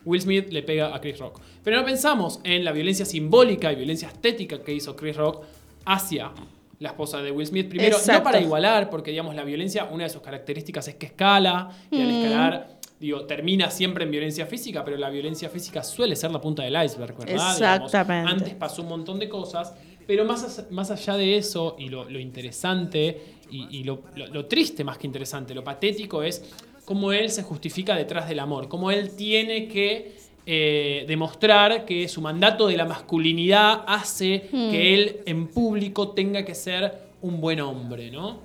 Will 0.06 0.22
Smith 0.22 0.48
le 0.52 0.64
pega 0.64 0.96
a 0.96 1.02
Chris 1.02 1.20
Rock. 1.20 1.40
Pero 1.64 1.78
no 1.78 1.86
pensamos 1.86 2.40
en 2.44 2.64
la 2.66 2.72
violencia 2.72 3.06
simbólica 3.06 3.72
y 3.72 3.76
violencia 3.76 4.08
estética 4.08 4.64
que 4.64 4.74
hizo 4.74 4.96
Chris 4.96 5.16
Rock 5.18 5.44
hacia 5.86 6.32
la 6.80 6.90
esposa 6.90 7.22
de 7.22 7.32
Will 7.32 7.48
Smith. 7.48 7.70
Primero, 7.70 7.96
Exacto. 7.98 8.20
no 8.20 8.24
para 8.24 8.40
igualar, 8.42 8.90
porque 8.90 9.12
digamos, 9.12 9.36
la 9.36 9.44
violencia, 9.44 9.86
una 9.86 10.04
de 10.06 10.10
sus 10.10 10.22
características 10.22 10.88
es 10.88 10.96
que 10.96 11.06
escala, 11.08 11.70
y 11.90 11.98
Mm. 11.98 12.02
al 12.02 12.12
escalar, 12.12 12.76
digo, 13.00 13.26
termina 13.26 13.70
siempre 13.72 14.04
en 14.06 14.12
violencia 14.12 14.46
física, 14.46 14.84
pero 14.84 14.98
la 14.98 15.10
violencia 15.10 15.50
física 15.50 15.84
suele 15.84 16.16
ser 16.16 16.32
la 16.32 16.42
punta 16.42 16.64
del 16.64 16.74
iceberg, 16.84 17.18
¿verdad? 17.18 17.56
Digamos, 17.56 17.86
Exactamente. 17.86 18.32
antes 18.32 18.54
pasó 18.56 18.82
un 18.82 18.90
montón 18.90 19.20
de 19.20 19.30
cosas, 19.30 19.74
pero 20.08 20.24
más, 20.26 20.66
más 20.70 20.92
allá 20.92 21.16
de 21.18 21.38
eso, 21.38 21.76
y 21.80 21.90
lo, 21.90 22.10
lo 22.10 22.20
interesante, 22.20 23.22
y, 23.50 23.80
y 23.80 23.84
lo, 23.84 24.04
lo- 24.16 24.28
lo 24.28 24.46
triste 24.46 24.84
más 24.84 24.98
que 24.98 25.08
interesante, 25.08 25.54
lo 25.54 25.64
patético 25.64 26.24
es 26.24 26.44
cómo 26.86 27.12
él 27.12 27.30
se 27.32 27.42
justifica 27.44 27.96
detrás 27.96 28.28
del 28.30 28.40
amor, 28.40 28.68
cómo 28.68 28.92
él 28.92 29.16
tiene 29.16 29.68
que 29.68 30.16
eh, 30.46 31.06
demostrar 31.08 31.86
que 31.86 32.08
su 32.08 32.22
mandato 32.22 32.68
de 32.68 32.78
la 32.78 32.86
masculinidad 32.86 33.84
hace 33.88 34.48
que 34.52 34.94
él 34.94 35.22
en 35.26 35.48
público 35.48 36.10
tenga 36.10 36.46
que 36.46 36.54
ser 36.54 37.06
un 37.22 37.42
buen 37.42 37.60
hombre, 37.62 38.12
¿no? 38.12 38.42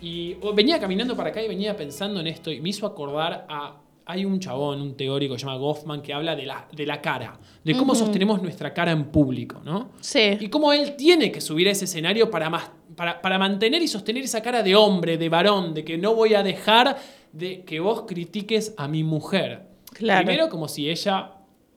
Y 0.00 0.36
oh, 0.42 0.52
venía 0.52 0.80
caminando 0.80 1.16
para 1.16 1.30
acá 1.30 1.42
y 1.42 1.48
venía 1.48 1.76
pensando 1.76 2.20
en 2.20 2.26
esto 2.26 2.50
y 2.50 2.60
me 2.60 2.70
hizo 2.70 2.86
acordar 2.86 3.46
a... 3.48 3.80
Hay 4.06 4.26
un 4.26 4.38
chabón, 4.38 4.82
un 4.82 4.94
teórico 4.96 5.32
que 5.32 5.40
se 5.40 5.46
llama 5.46 5.56
Goffman, 5.56 6.02
que 6.02 6.12
habla 6.12 6.36
de 6.36 6.44
la, 6.44 6.68
de 6.70 6.84
la 6.84 7.00
cara, 7.00 7.38
de 7.64 7.74
cómo 7.74 7.94
sostenemos 7.94 8.42
nuestra 8.42 8.74
cara 8.74 8.92
en 8.92 9.04
público, 9.04 9.62
¿no? 9.64 9.92
Sí. 10.00 10.36
Y 10.40 10.48
cómo 10.48 10.74
él 10.74 10.94
tiene 10.94 11.32
que 11.32 11.40
subir 11.40 11.68
a 11.68 11.70
ese 11.70 11.86
escenario 11.86 12.30
para, 12.30 12.50
más, 12.50 12.70
para, 12.94 13.22
para 13.22 13.38
mantener 13.38 13.80
y 13.80 13.88
sostener 13.88 14.24
esa 14.24 14.42
cara 14.42 14.62
de 14.62 14.76
hombre, 14.76 15.16
de 15.16 15.30
varón, 15.30 15.72
de 15.72 15.86
que 15.86 15.96
no 15.96 16.14
voy 16.14 16.34
a 16.34 16.42
dejar 16.42 16.98
de 17.32 17.62
que 17.62 17.80
vos 17.80 18.02
critiques 18.02 18.74
a 18.76 18.88
mi 18.88 19.02
mujer. 19.02 19.62
Claro. 19.94 20.26
Primero, 20.26 20.50
como 20.50 20.68
si 20.68 20.90
ella 20.90 21.30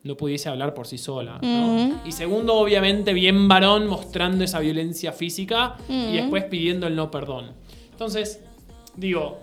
no 0.07 0.15
pudiese 0.17 0.49
hablar 0.49 0.73
por 0.73 0.87
sí 0.87 0.97
sola. 0.97 1.39
¿no? 1.41 2.01
Y 2.05 2.11
segundo, 2.11 2.55
obviamente, 2.55 3.13
bien 3.13 3.47
varón 3.47 3.87
mostrando 3.87 4.43
esa 4.43 4.59
violencia 4.59 5.11
física 5.11 5.75
y 5.89 6.13
después 6.13 6.45
pidiendo 6.45 6.87
el 6.87 6.95
no 6.95 7.11
perdón. 7.11 7.51
Entonces, 7.91 8.41
digo, 8.95 9.39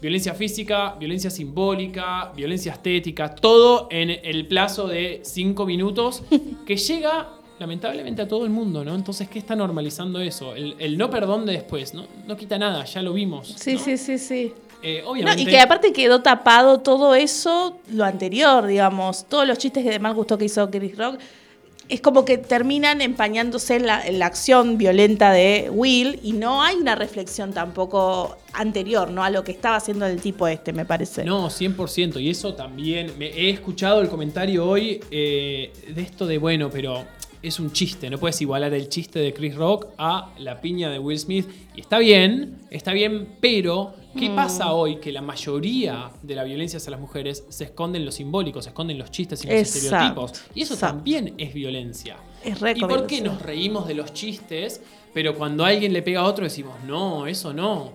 violencia 0.00 0.34
física, 0.34 0.96
violencia 0.98 1.30
simbólica, 1.30 2.32
violencia 2.34 2.72
estética, 2.72 3.34
todo 3.34 3.88
en 3.90 4.10
el 4.10 4.46
plazo 4.46 4.88
de 4.88 5.20
cinco 5.22 5.66
minutos 5.66 6.22
que 6.66 6.76
llega 6.76 7.28
lamentablemente 7.58 8.22
a 8.22 8.28
todo 8.28 8.44
el 8.44 8.50
mundo, 8.50 8.84
¿no? 8.84 8.94
Entonces, 8.94 9.28
¿qué 9.28 9.38
está 9.38 9.54
normalizando 9.54 10.18
eso? 10.20 10.54
El, 10.54 10.76
el 10.78 10.96
no 10.96 11.10
perdón 11.10 11.44
de 11.44 11.52
después, 11.52 11.92
¿no? 11.92 12.06
No 12.26 12.36
quita 12.36 12.58
nada, 12.58 12.84
ya 12.86 13.02
lo 13.02 13.12
vimos. 13.12 13.54
Sí, 13.58 13.74
¿no? 13.74 13.78
sí, 13.78 13.98
sí, 13.98 14.18
sí. 14.18 14.54
Eh, 14.82 15.02
No, 15.04 15.34
y 15.36 15.46
que 15.46 15.60
aparte 15.60 15.92
quedó 15.92 16.22
tapado 16.22 16.80
todo 16.80 17.14
eso, 17.14 17.78
lo 17.92 18.04
anterior, 18.04 18.66
digamos, 18.66 19.26
todos 19.26 19.46
los 19.46 19.58
chistes 19.58 19.84
que 19.84 19.90
de 19.90 19.98
mal 19.98 20.14
gustó 20.14 20.38
que 20.38 20.46
hizo 20.46 20.70
Chris 20.70 20.96
Rock, 20.96 21.18
es 21.90 22.00
como 22.00 22.24
que 22.24 22.38
terminan 22.38 23.00
empañándose 23.00 23.74
en 23.76 23.86
la, 23.86 24.06
en 24.06 24.20
la 24.20 24.26
acción 24.26 24.78
violenta 24.78 25.32
de 25.32 25.68
Will 25.72 26.20
y 26.22 26.32
no 26.32 26.62
hay 26.62 26.76
una 26.76 26.94
reflexión 26.94 27.52
tampoco 27.52 28.36
anterior, 28.52 29.10
¿no? 29.10 29.24
A 29.24 29.30
lo 29.30 29.42
que 29.42 29.50
estaba 29.50 29.74
haciendo 29.76 30.06
el 30.06 30.20
tipo 30.20 30.46
este, 30.46 30.72
me 30.72 30.84
parece. 30.84 31.24
No, 31.24 31.48
100%. 31.48 32.22
Y 32.22 32.30
eso 32.30 32.54
también. 32.54 33.12
Me, 33.18 33.26
he 33.26 33.50
escuchado 33.50 34.00
el 34.00 34.08
comentario 34.08 34.68
hoy 34.68 35.00
eh, 35.10 35.72
de 35.92 36.00
esto 36.00 36.28
de, 36.28 36.38
bueno, 36.38 36.70
pero 36.70 37.04
es 37.42 37.58
un 37.58 37.72
chiste. 37.72 38.08
No 38.08 38.18
puedes 38.18 38.40
igualar 38.40 38.72
el 38.72 38.88
chiste 38.88 39.18
de 39.18 39.34
Chris 39.34 39.56
Rock 39.56 39.88
a 39.98 40.32
la 40.38 40.60
piña 40.60 40.90
de 40.90 41.00
Will 41.00 41.18
Smith. 41.18 41.48
Y 41.74 41.80
está 41.80 41.98
bien, 41.98 42.58
está 42.70 42.92
bien, 42.92 43.36
pero 43.40 43.94
¿qué 44.18 44.28
Mm. 44.30 44.36
pasa 44.36 44.72
hoy? 44.72 44.96
Que 44.96 45.12
la 45.12 45.22
mayoría 45.22 46.10
de 46.22 46.34
la 46.34 46.44
violencia 46.44 46.76
hacia 46.78 46.90
las 46.90 47.00
mujeres 47.00 47.44
se 47.48 47.64
esconde 47.64 47.98
en 47.98 48.04
lo 48.04 48.12
simbólico, 48.12 48.60
se 48.62 48.70
esconde 48.70 48.92
en 48.92 48.98
los 48.98 49.10
chistes 49.10 49.44
y 49.44 49.48
los 49.48 49.56
Exacto, 49.56 49.86
estereotipos. 50.26 50.32
Y 50.54 50.62
eso 50.62 50.74
exacto. 50.74 50.96
también 50.96 51.34
es 51.38 51.54
violencia. 51.54 52.16
Es 52.44 52.58
¿Y 52.76 52.80
por 52.80 53.06
qué 53.06 53.20
nos 53.20 53.40
reímos 53.42 53.86
de 53.86 53.94
los 53.94 54.12
chistes, 54.12 54.80
pero 55.12 55.34
cuando 55.36 55.64
alguien 55.64 55.92
le 55.92 56.02
pega 56.02 56.20
a 56.20 56.24
otro 56.24 56.44
decimos, 56.44 56.74
no, 56.86 57.26
eso 57.26 57.52
no? 57.52 57.92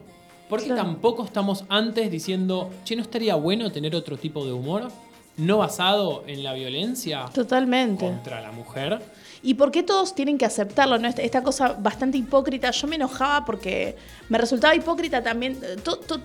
¿Por 0.50 0.60
qué 0.60 0.68
Claro. 0.68 0.84
tampoco 0.84 1.26
estamos 1.26 1.66
antes 1.70 2.12
diciendo, 2.12 2.70
che, 2.84 2.96
¿no 2.96 3.02
estaría 3.02 3.34
bueno 3.36 3.72
tener 3.72 3.96
otro 3.96 4.16
tipo 4.18 4.46
de 4.46 4.52
humor? 4.54 4.90
No 5.38 5.58
basado 5.58 6.24
en 6.28 6.44
la 6.44 6.54
violencia 6.54 7.26
Totalmente. 7.34 8.06
contra 8.06 8.40
la 8.42 8.52
mujer. 8.52 9.02
¿Y 9.46 9.54
por 9.54 9.70
qué 9.70 9.84
todos 9.84 10.16
tienen 10.16 10.40
que 10.40 10.46
aceptarlo? 10.46 10.98
¿no? 10.98 11.08
Esta, 11.08 11.44
cosa 11.44 11.76
bastante 11.80 12.18
hipócrita. 12.18 12.72
Yo 12.72 12.88
me 12.88 12.96
enojaba 12.96 13.46
porque 13.46 13.96
me 14.28 14.40
resultaba 14.40 14.74
hipócrita 14.74 15.22
también. 15.22 15.56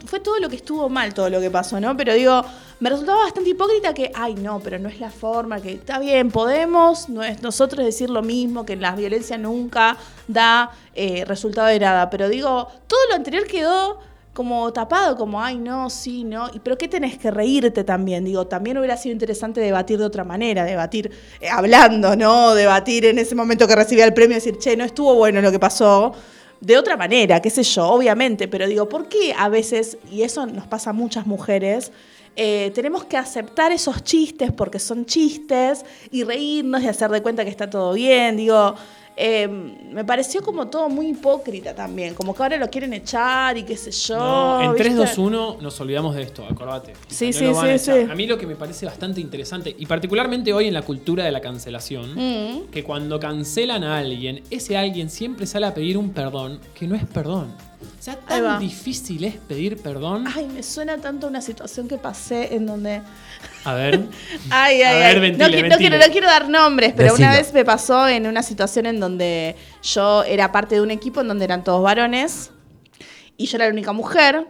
fue 0.06 0.20
todo 0.20 0.38
lo 0.38 0.48
que 0.48 0.56
estuvo 0.56 0.88
mal, 0.88 1.12
todo 1.12 1.28
lo 1.28 1.38
que 1.38 1.50
pasó, 1.50 1.78
¿no? 1.78 1.94
Pero 1.98 2.14
digo, 2.14 2.42
me 2.78 2.88
resultaba 2.88 3.24
bastante 3.24 3.50
hipócrita 3.50 3.92
que, 3.92 4.10
ay, 4.14 4.36
no, 4.36 4.58
pero 4.60 4.78
no 4.78 4.88
es 4.88 5.00
la 5.00 5.10
forma, 5.10 5.60
que 5.60 5.74
está 5.74 5.98
bien, 5.98 6.30
podemos 6.30 7.10
nosotros 7.10 7.84
decir 7.84 8.08
lo 8.08 8.22
mismo, 8.22 8.64
que 8.64 8.74
la 8.76 8.96
violencia 8.96 9.36
nunca 9.36 9.98
da 10.26 10.70
eh, 10.94 11.26
resultado 11.26 11.66
de 11.66 11.78
nada. 11.78 12.08
Pero 12.08 12.30
digo, 12.30 12.68
todo 12.86 13.00
lo 13.10 13.16
anterior 13.16 13.46
quedó 13.46 14.00
como 14.40 14.72
tapado, 14.72 15.16
como, 15.16 15.42
ay, 15.42 15.58
no, 15.58 15.90
sí, 15.90 16.24
no. 16.24 16.48
Y, 16.54 16.60
pero 16.60 16.78
¿qué 16.78 16.88
tenés 16.88 17.18
que 17.18 17.30
reírte 17.30 17.84
también? 17.84 18.24
Digo, 18.24 18.46
también 18.46 18.78
hubiera 18.78 18.96
sido 18.96 19.12
interesante 19.12 19.60
debatir 19.60 19.98
de 19.98 20.06
otra 20.06 20.24
manera, 20.24 20.64
debatir 20.64 21.10
eh, 21.38 21.50
hablando, 21.50 22.16
¿no? 22.16 22.54
Debatir 22.54 23.04
en 23.04 23.18
ese 23.18 23.34
momento 23.34 23.68
que 23.68 23.76
recibía 23.76 24.06
el 24.06 24.14
premio, 24.14 24.36
decir, 24.36 24.56
che, 24.56 24.78
no 24.78 24.84
estuvo 24.84 25.14
bueno 25.14 25.42
lo 25.42 25.52
que 25.52 25.58
pasó. 25.58 26.14
De 26.58 26.78
otra 26.78 26.96
manera, 26.96 27.42
qué 27.42 27.50
sé 27.50 27.62
yo, 27.62 27.86
obviamente, 27.86 28.48
pero 28.48 28.66
digo, 28.66 28.88
¿por 28.88 29.10
qué 29.10 29.34
a 29.36 29.50
veces, 29.50 29.98
y 30.10 30.22
eso 30.22 30.46
nos 30.46 30.66
pasa 30.66 30.88
a 30.88 30.92
muchas 30.94 31.26
mujeres, 31.26 31.92
eh, 32.34 32.72
tenemos 32.74 33.04
que 33.04 33.18
aceptar 33.18 33.72
esos 33.72 34.02
chistes 34.04 34.52
porque 34.52 34.78
son 34.78 35.04
chistes 35.04 35.84
y 36.10 36.24
reírnos 36.24 36.82
y 36.82 36.88
hacer 36.88 37.10
de 37.10 37.20
cuenta 37.20 37.44
que 37.44 37.50
está 37.50 37.68
todo 37.68 37.92
bien? 37.92 38.38
Digo, 38.38 38.74
eh, 39.16 39.46
me 39.48 40.04
pareció 40.04 40.40
como 40.42 40.68
todo 40.68 40.88
muy 40.88 41.08
hipócrita 41.08 41.74
también, 41.74 42.14
como 42.14 42.34
que 42.34 42.42
ahora 42.42 42.56
lo 42.56 42.70
quieren 42.70 42.92
echar 42.94 43.56
y 43.58 43.64
qué 43.64 43.76
sé 43.76 43.90
yo. 43.90 44.16
No, 44.18 44.60
en 44.62 44.68
¿viste? 44.72 44.84
3, 44.84 44.96
2, 44.96 45.18
1 45.18 45.56
nos 45.60 45.80
olvidamos 45.80 46.14
de 46.14 46.22
esto, 46.22 46.44
acordate. 46.48 46.94
Sí, 47.08 47.32
sí, 47.32 47.44
a 47.46 47.54
sí, 47.54 47.66
echar. 47.66 47.78
sí. 47.78 48.10
A 48.10 48.14
mí 48.14 48.26
lo 48.26 48.38
que 48.38 48.46
me 48.46 48.56
parece 48.56 48.86
bastante 48.86 49.20
interesante, 49.20 49.74
y 49.78 49.86
particularmente 49.86 50.52
hoy 50.52 50.68
en 50.68 50.74
la 50.74 50.82
cultura 50.82 51.24
de 51.24 51.32
la 51.32 51.40
cancelación, 51.40 52.14
Mm. 52.14 52.70
que 52.70 52.82
cuando 52.84 53.20
cancelan 53.20 53.84
a 53.84 53.98
alguien, 53.98 54.42
ese 54.50 54.76
alguien 54.76 55.10
siempre 55.10 55.46
sale 55.46 55.66
a 55.66 55.74
pedir 55.74 55.98
un 55.98 56.10
perdón 56.10 56.60
que 56.74 56.86
no 56.86 56.94
es 56.94 57.04
perdón. 57.04 57.48
O 57.82 58.02
sea, 58.02 58.16
tan 58.16 58.58
difícil 58.58 59.24
es 59.24 59.36
pedir 59.36 59.76
perdón. 59.80 60.24
Ay, 60.34 60.46
me 60.46 60.62
suena 60.62 60.98
tanto 60.98 61.26
una 61.26 61.40
situación 61.40 61.88
que 61.88 61.96
pasé 61.98 62.54
en 62.54 62.66
donde 62.66 63.02
A 63.64 63.74
ver. 63.74 64.00
Ay, 64.50 64.82
A 64.82 64.88
ay, 64.90 64.96
ver, 64.98 65.16
ay. 65.16 65.20
ventile, 65.20 65.38
no, 65.38 65.46
qui- 65.48 65.62
no 65.62 65.68
ventile. 65.68 65.76
quiero, 65.78 65.98
no 66.06 66.12
quiero 66.12 66.26
dar 66.26 66.48
nombres, 66.48 66.92
pero 66.96 67.14
una 67.14 67.32
vez 67.32 67.52
me 67.54 67.64
pasó 67.64 68.06
en 68.08 68.26
una 68.26 68.42
situación 68.42 68.86
en 68.86 69.00
donde 69.00 69.56
yo 69.82 70.24
era 70.24 70.52
parte 70.52 70.74
de 70.76 70.80
un 70.82 70.90
equipo 70.90 71.20
en 71.20 71.28
donde 71.28 71.44
eran 71.44 71.62
todos 71.64 71.82
varones 71.82 72.50
y 73.36 73.46
yo 73.46 73.56
era 73.56 73.66
la 73.66 73.72
única 73.72 73.92
mujer. 73.92 74.46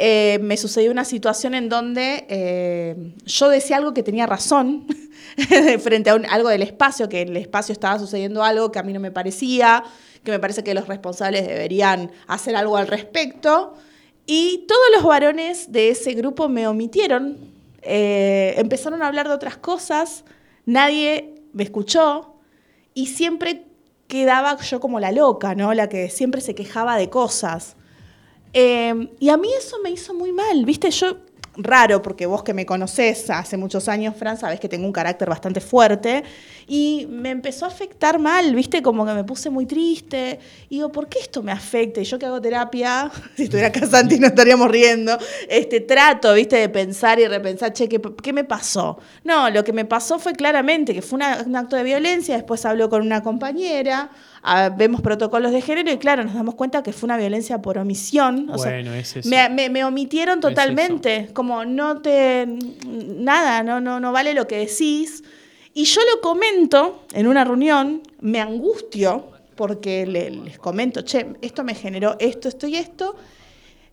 Eh, 0.00 0.38
me 0.40 0.56
sucedió 0.56 0.92
una 0.92 1.04
situación 1.04 1.54
en 1.54 1.68
donde 1.68 2.24
eh, 2.28 3.14
yo 3.26 3.48
decía 3.48 3.78
algo 3.78 3.92
que 3.92 4.04
tenía 4.04 4.26
razón 4.26 4.86
frente 5.80 6.08
a 6.08 6.14
algo 6.30 6.50
del 6.50 6.62
espacio, 6.62 7.08
que 7.08 7.22
en 7.22 7.30
el 7.30 7.38
espacio 7.38 7.72
estaba 7.72 7.98
sucediendo 7.98 8.44
algo 8.44 8.70
que 8.70 8.78
a 8.78 8.84
mí 8.84 8.92
no 8.92 9.00
me 9.00 9.10
parecía, 9.10 9.82
que 10.22 10.30
me 10.30 10.38
parece 10.38 10.62
que 10.62 10.72
los 10.72 10.86
responsables 10.86 11.48
deberían 11.48 12.12
hacer 12.28 12.54
algo 12.54 12.76
al 12.76 12.86
respecto. 12.86 13.74
Y 14.24 14.66
todos 14.68 14.86
los 14.94 15.02
varones 15.02 15.72
de 15.72 15.88
ese 15.88 16.12
grupo 16.14 16.48
me 16.48 16.68
omitieron, 16.68 17.36
eh, 17.82 18.54
empezaron 18.56 19.02
a 19.02 19.08
hablar 19.08 19.26
de 19.26 19.34
otras 19.34 19.56
cosas, 19.56 20.24
nadie 20.64 21.42
me 21.52 21.64
escuchó 21.64 22.36
y 22.94 23.06
siempre 23.06 23.64
quedaba 24.06 24.56
yo 24.60 24.78
como 24.78 25.00
la 25.00 25.10
loca, 25.10 25.56
¿no? 25.56 25.74
La 25.74 25.88
que 25.88 26.08
siempre 26.08 26.40
se 26.40 26.54
quejaba 26.54 26.96
de 26.96 27.10
cosas. 27.10 27.74
Eh, 28.52 29.08
y 29.18 29.28
a 29.28 29.36
mí 29.36 29.48
eso 29.56 29.76
me 29.82 29.90
hizo 29.90 30.14
muy 30.14 30.32
mal, 30.32 30.64
¿viste? 30.64 30.90
Yo, 30.90 31.18
raro, 31.58 32.00
porque 32.00 32.24
vos 32.26 32.42
que 32.42 32.54
me 32.54 32.64
conocés 32.64 33.28
hace 33.30 33.56
muchos 33.56 33.88
años, 33.88 34.14
Fran, 34.16 34.38
sabés 34.38 34.60
que 34.60 34.68
tengo 34.68 34.86
un 34.86 34.92
carácter 34.92 35.28
bastante 35.28 35.60
fuerte. 35.60 36.22
Y 36.68 37.06
me 37.10 37.30
empezó 37.30 37.64
a 37.64 37.68
afectar 37.68 38.18
mal, 38.18 38.54
¿viste? 38.54 38.80
Como 38.80 39.04
que 39.04 39.12
me 39.12 39.24
puse 39.24 39.50
muy 39.50 39.66
triste. 39.66 40.38
Y 40.68 40.76
digo, 40.76 40.92
¿por 40.92 41.08
qué 41.08 41.18
esto 41.18 41.42
me 41.42 41.50
afecta? 41.50 42.00
Y 42.00 42.04
yo 42.04 42.18
que 42.18 42.26
hago 42.26 42.40
terapia, 42.40 43.10
si 43.36 43.44
estuviera 43.44 43.68
acá 43.68 43.86
Santi 43.86 44.18
no 44.18 44.28
estaríamos 44.28 44.70
riendo, 44.70 45.18
este, 45.48 45.80
trato, 45.80 46.32
¿viste? 46.34 46.56
De 46.56 46.68
pensar 46.68 47.18
y 47.18 47.26
repensar, 47.26 47.72
che, 47.72 47.88
¿qué, 47.88 48.32
me 48.32 48.44
pasó? 48.44 48.98
No, 49.24 49.50
lo 49.50 49.64
que 49.64 49.72
me 49.72 49.84
pasó 49.84 50.18
fue 50.18 50.34
claramente 50.34 50.94
que 50.94 51.02
fue 51.02 51.18
un 51.44 51.56
acto 51.56 51.76
de 51.76 51.82
violencia, 51.82 52.36
después 52.36 52.64
habló 52.64 52.88
con 52.88 53.02
una 53.02 53.22
compañera, 53.22 54.10
vemos 54.76 55.00
protocolos 55.00 55.52
de 55.52 55.60
género 55.60 55.90
y 55.92 55.98
claro, 55.98 56.24
nos 56.24 56.34
damos 56.34 56.54
cuenta 56.54 56.82
que 56.82 56.92
fue 56.92 57.06
una 57.06 57.16
violencia 57.16 57.60
por 57.60 57.78
omisión. 57.78 58.48
O 58.50 58.58
sea, 58.58 58.72
Bueno, 58.72 58.94
es 58.94 59.16
eso. 59.16 59.28
me, 59.28 59.48
me- 59.48 59.68
me 59.68 59.84
omitieron 59.84 60.40
totalmente, 60.40 61.28
como 61.32 61.64
no 61.64 62.00
te, 62.00 62.46
nada, 62.86 63.62
no, 63.62 63.80
no, 63.80 64.00
no 64.00 64.12
vale 64.12 64.34
lo 64.34 64.46
que 64.46 64.58
decís. 64.58 65.22
Y 65.74 65.84
yo 65.84 66.00
lo 66.14 66.20
comento 66.20 67.04
en 67.12 67.26
una 67.26 67.44
reunión, 67.44 68.02
me 68.20 68.40
angustio 68.40 69.30
porque 69.54 70.06
le- 70.06 70.30
les 70.30 70.58
comento, 70.58 71.02
che, 71.02 71.26
esto 71.42 71.64
me 71.64 71.74
generó 71.74 72.16
esto, 72.20 72.48
esto 72.48 72.66
y 72.66 72.76
esto. 72.76 73.16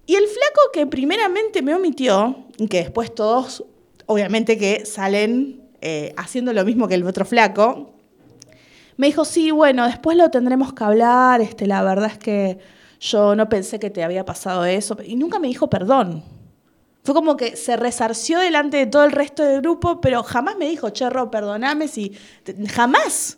Y 0.07 0.15
el 0.15 0.23
flaco 0.23 0.61
que 0.71 0.85
primeramente 0.85 1.61
me 1.63 1.73
omitió, 1.73 2.45
que 2.69 2.77
después 2.77 3.13
todos, 3.13 3.63
obviamente 4.05 4.57
que 4.57 4.85
salen 4.85 5.61
eh, 5.81 6.13
haciendo 6.17 6.53
lo 6.53 6.63
mismo 6.65 6.87
que 6.87 6.93
el 6.95 7.03
otro 7.05 7.25
flaco, 7.25 7.94
me 8.97 9.07
dijo, 9.07 9.25
sí, 9.25 9.51
bueno, 9.51 9.85
después 9.85 10.17
lo 10.17 10.29
tendremos 10.29 10.73
que 10.73 10.83
hablar, 10.83 11.41
este, 11.41 11.67
la 11.67 11.83
verdad 11.83 12.11
es 12.11 12.17
que 12.17 12.59
yo 12.99 13.35
no 13.35 13.49
pensé 13.49 13.79
que 13.79 13.89
te 13.89 14.03
había 14.03 14.25
pasado 14.25 14.65
eso, 14.65 14.97
y 15.05 15.15
nunca 15.15 15.39
me 15.39 15.47
dijo 15.47 15.69
perdón. 15.69 16.23
Fue 17.03 17.13
como 17.13 17.37
que 17.37 17.55
se 17.55 17.77
resarció 17.77 18.39
delante 18.39 18.77
de 18.77 18.85
todo 18.87 19.03
el 19.05 19.11
resto 19.11 19.43
del 19.43 19.61
grupo, 19.61 20.01
pero 20.01 20.23
jamás 20.23 20.57
me 20.57 20.67
dijo, 20.67 20.89
Cherro, 20.89 21.29
perdoname 21.29 21.87
si... 21.87 22.11
Jamás. 22.73 23.37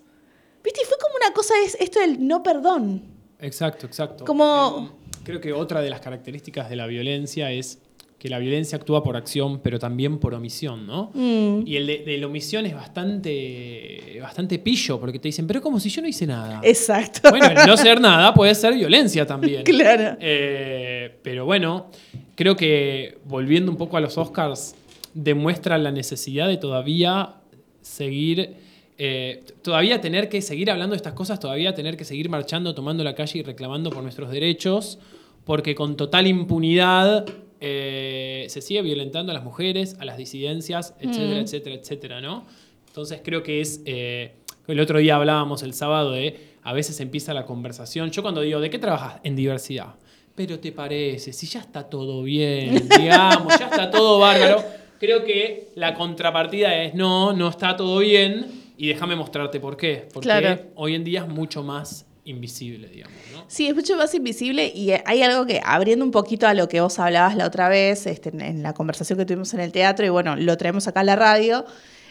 ¿Viste? 0.63 0.79
Y 0.83 0.85
fue 0.85 0.97
como 1.01 1.15
una 1.21 1.33
cosa, 1.33 1.53
es 1.65 1.75
esto 1.79 1.99
del 1.99 2.25
no 2.25 2.41
perdón. 2.43 3.03
Exacto, 3.39 3.85
exacto. 3.85 4.23
Como- 4.23 4.89
Eh, 4.89 5.17
creo 5.25 5.41
que 5.41 5.51
otra 5.51 5.81
de 5.81 5.89
las 5.89 5.99
características 5.99 6.69
de 6.69 6.77
la 6.77 6.87
violencia 6.87 7.51
es 7.51 7.79
que 8.17 8.29
la 8.29 8.39
violencia 8.39 8.77
actúa 8.77 9.03
por 9.03 9.15
acción, 9.15 9.59
pero 9.59 9.77
también 9.77 10.17
por 10.17 10.33
omisión, 10.33 10.87
¿no? 10.87 11.11
Mm. 11.13 11.67
Y 11.67 11.75
el 11.75 11.85
de, 11.85 11.99
de 11.99 12.17
la 12.17 12.25
omisión 12.25 12.65
es 12.65 12.73
bastante, 12.73 14.17
bastante 14.21 14.57
pillo, 14.57 14.99
porque 14.99 15.19
te 15.19 15.27
dicen, 15.27 15.45
pero 15.45 15.61
como 15.61 15.79
si 15.79 15.89
yo 15.89 16.01
no 16.01 16.07
hice 16.07 16.25
nada. 16.25 16.59
Exacto. 16.63 17.29
Bueno, 17.29 17.45
el 17.45 17.67
no 17.67 17.73
hacer 17.73 18.01
nada 18.01 18.33
puede 18.33 18.55
ser 18.55 18.73
violencia 18.73 19.25
también. 19.25 19.63
Claro. 19.77 20.17
Eh, 20.19 21.17
pero 21.21 21.45
bueno, 21.45 21.91
creo 22.35 22.55
que 22.55 23.19
volviendo 23.25 23.69
un 23.71 23.77
poco 23.77 23.97
a 23.97 24.01
los 24.01 24.17
Oscars, 24.17 24.75
demuestra 25.13 25.77
la 25.77 25.91
necesidad 25.91 26.47
de 26.47 26.57
todavía 26.57 27.35
seguir, 27.81 28.55
eh, 28.97 29.43
todavía 29.61 30.01
tener 30.01 30.29
que 30.29 30.41
seguir 30.41 30.71
hablando 30.71 30.93
de 30.93 30.97
estas 30.97 31.13
cosas, 31.13 31.39
todavía 31.39 31.75
tener 31.75 31.97
que 31.97 32.05
seguir 32.05 32.29
marchando, 32.29 32.73
tomando 32.73 33.03
la 33.03 33.13
calle 33.13 33.39
y 33.39 33.43
reclamando 33.43 33.89
por 33.91 34.01
nuestros 34.01 34.31
derechos, 34.31 34.97
porque 35.43 35.75
con 35.75 35.95
total 35.95 36.27
impunidad 36.27 37.25
eh, 37.59 38.45
se 38.49 38.61
sigue 38.61 38.81
violentando 38.81 39.31
a 39.31 39.35
las 39.35 39.43
mujeres, 39.43 39.95
a 39.99 40.05
las 40.05 40.17
disidencias, 40.17 40.93
etcétera, 40.99 41.39
etcétera, 41.39 41.75
etcétera, 41.75 42.21
¿no? 42.21 42.45
Entonces 42.87 43.21
creo 43.23 43.43
que 43.43 43.61
es, 43.61 43.81
eh, 43.85 44.33
el 44.67 44.79
otro 44.79 44.99
día 44.99 45.15
hablábamos 45.15 45.63
el 45.63 45.73
sábado 45.73 46.11
de, 46.11 46.55
a 46.63 46.73
veces 46.73 46.99
empieza 46.99 47.33
la 47.33 47.45
conversación, 47.45 48.11
yo 48.11 48.21
cuando 48.21 48.41
digo, 48.41 48.59
¿de 48.59 48.69
qué 48.69 48.79
trabajas? 48.79 49.19
En 49.23 49.35
diversidad. 49.35 49.95
Pero 50.35 50.59
te 50.59 50.71
parece, 50.71 51.33
si 51.33 51.47
ya 51.47 51.59
está 51.61 51.89
todo 51.89 52.23
bien, 52.23 52.87
digamos, 52.99 53.57
ya 53.59 53.67
está 53.67 53.89
todo 53.91 54.19
bárbaro, 54.19 54.63
creo 54.99 55.23
que 55.23 55.69
la 55.75 55.93
contrapartida 55.93 56.83
es, 56.83 56.93
no, 56.95 57.33
no 57.33 57.49
está 57.49 57.75
todo 57.77 57.99
bien 57.99 58.47
y 58.77 58.87
déjame 58.87 59.15
mostrarte 59.15 59.59
por 59.59 59.77
qué. 59.77 60.07
Porque 60.13 60.27
Claro. 60.29 60.61
hoy 60.75 60.95
en 60.95 61.03
día 61.03 61.21
es 61.21 61.27
mucho 61.27 61.63
más 61.63 62.06
invisible, 62.29 62.87
digamos, 62.89 63.17
¿no? 63.33 63.45
Sí, 63.47 63.67
es 63.67 63.75
mucho 63.75 63.95
más 63.95 64.13
invisible 64.13 64.71
y 64.73 64.91
hay 65.05 65.21
algo 65.23 65.45
que, 65.45 65.61
abriendo 65.63 66.03
un 66.05 66.11
poquito 66.11 66.45
a 66.47 66.53
lo 66.53 66.67
que 66.67 66.81
vos 66.81 66.99
hablabas 66.99 67.35
la 67.35 67.45
otra 67.47 67.69
vez, 67.69 68.05
este, 68.05 68.29
en- 68.29 68.41
en 68.41 68.63
la 68.63 68.73
conversación 68.73 69.17
que 69.17 69.25
tuvimos 69.25 69.53
en 69.53 69.61
el 69.61 69.71
teatro, 69.71 70.05
y 70.05 70.09
bueno, 70.09 70.35
lo 70.35 70.57
traemos 70.57 70.87
acá 70.87 70.99
a 70.99 71.03
la 71.03 71.15
radio. 71.15 71.65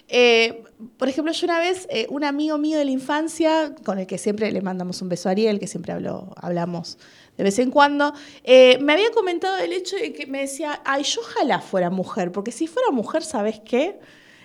eh, 0.08 0.62
por 0.98 1.08
ejemplo, 1.08 1.32
yo 1.32 1.46
una 1.46 1.58
vez, 1.58 1.88
eh, 1.90 2.06
un 2.10 2.22
amigo 2.22 2.58
mío 2.58 2.78
de 2.78 2.84
la 2.84 2.92
infancia, 2.92 3.74
con 3.84 3.98
el 3.98 4.06
que 4.06 4.18
siempre 4.18 4.52
le 4.52 4.60
mandamos 4.62 5.02
un 5.02 5.08
beso 5.08 5.28
a 5.28 5.32
Ariel, 5.32 5.58
que 5.58 5.66
siempre 5.66 5.92
habló, 5.92 6.32
hablamos 6.36 6.96
de 7.36 7.42
vez 7.44 7.58
en 7.58 7.70
cuando, 7.72 8.14
eh, 8.44 8.78
me 8.80 8.92
había 8.92 9.10
comentado 9.10 9.58
el 9.58 9.72
hecho 9.72 9.96
de 9.96 10.12
que 10.12 10.26
me 10.26 10.40
decía, 10.42 10.80
ay, 10.84 11.02
yo 11.02 11.20
ojalá 11.22 11.60
fuera 11.60 11.90
mujer, 11.90 12.30
porque 12.30 12.52
si 12.52 12.66
fuera 12.68 12.90
mujer, 12.92 13.22
¿sabes 13.24 13.60
qué? 13.64 13.98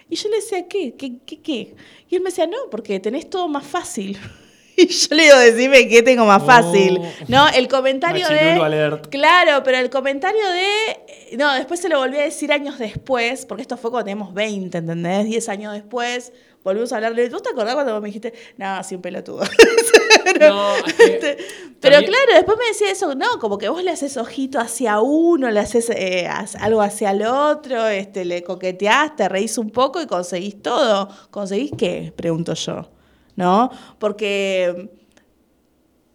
Y 0.09 0.15
yo 0.15 0.29
le 0.29 0.37
decía, 0.37 0.67
¿qué? 0.67 0.95
¿Qué? 0.95 1.19
¿Qué? 1.25 1.39
qué? 1.41 1.75
Y 2.09 2.15
él 2.15 2.21
me 2.23 2.31
decía, 2.31 2.47
no, 2.47 2.57
porque 2.71 2.99
tenés 2.99 3.29
todo 3.29 3.47
más 3.47 3.65
fácil. 3.65 4.17
Y 4.81 4.87
yo 5.09 5.15
le 5.15 5.23
digo, 5.23 5.37
decime 5.37 5.87
qué 5.87 6.01
tengo 6.03 6.25
más 6.25 6.43
fácil. 6.43 6.99
Oh. 7.01 7.05
No, 7.27 7.47
el 7.49 7.67
comentario 7.67 8.27
de... 8.27 8.51
Alert. 8.51 9.07
Claro, 9.09 9.63
pero 9.63 9.77
el 9.77 9.89
comentario 9.89 10.41
de... 10.49 11.37
No, 11.37 11.53
después 11.53 11.79
se 11.79 11.89
lo 11.89 11.99
volví 11.99 12.17
a 12.17 12.23
decir 12.23 12.51
años 12.51 12.77
después, 12.79 13.45
porque 13.45 13.61
esto 13.61 13.77
fue 13.77 13.91
cuando 13.91 14.05
teníamos 14.05 14.33
20, 14.33 14.77
¿entendés? 14.77 15.25
10 15.25 15.49
años 15.49 15.73
después, 15.73 16.33
volvimos 16.63 16.91
a 16.91 16.97
hablarle. 16.97 17.29
¿Vos 17.29 17.41
te 17.43 17.49
acordás 17.49 17.73
cuando 17.73 17.93
vos 17.93 18.01
me 18.01 18.07
dijiste, 18.09 18.33
no, 18.57 18.83
sí, 18.83 18.95
un 18.95 19.01
pelotudo? 19.01 19.43
No, 20.39 20.75
es 20.75 20.93
que 20.93 21.03
Este, 21.05 21.37
Pero 21.79 21.95
también- 21.97 22.11
claro, 22.13 22.33
después 22.35 22.57
me 22.57 22.65
decía 22.67 22.91
eso, 22.91 23.15
no, 23.15 23.39
como 23.39 23.57
que 23.57 23.69
vos 23.69 23.83
le 23.83 23.91
haces 23.91 24.17
ojito 24.17 24.59
hacia 24.59 24.99
uno, 24.99 25.49
le 25.51 25.59
haces 25.59 25.89
eh, 25.89 26.27
algo 26.59 26.81
hacia 26.81 27.11
el 27.11 27.23
otro, 27.23 27.87
este, 27.87 28.23
le 28.25 28.43
coqueteás, 28.43 29.15
te 29.15 29.27
reís 29.29 29.57
un 29.57 29.71
poco 29.71 30.01
y 30.01 30.07
conseguís 30.07 30.61
todo. 30.61 31.09
¿Conseguís 31.31 31.71
qué? 31.77 32.13
Pregunto 32.15 32.53
yo. 32.53 32.87
¿No? 33.35 33.71
Porque 33.99 34.89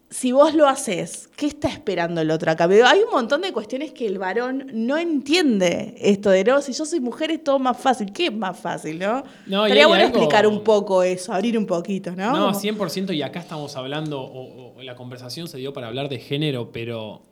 si 0.08 0.30
vos 0.32 0.54
lo 0.54 0.68
haces, 0.68 1.28
¿qué 1.36 1.46
está 1.46 1.68
esperando 1.68 2.20
el 2.20 2.30
otro 2.30 2.50
a 2.50 2.56
cambio? 2.56 2.86
Hay 2.86 3.00
un 3.00 3.10
montón 3.10 3.40
de 3.42 3.52
cuestiones 3.52 3.92
que 3.92 4.06
el 4.06 4.18
varón 4.18 4.66
no 4.72 4.96
entiende 4.96 5.96
esto 6.00 6.30
de 6.30 6.44
no, 6.44 6.62
si 6.62 6.72
yo 6.72 6.84
soy 6.84 7.00
mujer 7.00 7.32
es 7.32 7.42
todo 7.42 7.58
más 7.58 7.76
fácil. 7.76 8.12
¿Qué 8.12 8.26
es 8.26 8.32
más 8.32 8.58
fácil, 8.58 8.98
no? 9.00 9.24
No, 9.46 9.64
hay 9.64 9.72
bueno 9.72 9.94
algo- 9.94 10.06
explicar 10.08 10.46
un 10.46 10.62
poco 10.62 11.02
eso, 11.02 11.32
abrir 11.32 11.58
un 11.58 11.66
poquito, 11.66 12.12
¿no? 12.14 12.30
No, 12.32 12.46
Como- 12.46 12.60
100% 12.60 13.12
y 13.14 13.22
acá 13.22 13.40
estamos 13.40 13.76
hablando, 13.76 14.20
o, 14.20 14.74
o 14.78 14.82
la 14.82 14.94
conversación 14.94 15.48
se 15.48 15.58
dio 15.58 15.72
para 15.72 15.88
hablar 15.88 16.08
de 16.08 16.18
género, 16.20 16.70
pero 16.72 17.22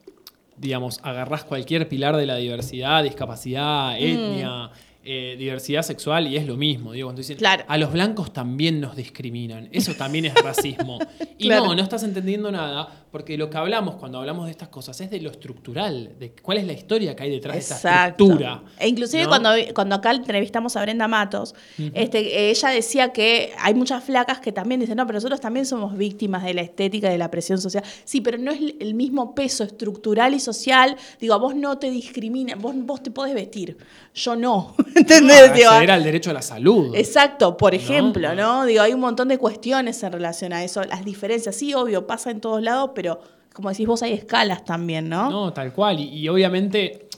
digamos, 0.57 0.99
agarrás 1.03 1.45
cualquier 1.45 1.89
pilar 1.89 2.17
de 2.17 2.27
la 2.27 2.37
diversidad, 2.37 3.01
Mm. 3.03 3.05
discapacidad, 3.05 3.97
etnia, 3.99 4.71
eh, 5.05 5.37
diversidad 5.39 5.83
sexual 5.83 6.27
y 6.27 6.37
es 6.37 6.47
lo 6.47 6.57
mismo. 6.57 6.93
Digo, 6.93 7.07
cuando 7.09 7.21
dicen, 7.21 7.37
Claro. 7.37 7.65
a 7.69 7.77
los 7.79 7.93
blancos 7.93 8.33
también 8.33 8.81
nos 8.81 8.97
discriminan. 8.97 9.69
Eso 9.73 9.95
también 9.95 10.25
es 10.27 10.35
racismo. 10.35 10.99
Y 11.39 11.49
Claro. 11.49 11.67
no, 11.67 11.75
no 11.75 11.83
estás 11.83 12.03
entendiendo 12.05 12.51
nada, 12.51 13.04
porque 13.15 13.39
lo 13.39 13.49
que 13.49 13.57
hablamos 13.57 13.95
cuando 13.95 14.19
hablamos 14.19 14.47
de 14.47 14.51
estas 14.51 14.71
cosas 14.71 15.01
es 15.01 15.09
de 15.09 15.21
lo 15.21 15.31
estructural, 15.31 16.19
de 16.19 16.33
cuál 16.33 16.59
es 16.59 16.67
la 16.67 16.73
historia 16.73 17.15
que 17.15 17.23
hay 17.23 17.31
detrás 17.31 17.55
de 17.55 17.61
esta 17.61 17.77
Exacto. 17.77 18.25
estructura. 18.25 18.65
E 18.77 18.89
inclusive 18.89 19.23
¿no? 19.23 19.29
cuando, 19.29 19.51
cuando 19.73 19.95
acá 19.95 20.11
entrevistamos 20.11 20.75
a 20.75 20.83
Brenda 20.83 21.07
Matos, 21.07 21.55
este, 21.79 22.51
ella 22.51 22.71
decía 22.71 23.13
que 23.13 23.53
hay 23.61 23.73
muchas 23.75 24.03
flacas 24.03 24.41
que 24.41 24.51
también 24.51 24.81
dicen, 24.81 24.97
no, 24.97 25.07
pero 25.07 25.19
nosotros 25.19 25.41
también 25.41 25.65
somos 25.65 25.97
víctimas 25.97 26.43
de 26.43 26.55
la 26.55 26.63
estética, 26.63 27.09
de 27.09 27.17
la 27.17 27.31
presión 27.31 27.61
social. 27.61 27.85
Sí, 28.05 28.21
pero 28.21 28.37
no 28.37 28.51
es 28.51 28.59
el 28.81 28.95
mismo 28.95 29.33
peso 29.33 29.63
estructural 29.63 30.35
y 30.35 30.41
social. 30.41 30.97
Digo, 31.21 31.35
a 31.35 31.39
vos 31.39 31.55
no 31.55 31.79
te 31.79 31.93
discriminan, 31.93 32.61
vos, 32.61 32.75
vos 32.79 33.01
te 33.01 33.13
podés 33.13 33.35
vestir, 33.35 33.77
yo 34.13 34.35
no. 34.35 34.75
¿Entendés? 34.97 35.51
No, 35.51 35.71
acceder 35.71 35.91
al 35.93 36.03
derecho 36.03 36.31
a 36.31 36.33
la 36.33 36.43
salud. 36.43 36.97
Exacto, 36.97 37.57
por 37.57 37.77
ejemplo, 37.77 38.35
No, 38.35 38.63
¿no? 38.63 38.65
Digo, 38.65 38.83
hay 38.83 38.93
un 38.93 38.99
montón 38.99 39.29
de 39.29 39.39
cuestiones 39.39 40.03
en 40.03 40.11
relación 40.11 40.53
a 40.53 40.65
eso, 40.65 40.83
las 40.83 41.05
diferencias, 41.05 41.55
sí, 41.55 41.75
obvio, 41.75 42.09
pasa 42.09 42.33
en 42.33 42.41
todos 42.41 42.61
lados, 42.61 42.91
pero 42.93 43.04
como 43.53 43.71
decís 43.71 43.87
vos, 43.87 44.03
hay 44.03 44.13
escalas 44.13 44.65
también, 44.65 45.09
¿no? 45.09 45.31
No, 45.31 45.53
tal 45.53 45.73
cual. 45.73 46.01
Y, 46.01 46.29
obviamente, 46.29 47.09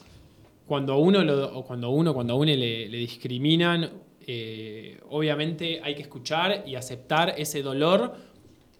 cuando 0.66 0.94
a 0.94 0.98
uno, 0.98 1.24
lo, 1.24 1.64
cuando 1.64 1.90
uno, 1.90 2.12
cuando 2.12 2.34
a 2.34 2.36
uno 2.36 2.46
le, 2.46 2.88
le 2.88 2.98
discriminan, 2.98 3.90
eh, 4.26 4.98
obviamente 5.10 5.80
hay 5.84 5.94
que 5.94 6.02
escuchar 6.02 6.64
y 6.66 6.74
aceptar 6.74 7.34
ese 7.38 7.62
dolor, 7.62 8.14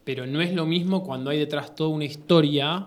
pero 0.05 0.27
no 0.27 0.41
es 0.41 0.53
lo 0.53 0.67
mismo 0.67 1.05
cuando 1.05 1.31
hay 1.31 1.39
detrás 1.39 1.75
toda 1.75 1.91
una 1.91 2.05
historia 2.05 2.87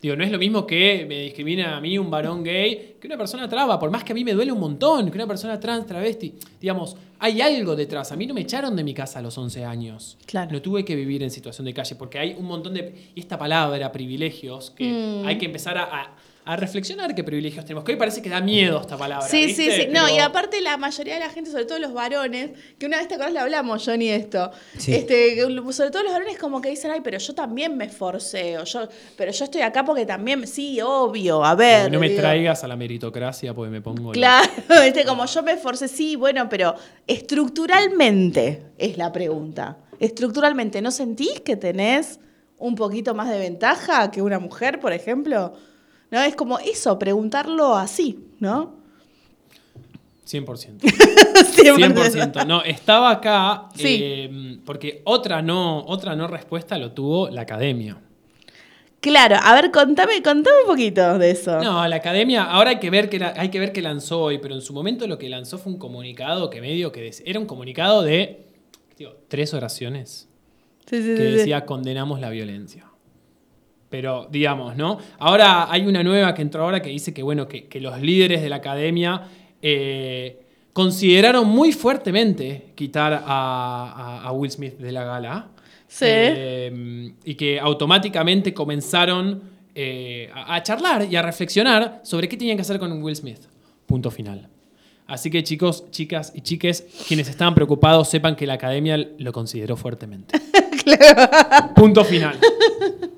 Digo, 0.00 0.14
no 0.14 0.22
es 0.24 0.30
lo 0.30 0.38
mismo 0.38 0.66
que 0.66 1.06
me 1.08 1.22
discrimine 1.22 1.64
a 1.64 1.80
mí 1.80 1.96
un 1.98 2.10
varón 2.10 2.44
gay 2.44 2.96
que 3.00 3.06
una 3.06 3.16
persona 3.16 3.48
traba, 3.48 3.78
por 3.78 3.90
más 3.90 4.04
que 4.04 4.12
a 4.12 4.14
mí 4.14 4.24
me 4.24 4.32
duele 4.34 4.52
un 4.52 4.60
montón, 4.60 5.10
que 5.10 5.16
una 5.16 5.26
persona 5.26 5.58
trans, 5.58 5.86
travesti. 5.86 6.34
Digamos, 6.60 6.96
hay 7.18 7.40
algo 7.40 7.74
detrás. 7.74 8.12
A 8.12 8.16
mí 8.16 8.26
no 8.26 8.34
me 8.34 8.42
echaron 8.42 8.76
de 8.76 8.84
mi 8.84 8.92
casa 8.92 9.20
a 9.20 9.22
los 9.22 9.36
11 9.38 9.64
años. 9.64 10.18
Claro. 10.26 10.52
No 10.52 10.60
tuve 10.60 10.84
que 10.84 10.94
vivir 10.94 11.22
en 11.22 11.30
situación 11.30 11.64
de 11.64 11.72
calle, 11.74 11.96
porque 11.96 12.18
hay 12.18 12.34
un 12.38 12.44
montón 12.44 12.74
de... 12.74 13.10
Y 13.14 13.20
esta 13.20 13.38
palabra, 13.38 13.90
privilegios, 13.90 14.70
que 14.70 14.84
Mm. 15.22 15.26
hay 15.26 15.38
que 15.38 15.46
empezar 15.46 15.78
a, 15.78 15.84
a- 15.84 16.16
a 16.48 16.54
reflexionar 16.54 17.12
qué 17.12 17.24
privilegios 17.24 17.64
tenemos. 17.64 17.82
Que 17.82 17.92
hoy 17.92 17.98
parece 17.98 18.22
que 18.22 18.30
da 18.30 18.40
miedo 18.40 18.80
esta 18.80 18.96
palabra. 18.96 19.26
Sí, 19.26 19.52
sí, 19.52 19.66
¿viste? 19.66 19.86
sí. 19.86 19.88
No, 19.90 20.04
Pero- 20.04 20.16
y 20.16 20.20
aparte 20.20 20.60
la 20.60 20.76
mayoría 20.76 21.14
de 21.14 21.20
la 21.20 21.28
gente, 21.28 21.50
sobre 21.50 21.64
todo 21.64 21.80
los 21.80 21.92
varones, 21.92 22.50
que 22.78 22.86
una 22.86 22.98
vez 22.98 23.08
te 23.08 23.14
acordás 23.14 23.32
le 23.32 23.40
hablamos, 23.40 23.84
Johnny, 23.84 24.10
esto. 24.10 24.52
Sí. 24.78 24.94
Este, 24.94 25.40
sobre 25.72 25.90
todo 25.90 26.04
los 26.04 26.12
varones 26.12 26.38
como 26.38 26.60
que 26.60 26.70
dicen, 26.70 26.92
ay, 26.92 27.00
pero 27.02 27.18
yo 27.18 27.34
también 27.34 27.76
me 27.76 27.86
esforcé, 27.86 28.58
o 28.58 28.64
yo, 28.64 28.88
pero 29.16 29.32
yo 29.32 29.44
estoy 29.44 29.62
acá 29.62 29.84
porque 29.84 30.06
también, 30.06 30.46
sí, 30.46 30.80
obvio, 30.80 31.44
a 31.44 31.56
ver. 31.56 31.90
no 31.90 31.98
me 31.98 32.10
digo. 32.10 32.20
traigas 32.20 32.62
a 32.62 32.68
la 32.68 32.76
meritocracia 32.76 33.52
porque 33.52 33.72
me 33.72 33.80
pongo... 33.80 34.12
Claro, 34.12 34.48
este, 34.84 35.04
como 35.04 35.26
yo 35.26 35.42
me 35.42 35.50
esforcé, 35.50 35.88
sí, 35.88 36.14
bueno, 36.14 36.48
pero 36.48 36.76
estructuralmente 37.08 38.62
es 38.78 38.96
la 38.96 39.10
pregunta. 39.10 39.78
Estructuralmente, 39.98 40.80
¿no 40.80 40.92
sentís 40.92 41.40
que 41.40 41.56
tenés 41.56 42.20
un 42.56 42.76
poquito 42.76 43.16
más 43.16 43.28
de 43.30 43.38
ventaja 43.38 44.12
que 44.12 44.22
una 44.22 44.38
mujer, 44.38 44.78
por 44.78 44.92
ejemplo? 44.92 45.54
¿No? 46.10 46.20
Es 46.22 46.36
como 46.36 46.58
eso, 46.58 46.98
preguntarlo 46.98 47.74
así, 47.74 48.18
¿no? 48.40 48.74
100%. 50.26 50.78
100%. 50.80 51.94
100%. 51.94 52.46
No, 52.46 52.62
estaba 52.62 53.10
acá 53.10 53.68
Sí. 53.74 53.98
eh, 54.00 54.58
porque 54.64 55.02
otra 55.04 55.40
no, 55.42 55.84
otra 55.86 56.16
no 56.16 56.26
respuesta 56.26 56.78
lo 56.78 56.92
tuvo 56.92 57.28
la 57.30 57.42
academia. 57.42 57.96
Claro, 59.00 59.36
a 59.40 59.54
ver, 59.54 59.70
contame, 59.70 60.20
contame 60.22 60.62
un 60.62 60.66
poquito 60.66 61.16
de 61.18 61.30
eso. 61.30 61.60
No, 61.60 61.86
la 61.86 61.96
academia, 61.96 62.42
ahora 62.42 62.70
hay 62.70 62.78
que 62.80 62.90
ver 62.90 63.08
que 63.08 63.22
hay 63.22 63.50
que 63.50 63.60
ver 63.60 63.72
qué 63.72 63.82
lanzó 63.82 64.20
hoy, 64.20 64.38
pero 64.38 64.54
en 64.56 64.62
su 64.62 64.72
momento 64.72 65.06
lo 65.06 65.16
que 65.16 65.28
lanzó 65.28 65.58
fue 65.58 65.72
un 65.72 65.78
comunicado 65.78 66.50
que 66.50 66.60
medio 66.60 66.90
que 66.90 67.02
des- 67.02 67.22
era 67.24 67.38
un 67.38 67.46
comunicado 67.46 68.02
de 68.02 68.46
digo, 68.98 69.12
tres 69.28 69.54
oraciones 69.54 70.28
Sí, 70.88 70.96
sí, 71.02 71.14
que 71.14 71.22
decía 71.22 71.64
condenamos 71.66 72.18
la 72.20 72.30
violencia. 72.30 72.86
Pero, 73.88 74.26
digamos, 74.30 74.76
¿no? 74.76 74.98
Ahora 75.18 75.70
hay 75.70 75.86
una 75.86 76.02
nueva 76.02 76.34
que 76.34 76.42
entró 76.42 76.64
ahora 76.64 76.80
que 76.82 76.90
dice 76.90 77.14
que, 77.14 77.22
bueno, 77.22 77.46
que, 77.46 77.66
que 77.66 77.80
los 77.80 78.00
líderes 78.00 78.42
de 78.42 78.48
la 78.48 78.56
academia 78.56 79.22
eh, 79.62 80.40
consideraron 80.72 81.48
muy 81.48 81.72
fuertemente 81.72 82.72
quitar 82.74 83.12
a, 83.12 83.22
a- 83.24 84.22
a 84.28 84.32
Will 84.32 84.50
Smith 84.50 84.76
de 84.78 84.92
la 84.92 85.04
gala. 85.04 85.48
Sí. 85.88 86.04
Eh, 86.08 87.12
y 87.24 87.34
que 87.36 87.60
automáticamente 87.60 88.52
comenzaron 88.52 89.40
eh, 89.74 90.28
a, 90.34 90.56
a 90.56 90.62
charlar 90.62 91.06
y 91.10 91.14
a 91.16 91.22
reflexionar 91.22 92.00
sobre 92.02 92.28
qué 92.28 92.36
tenían 92.36 92.56
que 92.56 92.62
hacer 92.62 92.78
con 92.80 93.00
Will 93.02 93.14
Smith. 93.14 93.38
Punto 93.86 94.10
final. 94.10 94.48
Así 95.06 95.30
que 95.30 95.44
chicos, 95.44 95.88
chicas 95.92 96.32
y 96.34 96.40
chiques, 96.40 96.84
quienes 97.06 97.28
estaban 97.28 97.54
preocupados, 97.54 98.08
sepan 98.08 98.34
que 98.34 98.44
la 98.46 98.54
academia 98.54 98.96
lo 99.18 99.32
consideró 99.32 99.76
fuertemente. 99.76 100.36
Punto 101.76 102.04
final. 102.04 102.36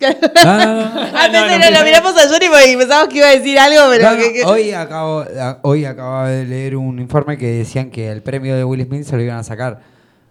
Ah, 0.00 1.10
Antes 1.24 1.40
No, 1.40 1.58
no, 1.70 1.78
lo 1.78 1.84
miramos 1.84 2.16
a 2.16 2.28
Johnny 2.28 2.46
porque 2.48 2.76
pensamos 2.78 3.08
que 3.08 3.18
iba 3.18 3.28
a 3.28 3.34
decir 3.34 3.58
algo, 3.58 3.80
pero 3.90 4.10
no, 4.10 4.16
que- 4.16 4.32
que- 4.32 4.44
Hoy, 4.44 4.72
acabo, 4.72 5.24
hoy 5.62 5.84
acababa 5.84 6.28
de 6.30 6.44
leer 6.44 6.76
un 6.76 6.98
informe 6.98 7.36
que 7.36 7.46
decían 7.46 7.90
que 7.90 8.10
el 8.10 8.22
premio 8.22 8.56
de 8.56 8.64
Will 8.64 8.84
Smith 8.84 9.04
se 9.04 9.16
lo 9.16 9.22
iban 9.22 9.38
a 9.38 9.42
sacar 9.44 9.80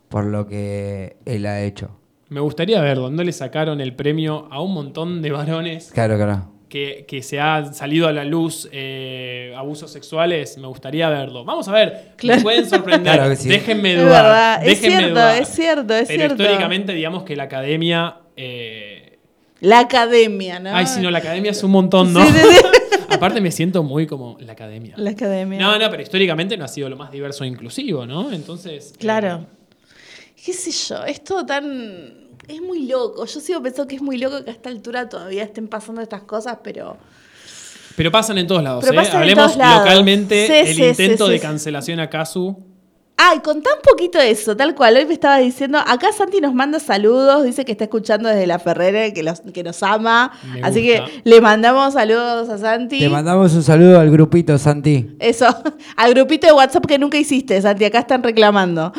por 0.10 0.24
lo 0.26 0.48
que 0.48 1.18
él 1.26 1.46
ha 1.46 1.62
hecho. 1.62 1.92
Me 2.30 2.40
gustaría 2.40 2.82
ver 2.82 2.98
dónde 2.98 3.24
le 3.26 3.32
sacaron 3.32 3.80
el 3.82 3.94
premio 3.96 4.48
a 4.52 4.62
un 4.62 4.74
montón 4.74 5.22
de 5.22 5.32
varones 5.32 5.92
Claro, 5.94 6.18
claro. 6.18 6.50
que, 6.70 7.06
que 7.08 7.22
se 7.24 7.40
han 7.40 7.74
salido 7.74 8.08
a 8.08 8.12
la 8.14 8.26
luz 8.26 8.68
eh, 8.74 9.54
abusos 9.58 9.92
sexuales. 9.92 10.58
Me 10.58 10.68
gustaría 10.68 11.08
verlo. 11.10 11.46
Vamos 11.46 11.68
a 11.70 11.72
ver. 11.74 12.12
Claro. 12.18 12.38
Me 12.40 12.44
pueden 12.44 12.70
sorprender. 12.70 13.14
Claro 13.16 13.30
que 13.30 13.36
sí. 13.38 13.48
Déjenme 13.48 13.94
Es 13.96 14.02
dudar. 14.02 14.24
verdad, 14.24 14.66
es 14.68 14.80
cierto, 14.80 15.10
dudar. 15.10 15.42
es 15.42 15.48
cierto, 15.50 15.94
es 15.94 16.08
Pero 16.08 16.20
cierto. 16.20 16.44
históricamente, 16.44 16.94
digamos 16.94 17.24
que 17.24 17.36
la 17.38 17.44
academia. 17.44 18.16
eh, 18.36 18.97
La 19.62 19.80
academia, 19.80 20.60
¿no? 20.60 20.76
Ay, 20.76 20.86
si 20.88 21.00
no, 21.02 21.10
la 21.12 21.18
academia 21.20 21.52
es 21.52 21.64
un 21.64 21.72
montón, 21.72 22.14
¿no? 22.14 22.24
Sí, 22.26 22.32
sí, 22.34 22.40
sí. 22.52 22.98
Aparte, 23.10 23.42
me 23.42 23.52
siento 23.52 23.84
muy 23.84 24.06
como 24.06 24.38
la 24.40 24.52
academia. 24.54 24.94
La 24.98 25.12
academia. 25.12 25.60
No, 25.60 25.80
no, 25.80 25.90
pero 25.90 26.04
históricamente 26.04 26.58
no 26.58 26.66
ha 26.66 26.68
sido 26.68 26.90
lo 26.90 26.98
más 26.98 27.12
diverso 27.12 27.44
e 27.44 27.48
inclusivo, 27.48 28.06
¿no? 28.06 28.32
Entonces. 28.32 28.92
eh, 28.92 28.98
Claro. 29.00 29.48
¿Qué 30.46 30.54
sé 30.54 30.72
yo? 30.72 31.04
Es 31.06 31.24
todo 31.24 31.46
tan. 31.46 32.28
Es 32.48 32.62
muy 32.62 32.86
loco. 32.88 33.26
Yo 33.26 33.40
sigo 33.40 33.62
pensando 33.64 33.88
que 33.88 33.96
es 33.96 34.02
muy 34.02 34.18
loco 34.18 34.44
que 34.44 34.52
a 34.52 34.54
esta 34.54 34.70
altura 34.70 35.10
todavía 35.10 35.44
estén 35.44 35.68
pasando 35.68 36.02
estas 36.02 36.22
cosas, 36.24 36.60
pero. 36.64 36.98
Pero 37.96 38.12
pasan 38.12 38.38
en 38.38 38.46
todos 38.46 38.62
lados, 38.62 38.86
Pero 38.88 39.02
¿eh? 39.02 39.08
Hablemos 39.12 39.46
todos 39.46 39.58
lados. 39.58 39.84
localmente 39.86 40.46
Sí, 40.46 40.54
el 40.70 40.76
sí, 40.76 40.84
intento 40.84 41.26
sí, 41.26 41.32
de 41.32 41.38
sí. 41.40 41.42
cancelación 41.42 42.00
a 42.00 42.10
Casu. 42.10 42.56
Ay, 43.20 43.40
contá 43.40 43.72
un 43.76 43.82
poquito 43.82 44.20
de 44.20 44.30
eso, 44.30 44.56
tal 44.56 44.76
cual. 44.76 44.96
Hoy 44.96 45.08
me 45.08 45.14
estaba 45.14 45.40
diciendo, 45.40 45.80
acá 45.80 46.12
Santi 46.12 46.40
nos 46.40 46.54
manda 46.54 46.80
saludos, 46.80 47.44
dice 47.44 47.66
que 47.66 47.72
está 47.72 47.86
escuchando 47.86 48.30
desde 48.30 48.46
la 48.46 48.60
Ferrere, 48.60 49.12
que, 49.12 49.24
los, 49.24 49.42
que 49.42 49.64
nos 49.64 49.82
ama. 49.82 50.32
Me 50.54 50.62
Así 50.62 50.88
gusta. 50.88 51.06
que 51.06 51.22
le 51.24 51.42
mandamos 51.42 51.94
saludos 51.94 52.48
a 52.48 52.60
Santi. 52.60 53.00
Te 53.00 53.10
mandamos 53.10 53.56
un 53.56 53.64
saludo 53.64 54.00
al 54.00 54.12
grupito, 54.12 54.56
Santi. 54.60 55.16
Eso, 55.20 55.48
al 55.96 56.14
grupito 56.14 56.46
de 56.46 56.54
WhatsApp 56.54 56.86
que 56.86 57.00
nunca 57.00 57.18
hiciste, 57.18 57.60
Santi, 57.60 57.86
acá 57.86 58.00
están 58.00 58.22
reclamando. 58.22 58.94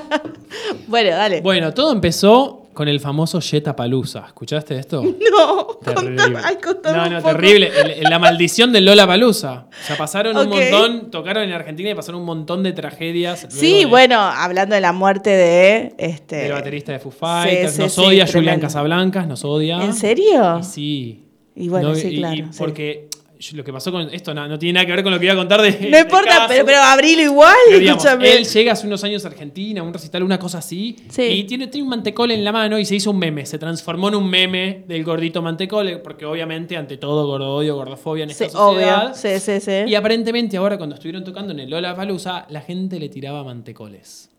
bueno, 0.86 1.10
dale. 1.10 1.42
Bueno, 1.42 1.74
todo 1.74 1.92
empezó 1.92 2.59
con 2.80 2.88
el 2.88 2.98
famoso 2.98 3.42
Jetta 3.42 3.76
Palusa. 3.76 4.24
¿Escuchaste 4.28 4.78
esto? 4.78 5.02
no, 5.30 5.66
Terrible. 5.84 6.38
ay, 6.42 6.56
no, 6.64 7.04
un 7.04 7.12
no, 7.12 7.18
poco. 7.20 7.34
terrible. 7.36 7.70
El- 7.98 8.04
la 8.04 8.18
maldición 8.18 8.72
del 8.72 8.86
Lola 8.86 9.06
Palusa. 9.06 9.66
O 9.70 9.86
sea, 9.86 9.98
pasaron 9.98 10.34
un 10.34 10.48
montón, 10.48 11.10
tocaron 11.10 11.42
en 11.42 11.52
Argentina 11.52 11.90
y 11.90 11.94
pasaron 11.94 12.22
un 12.22 12.26
montón 12.26 12.62
de 12.62 12.72
tragedias. 12.72 13.46
Sí, 13.50 13.80
de- 13.80 13.84
bueno, 13.84 14.18
hablando 14.18 14.74
de 14.74 14.80
la 14.80 14.94
muerte 14.94 15.28
de 15.28 15.92
este. 15.98 16.36
Del 16.36 16.52
baterista 16.52 16.92
de 16.92 17.00
Foo 17.00 17.12
Fighters. 17.12 17.74
sí, 17.74 17.82
nos 17.82 17.92
sí, 17.92 18.00
odia 18.00 18.24
Julián 18.24 18.30
tremendo. 18.30 18.66
Casablancas, 18.68 19.26
nos 19.28 19.44
odia. 19.44 19.84
¿En 19.84 19.92
serio? 19.92 20.60
Y 20.60 20.62
sí. 20.64 21.24
Y 21.56 21.68
bueno, 21.68 21.94
sí, 21.94 22.16
claro, 22.16 22.34
y 22.34 22.38
sí. 22.44 22.48
porque 22.56 23.09
yo- 23.40 23.56
lo 23.56 23.64
que 23.64 23.72
pasó 23.72 23.90
con 23.90 24.02
esto 24.14 24.32
no, 24.34 24.46
no 24.46 24.58
tiene 24.58 24.74
nada 24.74 24.86
que 24.86 24.92
ver 24.92 25.02
con 25.02 25.12
lo 25.12 25.18
que 25.18 25.24
iba 25.24 25.34
a 25.34 25.36
contar 25.36 25.60
de. 25.62 25.88
No 25.90 25.98
importa, 25.98 26.44
pero, 26.46 26.64
pero 26.64 26.78
abrilo 26.82 27.22
igual, 27.22 27.56
Pero, 27.66 27.78
digamos, 27.80 28.04
escúchame. 28.04 28.32
él 28.36 28.44
llega 28.46 28.72
hace 28.72 28.86
unos 28.86 29.02
años 29.02 29.24
a 29.24 29.28
Argentina, 29.28 29.80
a 29.80 29.84
un 29.84 29.92
recital, 29.92 30.22
una 30.22 30.38
cosa 30.38 30.58
así, 30.58 30.94
Sí. 31.08 31.22
y 31.22 31.44
tiene, 31.44 31.66
tiene 31.66 31.82
un 31.84 31.88
mantecol 31.90 32.30
en 32.30 32.44
la 32.44 32.52
mano 32.52 32.78
y 32.78 32.84
se 32.84 32.94
hizo 32.96 33.10
un 33.10 33.18
meme. 33.18 33.46
Se 33.46 33.58
transformó 33.58 34.08
en 34.08 34.14
un 34.14 34.28
meme 34.30 34.84
del 34.86 35.02
gordito 35.02 35.42
mantecol, 35.42 36.00
porque 36.04 36.24
obviamente, 36.26 36.76
ante 36.76 36.98
todo, 36.98 37.26
gordodio, 37.26 37.74
gordofobia 37.74 38.24
en 38.24 38.30
esta 38.30 38.44
Sí, 38.44 38.50
sociedad. 38.52 39.04
obvio. 39.06 39.14
Sí, 39.14 39.40
sí, 39.40 39.60
sí. 39.60 39.72
Y 39.88 39.94
aparentemente 39.94 40.56
ahora 40.58 40.76
cuando 40.76 40.94
estuvieron 40.94 41.24
tocando 41.24 41.52
en 41.52 41.60
el 41.60 41.70
Lola 41.70 41.96
Palusa, 41.96 42.46
la 42.50 42.60
gente 42.60 43.00
le 43.00 43.08
tiraba 43.08 43.42
mantecoles. 43.42 44.30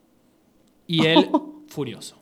Y 0.88 1.06
él, 1.08 1.28
furioso. 1.68 2.21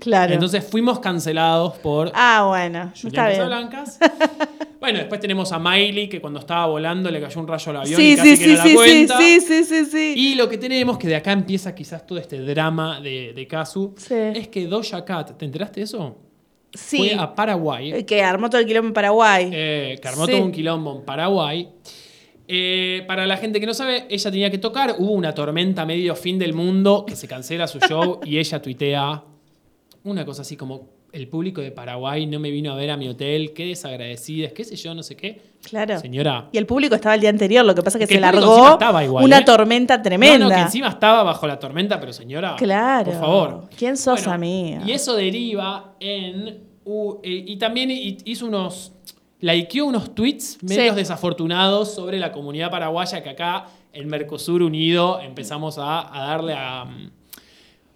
Claro. 0.00 0.32
Entonces 0.34 0.64
fuimos 0.68 0.98
cancelados 1.00 1.74
por 1.78 2.10
ah, 2.14 2.44
bueno, 2.48 2.92
Julián 2.94 3.06
está 3.06 3.26
bien. 3.28 3.38
Casablancas. 3.38 3.98
bueno, 4.80 4.98
después 4.98 5.20
tenemos 5.20 5.52
a 5.52 5.58
Miley, 5.58 6.08
que 6.08 6.20
cuando 6.20 6.40
estaba 6.40 6.66
volando 6.66 7.10
le 7.10 7.20
cayó 7.20 7.40
un 7.40 7.48
rayo 7.48 7.70
al 7.70 7.76
avión 7.78 8.00
Sí, 8.00 8.12
y 8.12 8.16
casi 8.16 8.36
sí, 8.36 8.44
que 8.44 8.50
sí, 8.50 8.52
no 8.56 8.64
la 8.68 8.74
cuenta. 8.74 9.18
sí, 9.18 9.40
sí, 9.40 9.64
sí, 9.64 9.84
sí. 9.86 10.14
Y 10.16 10.34
lo 10.34 10.48
que 10.48 10.58
tenemos, 10.58 10.98
que 10.98 11.08
de 11.08 11.16
acá 11.16 11.32
empieza 11.32 11.74
quizás 11.74 12.06
todo 12.06 12.18
este 12.18 12.40
drama 12.40 13.00
de, 13.00 13.32
de 13.34 13.46
Kazu, 13.46 13.94
es 14.10 14.48
que 14.48 14.66
Doja 14.66 15.04
Cat, 15.04 15.36
¿te 15.36 15.44
enteraste 15.44 15.80
de 15.80 15.84
eso? 15.84 16.16
Sí. 16.72 16.98
Fue 16.98 17.14
a 17.14 17.34
Paraguay, 17.34 17.92
Eh, 17.92 18.04
Que 18.04 18.22
armó 18.22 18.50
todo 18.50 18.60
el 18.60 18.66
quilombo 18.66 18.88
en 18.88 18.94
Paraguay. 18.94 19.50
eh, 19.52 19.98
que 20.02 20.08
armó 20.08 20.26
todo 20.26 20.42
un 20.42 20.52
quilombo 20.52 20.96
en 20.98 21.04
Paraguay. 21.04 21.68
Eh, 22.50 23.04
para 23.06 23.26
la 23.26 23.36
gente 23.36 23.60
que 23.60 23.66
no 23.66 23.74
sabe, 23.74 24.06
ella 24.08 24.30
tenía 24.30 24.50
que 24.50 24.56
tocar, 24.58 24.96
hubo 24.98 25.12
una 25.12 25.34
tormenta 25.34 25.84
medio 25.84 26.14
fin 26.16 26.38
del 26.38 26.54
mundo, 26.54 27.04
que 27.06 27.14
se 27.14 27.28
cancela 27.28 27.66
su 27.66 27.78
show 27.78 28.20
y 28.24 28.38
ella 28.38 28.60
tuitea 28.62 29.22
una 30.10 30.24
cosa 30.24 30.42
así 30.42 30.56
como, 30.56 30.88
el 31.12 31.26
público 31.28 31.60
de 31.60 31.70
Paraguay 31.70 32.26
no 32.26 32.38
me 32.38 32.50
vino 32.50 32.70
a 32.72 32.76
ver 32.76 32.90
a 32.90 32.96
mi 32.96 33.08
hotel, 33.08 33.52
qué 33.54 33.66
desagradecidas, 33.66 34.52
qué 34.52 34.64
sé 34.64 34.76
yo, 34.76 34.94
no 34.94 35.02
sé 35.02 35.16
qué. 35.16 35.40
claro. 35.62 35.98
Señora, 35.98 36.48
Y 36.52 36.58
el 36.58 36.66
público 36.66 36.94
estaba 36.94 37.14
el 37.14 37.20
día 37.20 37.30
anterior, 37.30 37.64
lo 37.64 37.74
que 37.74 37.82
pasa 37.82 37.96
es 37.98 38.02
que 38.04 38.08
Que 38.08 38.14
se 38.16 38.20
largó 38.20 38.78
igual, 39.02 39.24
una 39.24 39.38
¿eh? 39.38 39.44
tormenta 39.44 40.00
tremenda. 40.02 40.38
No, 40.38 40.48
no, 40.50 40.54
que 40.54 40.60
encima 40.62 40.88
estaba 40.88 41.22
bajo 41.22 41.46
la 41.46 41.58
tormenta, 41.58 41.98
pero 41.98 42.12
señora. 42.12 42.56
Claro. 42.56 43.10
Por 43.12 43.20
favor. 43.20 43.64
¿Quién 43.76 43.96
sos, 43.96 44.26
amiga? 44.26 44.82
Y 44.84 44.92
eso 44.92 45.14
deriva 45.16 45.94
en. 46.00 46.48
eh, 47.22 47.44
y 47.46 47.56
también 47.56 47.90
hi- 47.90 48.18
hizo 48.24 48.46
unos. 48.46 48.92
Likeó 49.40 49.86
unos 49.86 50.14
tweets 50.16 50.58
medios 50.62 50.94
Sí. 50.94 51.00
desafortunados 51.00 51.94
sobre 51.94 52.18
la 52.18 52.32
comunidad 52.32 52.70
paraguaya 52.72 53.22
que 53.22 53.30
acá 53.30 53.66
en 53.92 54.08
Mercosur 54.08 54.62
Unido 54.62 55.20
empezamos 55.20 55.78
a, 55.78 56.12
a 56.12 56.26
darle 56.28 56.54
a. 56.54 56.84
mm, 56.84 57.10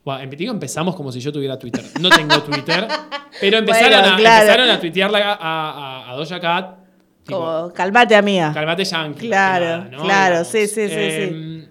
Bueno, 0.05 0.21
en- 0.23 0.31
digo 0.31 0.53
empezamos 0.53 0.95
como 0.97 1.13
si 1.13 1.21
yo 1.21 1.33
tuviera 1.33 1.59
Twitter. 1.59 1.85
No 2.01 2.09
tengo 2.11 2.43
Twitter. 2.43 2.87
pero 3.41 3.59
empezaron, 3.59 4.01
Bueno, 4.01 4.15
a, 4.15 4.17
claro. 4.19 4.43
empezaron 4.43 4.71
a 4.71 4.81
tuitearla 4.81 5.19
a, 5.33 5.35
a, 5.35 6.11
a 6.11 6.17
Doja 6.17 6.41
Cat. 6.41 6.77
tipo, 7.25 7.39
Como, 7.39 7.73
calmate, 7.73 8.17
amiga. 8.17 8.53
Calmate 8.53 8.85
yankee. 8.85 9.29
Claro, 9.29 9.89
claro, 9.91 10.29
Digamos. 10.45 10.49
sí, 10.49 10.67
sí, 10.67 10.89
sí, 10.89 10.95
Em, 10.97 11.67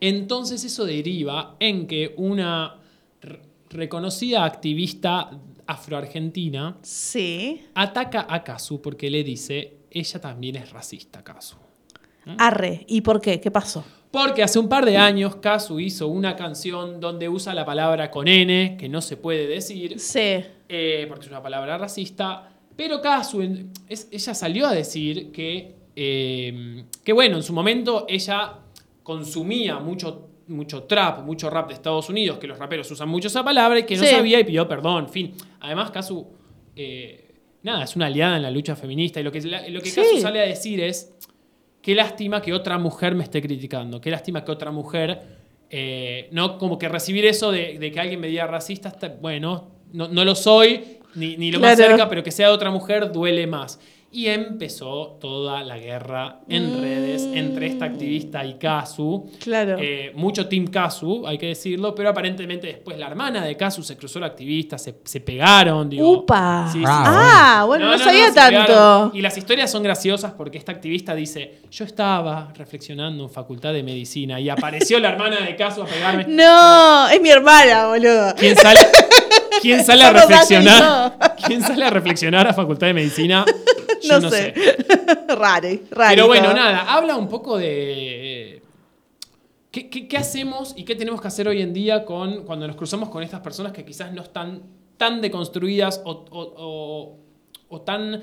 Entonces 0.00 0.62
eso 0.64 0.84
deriva 0.84 1.56
en 1.58 1.86
que 1.88 2.14
una 2.16 2.76
reconocida 3.70 4.44
activista 4.44 5.30
afroargentina, 5.66 6.76
Sí. 6.82 7.66
ataca 7.74 8.26
a 8.30 8.42
Kazu 8.44 8.80
porque 8.80 9.10
le 9.10 9.22
dice, 9.24 9.78
ella 9.90 10.20
también 10.20 10.56
es 10.56 10.70
racista, 10.70 11.22
Kazu. 11.24 11.56
Arre. 12.38 12.84
¿Y 12.88 13.00
por 13.00 13.20
qué? 13.20 13.40
¿Qué 13.40 13.50
pasó? 13.50 13.84
Porque 14.10 14.42
hace 14.42 14.58
un 14.58 14.68
par 14.68 14.84
de 14.86 14.96
años 14.96 15.36
Kazu 15.36 15.78
hizo 15.80 16.08
una 16.08 16.34
canción 16.34 16.98
donde 16.98 17.28
usa 17.28 17.52
la 17.54 17.64
palabra 17.66 18.10
con 18.10 18.26
N, 18.26 18.76
que 18.78 18.88
no 18.88 19.02
se 19.02 19.16
puede 19.18 19.46
decir, 19.46 20.00
Sí. 20.00 20.42
eh, 20.68 21.04
porque 21.08 21.24
es 21.26 21.30
una 21.30 21.42
palabra 21.42 21.76
racista, 21.76 22.48
pero 22.74 23.00
Kazu, 23.02 23.42
es- 23.88 24.08
ella 24.10 24.34
salió 24.34 24.66
a 24.66 24.72
decir 24.74 25.30
que, 25.30 25.74
eh, 25.94 26.84
que, 27.04 27.12
bueno, 27.12 27.36
en 27.36 27.42
su 27.42 27.52
momento 27.52 28.06
ella 28.08 28.54
consumía 29.02 29.78
mucho, 29.78 30.28
mucho 30.48 30.84
trap, 30.84 31.24
mucho 31.26 31.50
rap 31.50 31.68
de 31.68 31.74
Estados 31.74 32.08
Unidos, 32.08 32.38
que 32.38 32.46
los 32.46 32.58
raperos 32.58 32.90
usan 32.90 33.08
mucho 33.10 33.28
esa 33.28 33.44
palabra 33.44 33.78
y 33.80 33.82
que 33.84 33.96
no 33.96 34.04
Sí. 34.04 34.10
sabía 34.10 34.40
y 34.40 34.44
pidió 34.44 34.66
perdón, 34.66 35.04
en 35.04 35.10
fin. 35.10 35.34
Además, 35.60 35.90
Kazu, 35.90 36.26
eh, 36.76 37.34
nada, 37.62 37.84
es 37.84 37.94
una 37.96 38.06
aliada 38.06 38.36
en 38.36 38.42
la 38.42 38.50
lucha 38.50 38.74
feminista 38.74 39.20
y 39.20 39.22
lo 39.22 39.30
que, 39.32 39.40
lo 39.42 39.80
que 39.82 39.90
Sí. 39.90 39.96
Kazu 40.00 40.18
sale 40.22 40.40
a 40.40 40.44
decir 40.46 40.80
es, 40.80 41.14
qué 41.88 41.94
lástima 41.94 42.42
que 42.42 42.52
otra 42.52 42.76
mujer 42.76 43.14
me 43.14 43.24
esté 43.24 43.40
criticando, 43.40 43.98
qué 43.98 44.10
lástima 44.10 44.44
que 44.44 44.52
otra 44.52 44.70
mujer, 44.70 45.22
eh, 45.70 46.28
no 46.32 46.58
como 46.58 46.78
que 46.78 46.86
recibir 46.86 47.24
eso 47.24 47.50
de, 47.50 47.78
de 47.78 47.90
que 47.90 47.98
alguien 47.98 48.20
me 48.20 48.26
diga 48.26 48.46
racista, 48.46 48.90
está- 48.90 49.08
bueno, 49.08 49.70
no, 49.94 50.06
no 50.06 50.22
lo 50.22 50.34
soy, 50.34 50.98
ni, 51.14 51.38
ni 51.38 51.50
lo 51.50 51.60
más 51.60 51.76
Claro. 51.76 51.92
cerca, 51.92 52.06
pero 52.10 52.22
que 52.22 52.30
sea 52.30 52.48
de 52.48 52.52
otra 52.52 52.70
mujer 52.70 53.10
duele 53.10 53.46
más. 53.46 53.80
Y 54.10 54.26
empezó 54.28 55.18
toda 55.20 55.62
la 55.62 55.76
guerra 55.78 56.40
en 56.48 56.80
redes 56.80 57.28
entre 57.34 57.66
esta 57.66 57.84
activista 57.84 58.42
y 58.42 58.54
Kazu. 58.54 59.30
Claro. 59.38 59.76
Eh, 59.78 60.12
mucho 60.14 60.48
Team 60.48 60.68
Kazu, 60.68 61.26
hay 61.26 61.36
que 61.36 61.48
decirlo, 61.48 61.94
pero 61.94 62.08
aparentemente 62.08 62.68
después 62.68 62.98
la 62.98 63.06
hermana 63.06 63.44
de 63.44 63.54
Kazu 63.54 63.82
se 63.82 63.98
cruzó 63.98 64.18
la 64.18 64.26
activista, 64.28 64.78
se, 64.78 64.94
se 65.04 65.20
pegaron. 65.20 65.90
Digo, 65.90 66.10
Upa. 66.10 66.70
Sí, 66.72 66.78
sí, 66.78 66.84
Ah, 66.86 67.64
bueno, 67.66 67.84
no, 67.84 67.92
no, 67.92 67.98
sabía 67.98 68.32
tanto. 68.32 69.10
Y 69.14 69.20
las 69.20 69.36
historias 69.36 69.70
son 69.70 69.82
graciosas 69.82 70.32
porque 70.32 70.56
esta 70.56 70.72
activista 70.72 71.14
dice, 71.14 71.60
yo 71.70 71.84
estaba 71.84 72.50
reflexionando 72.56 73.24
en 73.24 73.30
facultad 73.30 73.74
de 73.74 73.82
medicina 73.82 74.40
y 74.40 74.48
apareció 74.48 74.98
la 75.00 75.10
hermana 75.10 75.40
de 75.40 75.54
Casu 75.54 75.82
a 75.82 75.86
pegarme. 75.86 76.24
No, 76.38 77.08
es 77.08 77.20
mi 77.20 77.30
hermana, 77.30 77.88
boludo. 77.88 78.34
¿Quién 78.36 78.56
sale, 78.56 78.80
quién 79.60 79.84
sale 79.84 80.04
a 80.04 80.12
reflexionar? 80.12 81.18
¿Quién 81.46 81.62
sale 81.62 81.84
a 81.84 81.90
reflexionar 81.90 82.46
a 82.48 82.54
facultad 82.54 82.86
de 82.88 82.94
medicina? 82.94 83.44
Yo 84.02 84.20
no, 84.20 84.30
sé. 84.30 84.54
rare, 85.28 85.82
rare. 85.90 86.14
Pero 86.14 86.26
bueno, 86.28 86.52
nada, 86.54 86.92
habla 86.92 87.16
un 87.16 87.28
poco 87.28 87.58
de... 87.58 88.62
¿Qué, 89.70 89.90
qué, 89.90 90.08
qué 90.08 90.16
hacemos 90.16 90.72
y 90.76 90.84
qué 90.84 90.94
tenemos 90.94 91.20
que 91.20 91.28
hacer 91.28 91.46
hoy 91.46 91.60
en 91.60 91.72
día 91.74 92.04
con, 92.04 92.44
cuando 92.44 92.66
nos 92.66 92.76
cruzamos 92.76 93.10
con 93.10 93.22
estas 93.22 93.40
personas 93.40 93.72
que 93.72 93.84
quizás 93.84 94.12
no 94.12 94.22
están 94.22 94.62
tan 94.96 95.20
deconstruidas 95.20 96.00
o, 96.04 96.10
o- 96.30 96.54
o- 96.56 97.18
o 97.68 97.80
tan 97.82 98.14
en, 98.14 98.22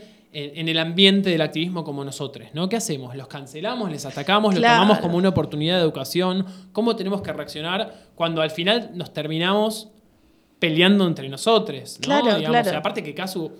en 0.57 0.67
el 0.69 0.79
ambiente 0.79 1.29
del 1.29 1.41
activismo 1.41 1.83
como 1.83 2.03
nosotros? 2.03 2.47
¿no? 2.53 2.67
¿Qué 2.67 2.77
hacemos? 2.77 3.15
¿Los 3.15 3.27
cancelamos? 3.27 3.91
¿Les 3.91 4.05
atacamos? 4.05 4.55
Claro. 4.55 4.73
¿Lo 4.75 4.81
tomamos 4.87 4.99
como 5.03 5.17
una 5.17 5.29
oportunidad 5.29 5.75
de 5.77 5.83
educación? 5.83 6.45
¿Cómo 6.71 6.95
tenemos 6.95 7.21
que 7.21 7.31
reaccionar 7.31 7.93
cuando 8.15 8.41
al 8.41 8.49
final 8.49 8.89
nos 8.95 9.13
terminamos 9.13 9.89
peleando 10.59 11.07
entre 11.07 11.29
nosotros? 11.29 11.97
¿no? 11.99 12.21
Claro, 12.21 12.43
claro. 12.43 12.77
aparte 12.77 13.03
que 13.03 13.13
Casu 13.13 13.51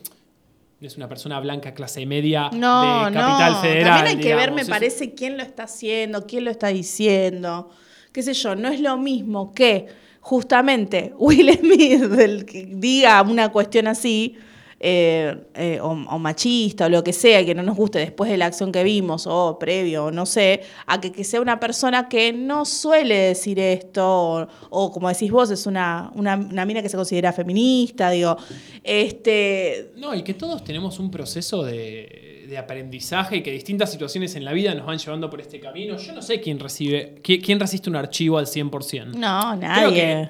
es 0.82 0.98
una 0.98 1.08
persona 1.08 1.40
blanca 1.40 1.74
clase 1.74 2.06
media 2.06 2.50
No, 2.54 3.06
de 3.06 3.14
Capital 3.14 3.54
no. 3.54 3.62
Federal. 3.62 3.96
También 3.98 4.18
hay 4.18 4.24
que 4.24 4.36
ver, 4.36 4.52
me 4.52 4.66
parece, 4.66 5.14
quién 5.14 5.38
lo 5.38 5.44
está 5.44 5.64
haciendo, 5.64 6.26
quién 6.26 6.46
lo 6.46 6.52
está 6.52 6.68
diciendo. 6.68 7.70
Qué 8.12 8.24
sé 8.24 8.34
yo, 8.34 8.56
no 8.56 8.70
es 8.70 8.80
lo 8.80 8.98
mismo 8.98 9.54
que 9.54 9.88
justamente 10.22 11.14
Will 11.18 11.52
Smith 11.60 12.46
que 12.46 12.68
diga 12.72 13.22
una 13.22 13.52
cuestión 13.52 13.88
así, 13.88 14.38
eh, 14.80 15.36
eh, 15.56 15.80
o, 15.82 15.90
o 15.92 16.20
machista 16.20 16.86
o 16.86 16.90
lo 16.90 17.04
que 17.04 17.14
sea, 17.14 17.46
que 17.46 17.56
no 17.56 17.64
nos 17.64 17.76
guste 17.76 18.00
después 18.00 18.30
de 18.30 18.38
la 18.38 18.46
acción 18.48 18.72
que 18.72 18.84
vimos 18.84 19.26
o 19.28 19.58
previo, 19.58 20.06
o 20.06 20.12
no 20.12 20.26
sé, 20.26 20.62
a 20.86 21.00
que, 21.02 21.12
que 21.12 21.24
sea 21.24 21.40
una 21.42 21.60
persona 21.60 22.10
que 22.10 22.34
no 22.34 22.66
suele 22.66 23.16
decir 23.16 23.58
esto, 23.60 24.04
o, 24.06 24.48
o 24.70 24.92
como 24.92 25.08
decís 25.10 25.32
vos, 25.32 25.50
es 25.52 25.66
una, 25.66 26.12
una, 26.16 26.36
una 26.36 26.66
mina 26.66 26.82
que 26.82 26.90
se 26.90 26.98
considera 26.98 27.32
feminista, 27.34 28.10
digo, 28.10 28.36
este, 28.84 29.92
No, 29.98 30.14
y 30.16 30.24
que 30.24 30.34
todos 30.34 30.64
tenemos 30.64 31.00
un 31.00 31.12
proceso 31.12 31.64
de, 31.64 32.46
de 32.48 32.58
aprendizaje 32.58 33.38
y 33.38 33.44
que 33.44 33.52
distintas 33.52 33.92
situaciones 33.92 34.36
en 34.36 34.46
la 34.46 34.54
vida 34.54 34.74
nos 34.76 34.86
van 34.86 34.98
llevando 34.98 35.30
por 35.30 35.42
este 35.42 35.60
camino. 35.60 35.98
Yo 35.98 36.14
no 36.14 36.22
sé 36.22 36.40
quién 36.42 36.60
recibe, 36.60 37.16
qui- 37.24 37.42
quién 37.44 37.60
resiste 37.60 37.90
un 37.90 37.96
archivo 37.96 38.38
al 38.38 38.46
100%. 38.46 39.06
no, 39.14 39.58
Creo 39.60 39.70
nadie. 39.70 39.96
que, 39.96 40.30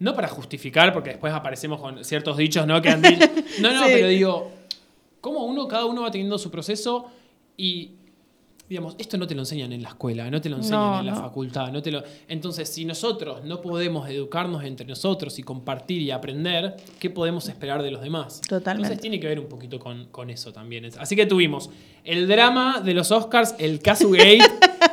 no 0.00 0.14
para 0.14 0.28
justificar, 0.28 0.92
porque 0.92 1.10
después 1.10 1.32
aparecemos 1.32 1.80
con 1.80 2.04
ciertos 2.04 2.36
dichos, 2.36 2.66
¿no? 2.66 2.80
Que 2.80 2.90
han 2.90 3.02
dicho. 3.02 3.26
No, 3.60 3.72
no, 3.72 3.84
Sí. 3.86 3.90
pero 3.92 4.08
digo, 4.08 4.50
cómo 5.20 5.44
uno, 5.44 5.66
cada 5.66 5.84
uno 5.86 6.02
va 6.02 6.10
teniendo 6.10 6.38
su 6.38 6.50
proceso 6.50 7.06
y. 7.56 7.92
Digamos, 8.68 8.96
esto 8.98 9.16
no 9.16 9.26
te 9.26 9.34
lo 9.34 9.40
enseñan 9.40 9.72
en 9.72 9.82
la 9.82 9.88
escuela, 9.88 10.30
no 10.30 10.42
te 10.42 10.50
lo 10.50 10.56
enseñan 10.58 10.78
No, 10.78 11.00
en 11.00 11.06
la 11.06 11.12
no. 11.12 11.20
facultad. 11.22 11.72
No 11.72 11.80
te 11.80 11.90
lo... 11.90 12.02
Entonces, 12.28 12.68
si 12.68 12.84
nosotros 12.84 13.42
no 13.42 13.62
podemos 13.62 14.06
educarnos 14.10 14.62
entre 14.62 14.86
nosotros 14.86 15.38
y 15.38 15.42
compartir 15.42 16.02
y 16.02 16.10
aprender, 16.10 16.76
¿qué 16.98 17.08
podemos 17.08 17.48
esperar 17.48 17.82
de 17.82 17.90
los 17.90 18.02
demás? 18.02 18.42
Totalmente. 18.46 18.88
Entonces, 18.88 19.00
tiene 19.00 19.18
que 19.18 19.26
ver 19.26 19.40
un 19.40 19.46
poquito 19.46 19.78
con, 19.78 20.08
con 20.10 20.28
eso 20.28 20.52
también. 20.52 20.86
Así 20.98 21.16
que 21.16 21.24
tuvimos 21.24 21.70
el 22.04 22.28
drama 22.28 22.82
de 22.84 22.92
los 22.92 23.10
Oscars, 23.10 23.54
el 23.58 23.80
Casu 23.80 24.10
Gate, 24.10 24.42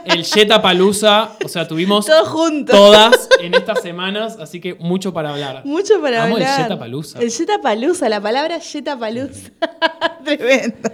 el 0.05 0.23
Jetta 0.23 0.61
Palusa. 0.61 1.31
O 1.43 1.47
sea, 1.47 1.67
tuvimos 1.67 2.05
Todo 2.05 2.25
junto. 2.25 2.71
todas 2.73 3.27
en 3.41 3.53
estas 3.53 3.81
semanas, 3.81 4.37
así 4.39 4.59
que 4.61 4.75
mucho 4.75 5.13
para 5.13 5.31
hablar. 5.31 5.65
Mucho 5.65 6.01
para 6.01 6.23
Amo 6.23 6.37
el 6.37 6.43
hablar. 6.43 6.63
Jetapalooza. 6.63 7.19
El 7.19 7.31
Jetapalooza, 7.31 8.09
la 8.09 8.21
palabra 8.21 8.59
Jetapalooza. 8.59 9.51
Tremendo. 10.23 10.89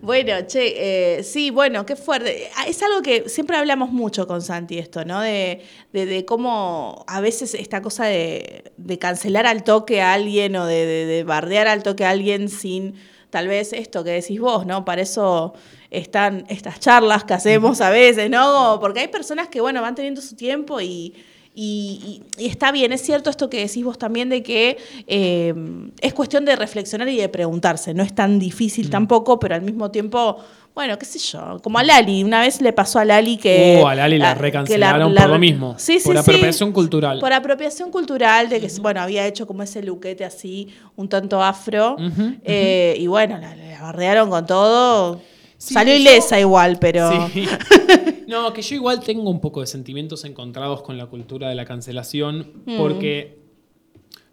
Bueno, 0.00 0.32
che, 0.46 1.18
eh, 1.18 1.22
sí, 1.22 1.50
bueno, 1.50 1.84
qué 1.84 1.94
fuerte. 1.94 2.48
Es 2.66 2.82
algo 2.82 3.02
que 3.02 3.28
siempre 3.28 3.56
hablamos 3.58 3.90
mucho 3.90 4.26
con 4.26 4.40
Santi 4.40 4.78
esto, 4.78 5.04
¿no? 5.04 5.20
De, 5.20 5.60
de, 5.92 6.06
de 6.06 6.24
cómo 6.24 7.04
a 7.06 7.20
veces 7.20 7.52
esta 7.54 7.82
cosa 7.82 8.06
de, 8.06 8.72
de 8.78 8.98
cancelar 8.98 9.46
al 9.46 9.62
toque 9.62 10.00
a 10.00 10.14
alguien 10.14 10.56
o 10.56 10.64
de, 10.64 10.86
de- 10.86 11.06
de 11.06 11.24
bardear 11.24 11.68
al 11.68 11.82
toque 11.82 12.06
a 12.06 12.10
alguien 12.10 12.48
sin 12.48 12.94
tal 13.28 13.48
vez 13.48 13.72
esto 13.74 14.02
que 14.02 14.10
decís 14.12 14.40
vos, 14.40 14.64
¿no? 14.66 14.84
Para 14.86 15.02
eso 15.02 15.52
están 15.90 16.44
estas 16.48 16.78
charlas 16.80 17.24
que 17.24 17.34
hacemos 17.34 17.80
a 17.80 17.90
veces, 17.90 18.30
¿no? 18.30 18.78
Porque 18.80 19.00
hay 19.00 19.08
personas 19.08 19.48
que, 19.48 19.60
bueno, 19.60 19.82
van 19.82 19.94
teniendo 19.94 20.20
su 20.20 20.36
tiempo 20.36 20.80
y, 20.80 21.14
y, 21.52 22.22
y- 22.38 22.44
y 22.44 22.46
está 22.46 22.70
bien, 22.70 22.92
es 22.92 23.02
cierto 23.02 23.28
esto 23.28 23.50
que 23.50 23.58
decís 23.66 23.84
vos 23.84 23.98
también 23.98 24.28
de 24.28 24.42
que 24.42 24.78
eh, 25.08 25.52
es 26.00 26.14
cuestión 26.14 26.44
de 26.44 26.54
reflexionar 26.54 27.08
y 27.08 27.16
de 27.16 27.28
preguntarse, 27.28 27.92
no 27.92 28.02
es 28.04 28.14
tan 28.14 28.38
difícil 28.38 28.86
Mm. 28.86 28.90
tampoco, 28.90 29.40
pero 29.40 29.56
al 29.56 29.62
mismo 29.62 29.90
tiempo, 29.90 30.36
bueno, 30.76 30.96
qué 30.96 31.04
sé 31.04 31.18
yo, 31.18 31.58
como 31.60 31.80
a 31.80 31.82
Lali, 31.82 32.22
una 32.22 32.42
vez 32.42 32.60
le 32.60 32.72
pasó 32.72 33.00
a 33.00 33.04
Lali 33.04 33.36
que... 33.36 33.80
Uh, 33.82 33.86
a 33.88 33.96
Lali 33.96 34.16
la 34.18 34.34
que 34.34 34.40
recancelaron 34.42 35.12
por 35.12 35.28
lo 35.28 35.38
mismo, 35.40 35.74
Sí, 35.76 35.98
sí, 35.98 36.04
por 36.04 36.14
sí. 36.14 36.20
apropiación 36.20 36.70
cultural. 36.72 37.18
Por 37.18 37.32
apropiación 37.32 37.90
cultural, 37.90 38.48
de 38.48 38.60
que, 38.60 38.68
bueno, 38.80 39.00
había 39.00 39.26
hecho 39.26 39.44
como 39.48 39.64
ese 39.64 39.82
luquete 39.82 40.24
así, 40.24 40.68
un 40.94 41.08
tanto 41.08 41.42
afro, 41.42 41.96
eh, 42.44 42.94
y 42.96 43.08
bueno, 43.08 43.36
la, 43.38 43.56
la 43.56 43.82
bardearon 43.82 44.30
con 44.30 44.46
todo. 44.46 45.20
Sí, 45.62 45.74
Salió 45.74 45.92
yo- 45.94 46.00
ilesa 46.00 46.40
igual, 46.40 46.78
pero... 46.80 47.28
Sí. 47.28 47.46
No, 48.26 48.52
que 48.52 48.62
yo 48.62 48.76
igual 48.76 49.00
tengo 49.00 49.28
un 49.28 49.40
poco 49.40 49.60
de 49.60 49.66
sentimientos 49.66 50.24
encontrados 50.24 50.82
con 50.82 50.96
la 50.96 51.06
cultura 51.06 51.48
de 51.48 51.56
la 51.56 51.64
cancelación, 51.64 52.62
Mm. 52.64 52.76
porque 52.78 53.40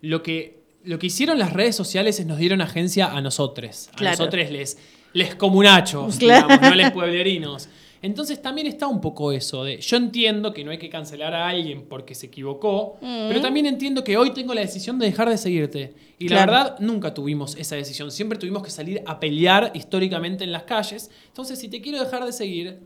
lo 0.01 0.21
que, 0.21 0.61
lo 0.83 0.99
que 0.99 1.07
hicieron 1.07 1.39
las 1.39 1.51
redes 1.51 1.75
sociales 1.75 2.19
es 2.19 2.27
nos 2.27 2.37
dieron 2.37 2.61
agencia 2.61 3.07
a 3.07 3.21
nosotros. 3.21 3.89
A 3.97 4.03
nosotros 4.03 4.51
les, 4.51 4.77
les 5.13 5.33
comunachos, 5.35 6.17
Claro. 6.17 6.47
digamos, 6.47 6.69
no 6.69 6.75
les 6.75 6.91
pueblerinos. 6.91 7.69
Entonces 8.07 8.41
también 8.41 8.65
está 8.67 8.87
un 8.87 8.99
poco 9.01 9.31
eso 9.31 9.63
de, 9.63 9.77
yo 9.79 9.97
entiendo 9.97 10.53
que 10.53 10.63
no 10.63 10.71
hay 10.71 10.77
que 10.79 10.89
cancelar 10.89 11.33
a 11.35 11.47
alguien 11.47 11.83
porque 11.87 12.15
se 12.15 12.25
equivocó, 12.27 12.97
Mm. 13.01 13.27
pero 13.27 13.41
también 13.41 13.65
entiendo 13.65 14.03
que 14.03 14.17
hoy 14.17 14.31
tengo 14.31 14.53
la 14.53 14.61
decisión 14.61 14.97
de 14.97 15.05
dejar 15.07 15.29
de 15.29 15.37
seguirte. 15.37 15.93
Y 16.17 16.29
la 16.29 16.39
verdad, 16.45 16.75
nunca 16.79 17.13
tuvimos 17.13 17.55
esa 17.57 17.75
decisión, 17.75 18.09
siempre 18.11 18.39
tuvimos 18.39 18.63
que 18.63 18.71
salir 18.71 19.03
a 19.05 19.19
pelear 19.19 19.71
históricamente 19.75 20.43
en 20.45 20.51
las 20.51 20.63
calles. 20.63 21.11
Entonces, 21.27 21.59
si 21.59 21.67
te 21.69 21.81
quiero 21.81 21.99
dejar 22.03 22.25
de 22.25 22.31
seguir, 22.31 22.79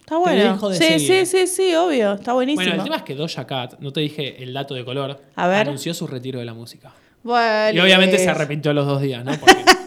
Está 0.00 0.16
bueno. 0.16 0.52
dejo 0.54 0.68
de 0.70 0.76
sí, 0.78 0.84
seguir. 0.98 1.26
sí, 1.26 1.46
sí, 1.46 1.46
sí, 1.46 1.74
obvio. 1.74 2.12
Está 2.14 2.32
buenísimo. 2.32 2.64
bueno, 2.64 2.76
el 2.80 2.84
tema 2.84 2.96
es 2.96 3.02
que 3.02 3.14
Doja 3.14 3.46
Cat, 3.46 3.74
no 3.80 3.92
te 3.92 4.00
dije 4.00 4.42
el 4.42 4.52
dato 4.52 4.74
de 4.74 4.84
color, 4.84 5.20
A 5.36 5.48
ver. 5.48 5.66
anunció 5.68 5.92
su 5.94 6.06
retiro 6.06 6.38
de 6.38 6.44
la 6.44 6.54
música. 6.54 6.92
Bueno, 7.22 7.76
Y 7.76 7.80
obviamente 7.80 8.18
se 8.18 8.28
arrepintió 8.28 8.70
a 8.72 8.74
los 8.74 8.86
dos 8.86 9.00
días, 9.02 9.24
¿no? 9.24 9.32
Porque, 9.38 9.54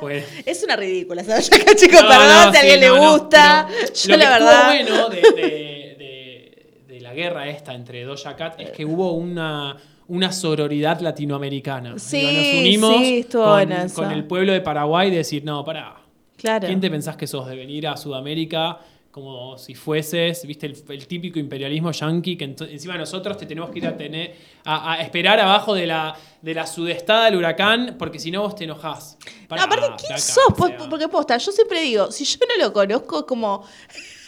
pues, 0.00 0.24
Es 0.46 0.62
una 0.64 0.76
ridícula, 0.76 1.22
¿sabes? 1.24 1.50
Acá, 1.52 1.74
chicos, 1.74 2.02
No, 2.02 2.08
perdón 2.08 2.28
no, 2.46 2.50
si 2.52 2.56
a 2.56 2.60
alguien 2.60 2.80
le 2.80 2.88
no, 2.88 3.12
gusta. 3.12 3.68
Yo 3.94 4.08
lo 4.12 4.16
la 4.16 4.24
que 4.24 4.30
verdad. 4.30 4.74
estuvo 4.80 4.96
bueno 4.96 5.08
de, 5.10 5.20
de- 5.42 5.94
de- 5.98 6.84
de 6.94 7.00
la 7.00 7.14
guerra 7.14 7.48
esta 7.48 7.74
entre 7.74 8.04
Doja 8.04 8.36
Cat 8.36 8.60
es 8.60 8.70
que 8.70 8.84
hubo 8.84 9.12
una, 9.12 9.76
una 10.08 10.32
sororidad 10.32 11.00
latinoamericana. 11.00 11.98
Sí, 11.98 12.18
Digo, 12.18 12.32
nos 12.32 12.60
unimos 12.60 12.96
sí, 12.98 13.26
con, 13.30 13.88
con 13.90 14.12
el 14.12 14.24
pueblo 14.24 14.52
de 14.52 14.60
Paraguay 14.60 15.10
de 15.10 15.18
decir, 15.18 15.44
no, 15.44 15.64
pará, 15.64 15.96
Claro. 16.36 16.66
¿quién 16.66 16.80
te 16.80 16.90
pensás 16.90 17.16
que 17.16 17.26
sos 17.26 17.46
de 17.46 17.56
venir 17.56 17.86
a 17.88 17.96
Sudamérica 17.96 18.78
como 19.14 19.56
si 19.58 19.76
fueses, 19.76 20.44
viste, 20.44 20.66
el, 20.66 20.74
el 20.88 21.06
típico 21.06 21.38
imperialismo 21.38 21.92
yanqui, 21.92 22.36
que 22.36 22.46
encima 22.46 22.98
nosotros 22.98 23.36
te 23.36 23.46
tenemos 23.46 23.70
que 23.70 23.78
ir 23.78 23.86
a 23.86 23.96
tener, 23.96 24.34
a, 24.64 24.94
a 24.94 25.00
esperar 25.02 25.38
abajo 25.38 25.72
de 25.72 25.86
la, 25.86 26.16
de 26.42 26.52
la 26.52 26.66
sudestada 26.66 27.26
del 27.26 27.36
huracán, 27.36 27.94
porque 27.96 28.18
si 28.18 28.32
no 28.32 28.42
vos 28.42 28.56
te 28.56 28.64
enojás. 28.64 29.16
No, 29.48 29.62
aparte, 29.62 29.86
¿quién 30.04 30.18
sos? 30.18 30.44
o 30.48 30.54
Po- 30.56 30.66
sea. 30.66 30.78
Porque 30.90 31.06
posta, 31.06 31.36
yo 31.38 31.52
siempre 31.52 31.80
digo, 31.82 32.10
si 32.10 32.24
yo 32.24 32.38
no 32.58 32.64
lo 32.64 32.72
conozco, 32.72 33.24
como. 33.24 33.64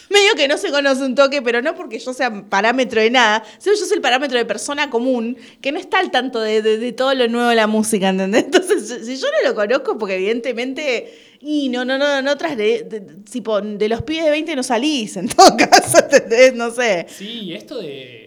Medio 0.08 0.34
que 0.36 0.46
no 0.48 0.56
se 0.56 0.70
conoce 0.70 1.02
un 1.02 1.14
toque, 1.14 1.42
pero 1.42 1.62
no 1.62 1.74
porque 1.74 1.98
yo 1.98 2.12
sea 2.12 2.44
parámetro 2.48 3.00
de 3.00 3.10
nada, 3.10 3.42
sino 3.58 3.74
yo 3.74 3.84
soy 3.84 3.96
el 3.96 4.00
parámetro 4.02 4.38
de 4.38 4.44
persona 4.44 4.88
común, 4.90 5.36
que 5.60 5.72
no 5.72 5.78
está 5.78 5.98
al 5.98 6.10
tanto 6.10 6.40
de, 6.40 6.92
todo 6.92 7.12
lo 7.14 7.26
nuevo 7.28 7.48
de 7.48 7.56
la 7.56 7.66
música, 7.66 8.08
¿entendés? 8.10 8.44
Entonces, 8.46 9.04
si 9.04 9.16
yo 9.16 9.26
no 9.42 9.48
lo 9.48 9.54
conozco, 9.54 9.98
porque 9.98 10.14
evidentemente. 10.16 11.22
Y 11.40 11.68
no, 11.68 11.84
no, 11.84 11.98
no, 11.98 12.22
no 12.22 12.36
tras 12.38 12.56
de, 12.56 12.82
de- 12.84 13.00
tipo, 13.30 13.60
de 13.60 13.88
los 13.88 14.02
pibes 14.02 14.24
de 14.24 14.30
20 14.30 14.56
no 14.56 14.62
salís, 14.62 15.16
en 15.16 15.28
todo 15.28 15.54
caso, 15.70 15.98
¿entendés? 15.98 16.54
No 16.54 16.70
sé. 16.70 17.06
Sí, 17.08 17.52
esto 17.52 17.78
de. 17.78 18.25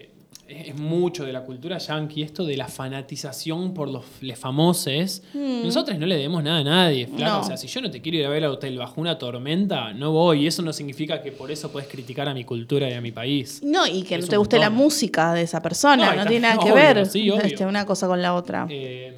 Es 0.50 0.76
mucho 0.76 1.26
de 1.26 1.32
la 1.32 1.44
cultura 1.44 1.78
yankee, 1.78 2.24
esto 2.24 2.44
de 2.44 2.58
la 2.58 2.68
fanatización 2.68 3.72
por 3.74 3.88
los 3.88 4.04
les 4.22 4.40
famosos. 4.40 5.22
Nosotros 5.34 6.00
no 6.00 6.08
le 6.08 6.16
debemos 6.16 6.42
nada 6.44 6.60
a 6.60 6.64
nadie, 6.64 7.06
flaco. 7.06 7.22
Mm. 7.22 7.26
No. 7.26 7.40
O 7.42 7.44
sea, 7.44 7.56
si 7.56 7.68
yo 7.68 7.82
no 7.82 7.92
te 7.92 8.02
quiero 8.02 8.18
ir 8.18 8.26
a 8.26 8.30
ver 8.30 8.44
al 8.44 8.52
hotel 8.52 8.76
bajo 8.78 9.00
una 9.00 9.18
tormenta, 9.20 9.94
no 9.94 10.12
voy. 10.12 10.44
Y 10.44 10.48
eso 10.48 10.64
no 10.64 10.74
significa 10.74 11.22
que 11.22 11.32
por 11.32 11.52
eso 11.52 11.72
puedes 11.72 11.88
criticar 11.88 12.28
a 12.28 12.34
mi 12.34 12.46
cultura 12.46 12.90
y 12.90 12.94
a 12.94 13.02
mi 13.02 13.12
país. 13.12 13.62
No, 13.64 13.86
y 13.86 14.02
que 14.02 14.16
Es 14.16 14.22
no 14.22 14.28
te 14.28 14.38
guste 14.38 14.58
la 14.58 14.72
música 14.72 15.34
de 15.34 15.44
esa 15.44 15.62
persona, 15.62 16.16
No, 16.16 16.26
tiene 16.26 16.48
nada 16.48 16.58
que 16.64 16.72
ver 16.72 17.06
sí, 17.06 17.30
este, 17.44 17.68
una 17.68 17.86
cosa 17.86 18.08
con 18.08 18.20
la 18.22 18.34
otra. 18.34 18.66
Eh, 18.70 19.14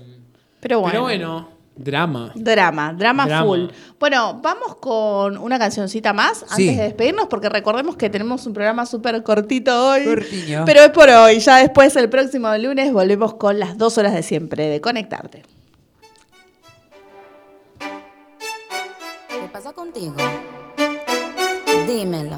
pero 0.60 0.82
bueno. 0.82 0.92
Pero 0.92 1.02
bueno, 1.04 1.50
drama. 1.76 2.32
Drama, 2.36 2.94
drama, 2.94 3.26
Drama. 3.26 3.46
full. 3.46 3.68
Bueno, 4.00 4.40
vamos 4.42 4.76
con 4.76 5.38
una 5.38 5.58
cancioncita 5.58 6.14
más 6.14 6.40
Sí. 6.40 6.46
antes 6.70 6.78
de 6.78 6.84
despedirnos, 6.84 7.28
porque 7.28 7.50
recordemos 7.50 7.96
que 7.96 8.10
tenemos 8.10 8.46
un 8.46 8.54
programa 8.54 8.86
súper 8.86 9.24
cortito 9.24 9.90
hoy. 9.90 10.06
Cortiño. 10.06 10.64
Pero 10.66 10.82
es 10.82 10.90
por 10.90 11.10
hoy. 11.10 11.40
Ya 11.40 11.58
después, 11.58 11.96
el 11.96 12.10
próximo 12.10 12.56
lunes, 12.58 12.92
volvemos 12.94 13.34
con 13.36 13.60
las 13.60 13.78
dos 13.78 13.98
horas 13.98 14.14
de 14.14 14.24
siempre 14.24 14.68
de 14.68 14.82
Conectarte. 14.82 15.44
¿Qué 19.30 19.48
pasa 19.52 19.74
contigo? 19.74 20.16
Dímelo. 21.88 22.38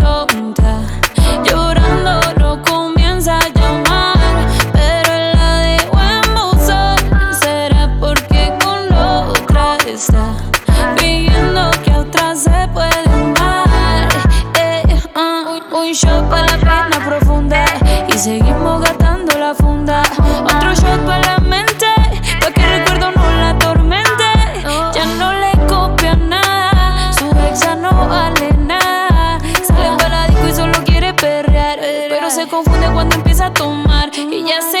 ya 34.45 34.61
se 34.61 34.80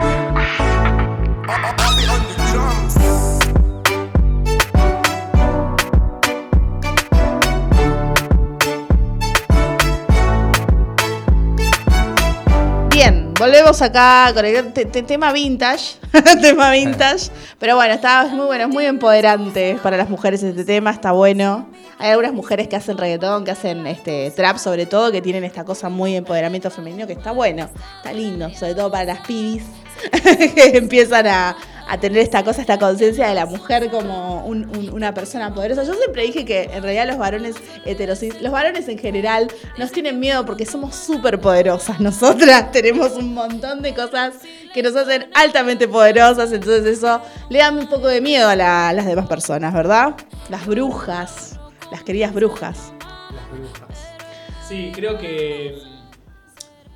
Volvemos 13.41 13.81
acá 13.81 14.31
con 14.33 14.45
el 14.45 14.71
te- 14.73 14.85
te- 14.85 15.01
tema 15.03 15.31
vintage. 15.33 15.95
tema 16.41 16.71
vintage. 16.71 17.29
Pero 17.59 17.75
bueno, 17.75 17.93
está 17.93 18.25
muy 18.27 18.45
bueno, 18.45 18.65
es 18.65 18.69
muy 18.69 18.85
empoderante 18.85 19.77
para 19.81 19.97
las 19.97 20.09
mujeres 20.09 20.43
este 20.43 20.63
tema, 20.65 20.91
está 20.91 21.11
bueno. 21.11 21.67
Hay 21.97 22.09
algunas 22.11 22.33
mujeres 22.33 22.67
que 22.67 22.75
hacen 22.75 22.97
reggaetón, 22.97 23.43
que 23.45 23.51
hacen 23.51 23.85
este 23.87 24.31
trap 24.31 24.57
sobre 24.57 24.85
todo, 24.85 25.11
que 25.11 25.21
tienen 25.21 25.43
esta 25.43 25.63
cosa 25.63 25.89
muy 25.89 26.11
de 26.11 26.17
empoderamiento 26.17 26.69
femenino, 26.71 27.05
que 27.07 27.13
está 27.13 27.31
bueno, 27.31 27.69
está 27.97 28.11
lindo, 28.13 28.49
sobre 28.55 28.73
todo 28.75 28.89
para 28.91 29.05
las 29.05 29.19
pibis 29.19 29.63
empiezan 30.73 31.27
a, 31.27 31.55
a 31.87 31.97
tener 31.99 32.19
esta 32.19 32.43
cosa, 32.43 32.61
esta 32.61 32.79
conciencia 32.79 33.27
de 33.27 33.35
la 33.35 33.45
mujer 33.45 33.89
como 33.89 34.45
un- 34.45 34.65
un- 34.75 34.89
una 34.93 35.13
persona 35.13 35.53
poderosa. 35.53 35.83
Yo 35.83 35.93
siempre 35.93 36.23
dije 36.23 36.45
que 36.45 36.63
en 36.73 36.83
realidad 36.83 37.07
los 37.07 37.17
varones 37.17 37.55
heterosis, 37.85 38.41
los 38.41 38.51
varones 38.51 38.87
en 38.87 38.97
general 38.97 39.51
nos 39.77 39.91
tienen 39.91 40.19
miedo 40.19 40.45
porque 40.45 40.65
somos 40.65 40.95
súper 40.95 41.39
poderosas. 41.41 41.99
Nosotras 41.99 42.71
tenemos 42.71 43.11
un 43.13 43.33
montón 43.33 43.81
de 43.81 43.93
cosas 43.93 44.35
que 44.73 44.81
nos 44.83 44.95
hacen 44.95 45.29
altamente 45.33 45.87
poderosas, 45.87 46.51
entonces 46.53 46.85
eso 46.85 47.21
le 47.49 47.59
da 47.59 47.71
un 47.71 47.87
poco 47.87 48.07
de 48.07 48.21
miedo 48.21 48.47
a, 48.47 48.89
a 48.89 48.93
las 48.93 49.05
demás 49.05 49.27
personas, 49.27 49.73
¿verdad? 49.73 50.15
Las 50.49 50.65
brujas, 50.65 51.59
las 51.91 52.03
queridas 52.03 52.33
brujas. 52.33 52.93
Las 53.33 53.49
brujas. 53.51 53.99
Sí, 54.67 54.91
creo 54.95 55.17
que. 55.17 55.75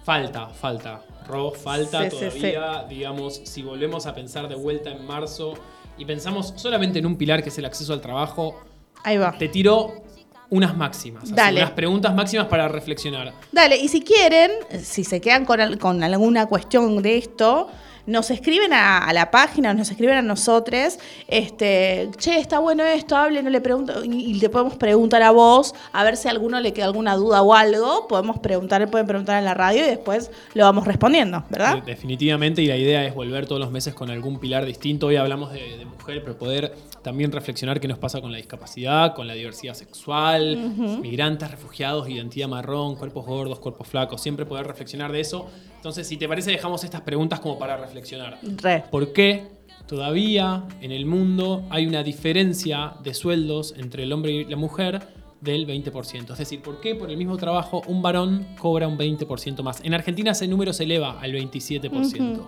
Falta, 0.06 0.48
falta. 0.48 1.02
Ro, 1.28 1.52
falta 1.52 2.10
Sí, 2.10 2.18
sí, 2.18 2.26
todavía, 2.40 2.86
digamos, 2.88 3.42
si 3.44 3.62
volvemos 3.64 4.06
a 4.06 4.14
pensar 4.14 4.48
de 4.48 4.56
vuelta 4.56 4.90
en 4.92 5.06
marzo 5.06 5.54
y 5.98 6.06
pensamos 6.06 6.54
solamente 6.56 7.00
en 7.00 7.06
un 7.06 7.16
pilar 7.18 7.42
que 7.44 7.50
es 7.50 7.58
el 7.58 7.66
acceso 7.66 7.94
al 7.94 8.02
trabajo, 8.02 8.60
Ahí 9.04 9.18
va. 9.18 9.36
te 9.38 9.48
tiro 9.48 10.04
unas 10.50 10.76
máximas, 10.78 11.34
Dale. 11.34 11.62
unas 11.62 11.72
preguntas 11.72 12.14
máximas 12.14 12.48
para 12.48 12.68
reflexionar. 12.68 13.34
Dale, 13.52 13.78
y 13.78 13.88
si 13.88 14.02
quieren, 14.02 14.52
si 14.84 15.04
se 15.04 15.20
quedan 15.20 15.46
con, 15.46 15.78
con 15.78 16.04
alguna 16.04 16.46
cuestión 16.46 17.02
de 17.02 17.18
esto, 17.18 17.68
nos 18.08 18.30
escriben 18.32 18.72
a, 18.74 19.00
a 19.00 19.14
la 19.14 19.32
página, 19.32 19.74
nos 19.74 19.90
escriben 19.90 20.16
a 20.18 20.22
nosotros, 20.22 21.00
este, 21.28 22.10
che, 22.18 22.38
está 22.40 22.60
bueno 22.60 22.84
esto, 22.84 23.16
hable, 23.16 23.42
no 23.44 23.50
le 23.50 23.62
pregunto, 23.62 24.04
y, 24.04 24.32
y 24.32 24.34
le 24.36 24.50
podemos 24.50 24.76
preguntar 24.76 25.22
a 25.24 25.32
vos, 25.32 25.74
a 25.92 26.04
ver 26.04 26.16
si 26.18 26.28
a 26.28 26.32
alguno 26.32 26.60
le 26.60 26.72
queda 26.74 26.86
alguna 26.86 27.16
duda 27.16 27.42
o 27.42 27.54
algo, 27.54 28.08
podemos 28.08 28.40
preguntar, 28.40 28.90
pueden 28.90 29.08
preguntar 29.08 29.38
en 29.40 29.46
la 29.46 29.54
radio 29.54 29.84
y 29.84 29.88
después 29.90 30.32
lo 30.54 30.64
vamos 30.66 30.86
respondiendo, 30.88 31.44
¿verdad? 31.50 31.82
De- 31.84 31.96
Definitivamente, 31.96 32.62
y 32.62 32.68
la 32.68 32.78
idea 32.78 33.04
es 33.06 33.16
volver 33.16 33.48
todos 33.48 33.60
los 33.60 33.72
meses 33.72 33.94
con 33.94 34.10
algún 34.12 34.40
pilar 34.40 34.66
distinto. 34.66 35.08
Hoy 35.08 35.16
hablamos 35.16 35.52
de, 35.54 35.78
de 35.78 35.86
mujer, 35.86 36.22
pero 36.24 36.38
poder 36.38 36.76
también 37.02 37.32
reflexionar 37.32 37.80
qué 37.80 37.88
nos 37.88 37.98
pasa 37.98 38.22
con 38.22 38.32
la 38.32 38.38
discapacidad, 38.38 39.16
con 39.16 39.28
la 39.28 39.34
diversidad 39.34 39.74
sexual, 39.74 40.58
migrantes, 41.02 41.50
refugiados, 41.50 42.08
identidad 42.10 42.48
marrón, 42.48 42.96
cuerpos 42.96 43.26
gordos, 43.26 43.60
cuerpos 43.60 43.88
flacos. 43.88 44.22
Siempre 44.22 44.46
poder 44.46 44.68
reflexionar 44.68 45.12
de 45.12 45.22
eso. 45.22 45.48
Entonces, 45.86 46.08
si 46.08 46.18
te 46.18 46.28
parece, 46.28 46.50
dejamos 46.50 46.84
estas 46.84 47.02
preguntas 47.02 47.40
como 47.40 47.60
para 47.60 47.78
reflexionar. 47.78 48.40
Re. 48.42 48.86
¿Por 48.90 49.14
qué 49.14 49.44
todavía 49.86 50.64
en 50.82 50.92
el 50.92 51.06
mundo 51.06 51.64
hay 51.70 51.86
una 51.86 52.02
diferencia 52.02 52.94
de 53.04 53.14
sueldos 53.14 53.76
entre 53.78 54.02
el 54.02 54.12
hombre 54.12 54.32
y 54.32 54.46
la 54.46 54.56
mujer 54.56 55.04
del 55.42 55.68
20%? 55.68 56.32
Es 56.32 56.40
decir, 56.40 56.64
¿por 56.64 56.82
qué 56.82 56.96
por 56.96 57.12
el 57.12 57.18
mismo 57.18 57.38
trabajo 57.38 57.84
un 57.86 58.02
varón 58.02 58.48
cobra 58.58 58.88
un 58.88 58.98
20% 58.98 59.62
más? 59.62 59.82
En 59.84 59.94
Argentina 59.94 60.32
ese 60.32 60.48
número 60.48 60.74
se 60.74 60.86
eleva 60.86 61.20
al 61.22 61.34
27%. 61.34 62.42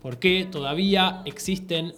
¿Por 0.00 0.16
qué 0.16 0.48
todavía 0.50 1.20
existen... 1.26 1.92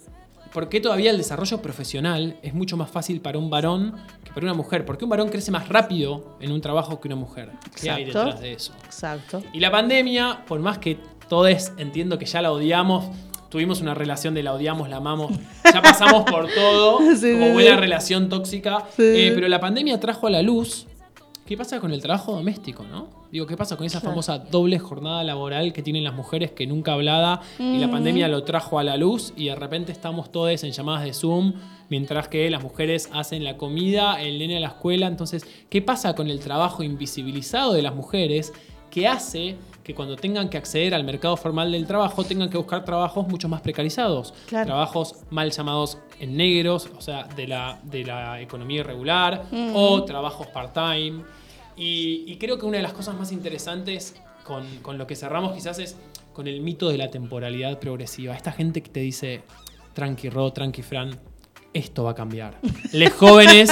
¿Por 0.51 0.67
qué 0.67 0.81
todavía 0.81 1.11
el 1.11 1.17
desarrollo 1.17 1.61
profesional 1.61 2.39
es 2.41 2.53
mucho 2.53 2.75
más 2.75 2.91
fácil 2.91 3.21
para 3.21 3.37
un 3.37 3.49
varón 3.49 3.95
para 4.37 4.51
una 4.51 4.53
mujer? 4.53 4.85
¿Por 4.85 4.99
qué 4.99 5.03
un 5.03 5.09
varón 5.09 5.29
crece 5.29 5.49
más 5.49 5.67
rápido 5.67 6.37
en 6.39 6.51
un 6.51 6.61
trabajo 6.61 7.01
que 7.01 7.07
una 7.07 7.15
mujer? 7.15 7.49
¿Qué 7.81 7.89
hay 7.89 8.03
Exacto. 8.03 8.25
detrás 8.25 8.41
de 8.41 8.53
eso? 8.53 8.71
Exacto. 8.85 9.41
Y 9.51 9.59
la 9.59 9.71
pandemia, 9.71 10.43
por 10.47 10.59
más 10.59 10.77
que 10.77 10.99
todos 11.27 11.71
entiendo 11.77 12.19
que 12.19 12.25
ya 12.27 12.43
la 12.43 12.51
odiamos, 12.51 13.05
tuvimos 13.49 13.81
una 13.81 13.95
relación 13.95 14.35
de 14.35 14.43
la 14.43 14.53
odiamos, 14.53 14.89
la 14.89 14.97
amamos, 14.97 15.31
ya 15.73 15.81
pasamos 15.81 16.23
por 16.29 16.47
todo, 16.53 16.99
Sí, 17.15 17.31
como 17.33 17.53
buena 17.53 17.71
sí. 17.71 17.77
relación 17.77 18.29
tóxica, 18.29 18.83
Sí. 18.95 19.01
eh, 19.03 19.31
pero 19.33 19.47
la 19.47 19.59
pandemia 19.59 19.99
trajo 19.99 20.27
a 20.27 20.29
la 20.29 20.43
luz 20.43 20.85
qué 21.47 21.57
pasa 21.57 21.79
con 21.79 21.93
el 21.93 22.01
trabajo 22.01 22.33
doméstico, 22.33 22.83
¿no? 22.83 23.07
Digo, 23.31 23.47
¿qué 23.47 23.55
pasa 23.57 23.77
con 23.77 23.85
esa 23.85 23.99
Claro. 23.99 24.11
famosa 24.11 24.37
doble 24.37 24.77
jornada 24.79 25.23
laboral 25.23 25.73
que 25.73 25.81
tienen 25.81 26.03
las 26.03 26.13
mujeres 26.13 26.51
que 26.51 26.67
nunca 26.67 26.93
hablada 26.93 27.41
y 27.57 27.77
la 27.77 27.89
pandemia 27.89 28.27
lo 28.27 28.43
trajo 28.43 28.79
a 28.79 28.83
la 28.83 28.97
luz 28.97 29.33
y 29.35 29.45
de 29.45 29.55
repente 29.55 29.91
estamos 29.91 30.31
todos 30.31 30.63
en 30.63 30.71
llamadas 30.71 31.03
de 31.05 31.13
Zoom 31.13 31.53
mientras 31.89 32.27
que 32.27 32.49
las 32.49 32.61
mujeres 32.61 33.09
hacen 33.13 33.43
la 33.45 33.55
comida, 33.55 34.21
el 34.21 34.39
nene 34.39 34.57
a 34.57 34.59
la 34.59 34.67
escuela, 34.67 35.07
entonces, 35.07 35.45
¿qué 35.69 35.81
pasa 35.81 36.15
con 36.15 36.29
el 36.29 36.39
trabajo 36.39 36.83
invisibilizado 36.83 37.73
de 37.73 37.81
las 37.81 37.95
mujeres 37.95 38.51
que 38.91 39.07
hace 39.07 39.55
que 39.83 39.95
cuando 39.95 40.17
tengan 40.17 40.49
que 40.49 40.57
acceder 40.57 40.93
al 40.93 41.05
mercado 41.05 41.37
formal 41.37 41.71
del 41.71 41.87
trabajo 41.87 42.25
tengan 42.25 42.49
que 42.49 42.57
buscar 42.57 42.83
trabajos 42.83 43.25
mucho 43.29 43.47
más 43.47 43.61
precarizados. 43.61 44.33
Claro. 44.47 44.65
Trabajos 44.65 45.15
mal 45.29 45.49
llamados 45.51 45.97
en 46.19 46.37
negros, 46.37 46.89
o 46.97 47.01
sea, 47.01 47.23
de 47.23 47.47
la, 47.47 47.79
de 47.83 48.03
la 48.03 48.41
economía 48.41 48.79
irregular, 48.79 49.45
o 49.73 50.03
trabajos 50.03 50.47
part-time. 50.47 51.23
Y, 51.75 52.23
y 52.27 52.37
creo 52.37 52.57
que 52.57 52.65
una 52.65 52.77
de 52.77 52.83
las 52.83 52.93
cosas 52.93 53.15
más 53.15 53.31
interesantes 53.31 54.15
con, 54.43 54.65
con 54.81 54.97
lo 54.97 55.05
que 55.05 55.15
cerramos 55.15 55.53
quizás 55.53 55.77
es 55.79 55.95
con 56.33 56.47
el 56.47 56.61
mito 56.61 56.89
de 56.89 56.97
la 56.97 57.09
temporalidad 57.09 57.79
progresiva. 57.79 58.35
Esta 58.35 58.51
gente 58.51 58.81
que 58.81 58.89
te 58.89 58.99
dice, 58.99 59.41
tranqui 59.93 60.29
Ro, 60.29 60.53
tranqui 60.53 60.81
Fran, 60.81 61.19
esto 61.77 62.03
va 62.03 62.11
a 62.11 62.15
cambiar. 62.15 62.57
Les 62.91 63.13
jóvenes 63.13 63.69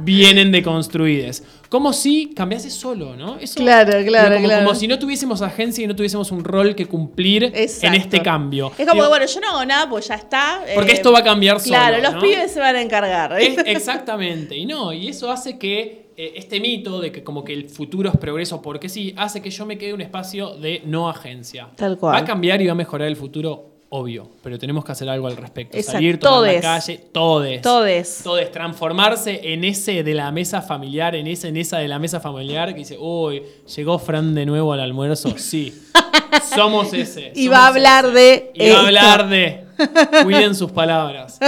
vienen 0.00 0.52
deconstruides. 0.52 1.42
Como 1.68 1.92
si 1.92 2.32
cambiase 2.34 2.70
solo, 2.70 3.16
¿no? 3.16 3.36
Eso, 3.38 3.56
Claro, 3.60 3.92
claro, 4.06 4.34
como, 4.36 4.46
claro. 4.46 4.64
como 4.64 4.74
si 4.78 4.86
no 4.86 4.98
tuviésemos 4.98 5.42
agencia 5.42 5.82
y 5.84 5.86
no 5.86 5.96
tuviésemos 5.96 6.30
un 6.30 6.44
rol 6.44 6.74
que 6.74 6.86
cumplir 6.86 7.44
Exacto. 7.54 7.86
en 7.88 7.94
este 7.94 8.22
cambio. 8.22 8.70
Es 8.78 8.86
como, 8.86 9.02
Digo, 9.02 9.08
bueno, 9.08 9.26
yo 9.26 9.40
no 9.40 9.48
hago 9.50 9.64
nada, 9.64 9.88
pues 9.88 10.06
ya 10.08 10.14
está. 10.14 10.62
Porque 10.74 10.92
eh, 10.92 10.94
esto 10.94 11.12
va 11.12 11.20
a 11.20 11.24
cambiar 11.24 11.58
solo. 11.58 11.70
Claro, 11.76 11.98
los 12.02 12.14
¿no? 12.14 12.20
pibes 12.20 12.52
se 12.52 12.60
van 12.60 12.76
a 12.76 12.82
encargar. 12.82 13.40
Es- 13.40 13.58
exactamente. 13.66 14.56
Y 14.56 14.66
no, 14.66 14.92
y 14.92 15.08
eso 15.08 15.30
hace 15.30 15.58
que 15.58 16.10
eh, 16.16 16.34
este 16.36 16.60
mito 16.60 17.00
de 17.00 17.10
que 17.10 17.24
como 17.24 17.42
que 17.42 17.52
el 17.52 17.68
futuro 17.68 18.08
es 18.10 18.16
progreso 18.16 18.62
porque 18.62 18.88
sí, 18.88 19.12
hace 19.16 19.42
que 19.42 19.50
yo 19.50 19.66
me 19.66 19.76
quede 19.78 19.94
un 19.94 20.00
espacio 20.00 20.50
de 20.56 20.82
no 20.86 21.08
agencia. 21.08 21.70
Tal 21.76 21.98
cual. 21.98 22.14
Va 22.14 22.18
a 22.18 22.24
cambiar 22.24 22.62
y 22.62 22.66
va 22.66 22.72
a 22.72 22.76
mejorar 22.76 23.08
el 23.08 23.16
futuro, 23.16 23.73
obvio, 23.96 24.28
pero 24.42 24.58
tenemos 24.58 24.84
que 24.84 24.90
hacer 24.92 25.08
algo 25.08 25.26
al 25.28 25.36
respecto. 25.36 25.76
Exacto. 25.76 25.92
Salir, 25.98 26.18
tomar 26.18 26.40
la 26.40 26.46
Todes. 26.48 26.62
calle, 26.62 26.98
todes. 27.12 27.60
Todes. 27.62 28.20
Todes, 28.24 28.50
transformarse 28.50 29.52
en 29.52 29.62
ese 29.64 30.02
de 30.02 30.14
la 30.14 30.32
mesa 30.32 30.62
familiar, 30.62 31.14
en 31.14 31.26
ese, 31.28 31.48
en 31.48 31.56
esa 31.56 31.78
de 31.78 31.86
la 31.88 31.98
mesa 32.00 32.18
familiar 32.18 32.70
que 32.72 32.80
dice, 32.80 32.96
uy, 32.98 33.42
llegó 33.76 33.98
Fran 34.00 34.34
de 34.34 34.46
nuevo 34.46 34.72
al 34.72 34.80
almuerzo. 34.80 35.38
Sí, 35.38 35.72
somos 36.54 36.92
ese. 36.92 37.32
Y 37.36 37.44
somos 37.44 37.58
va 37.58 37.64
a 37.64 37.68
hablar 37.68 38.04
ese. 38.06 38.14
de 38.14 38.52
Y 38.54 38.70
va 38.70 38.76
a 38.78 38.86
hablar 38.86 39.28
de. 39.28 39.64
Cuiden 40.22 40.54
sus 40.54 40.70
palabras. 40.70 41.38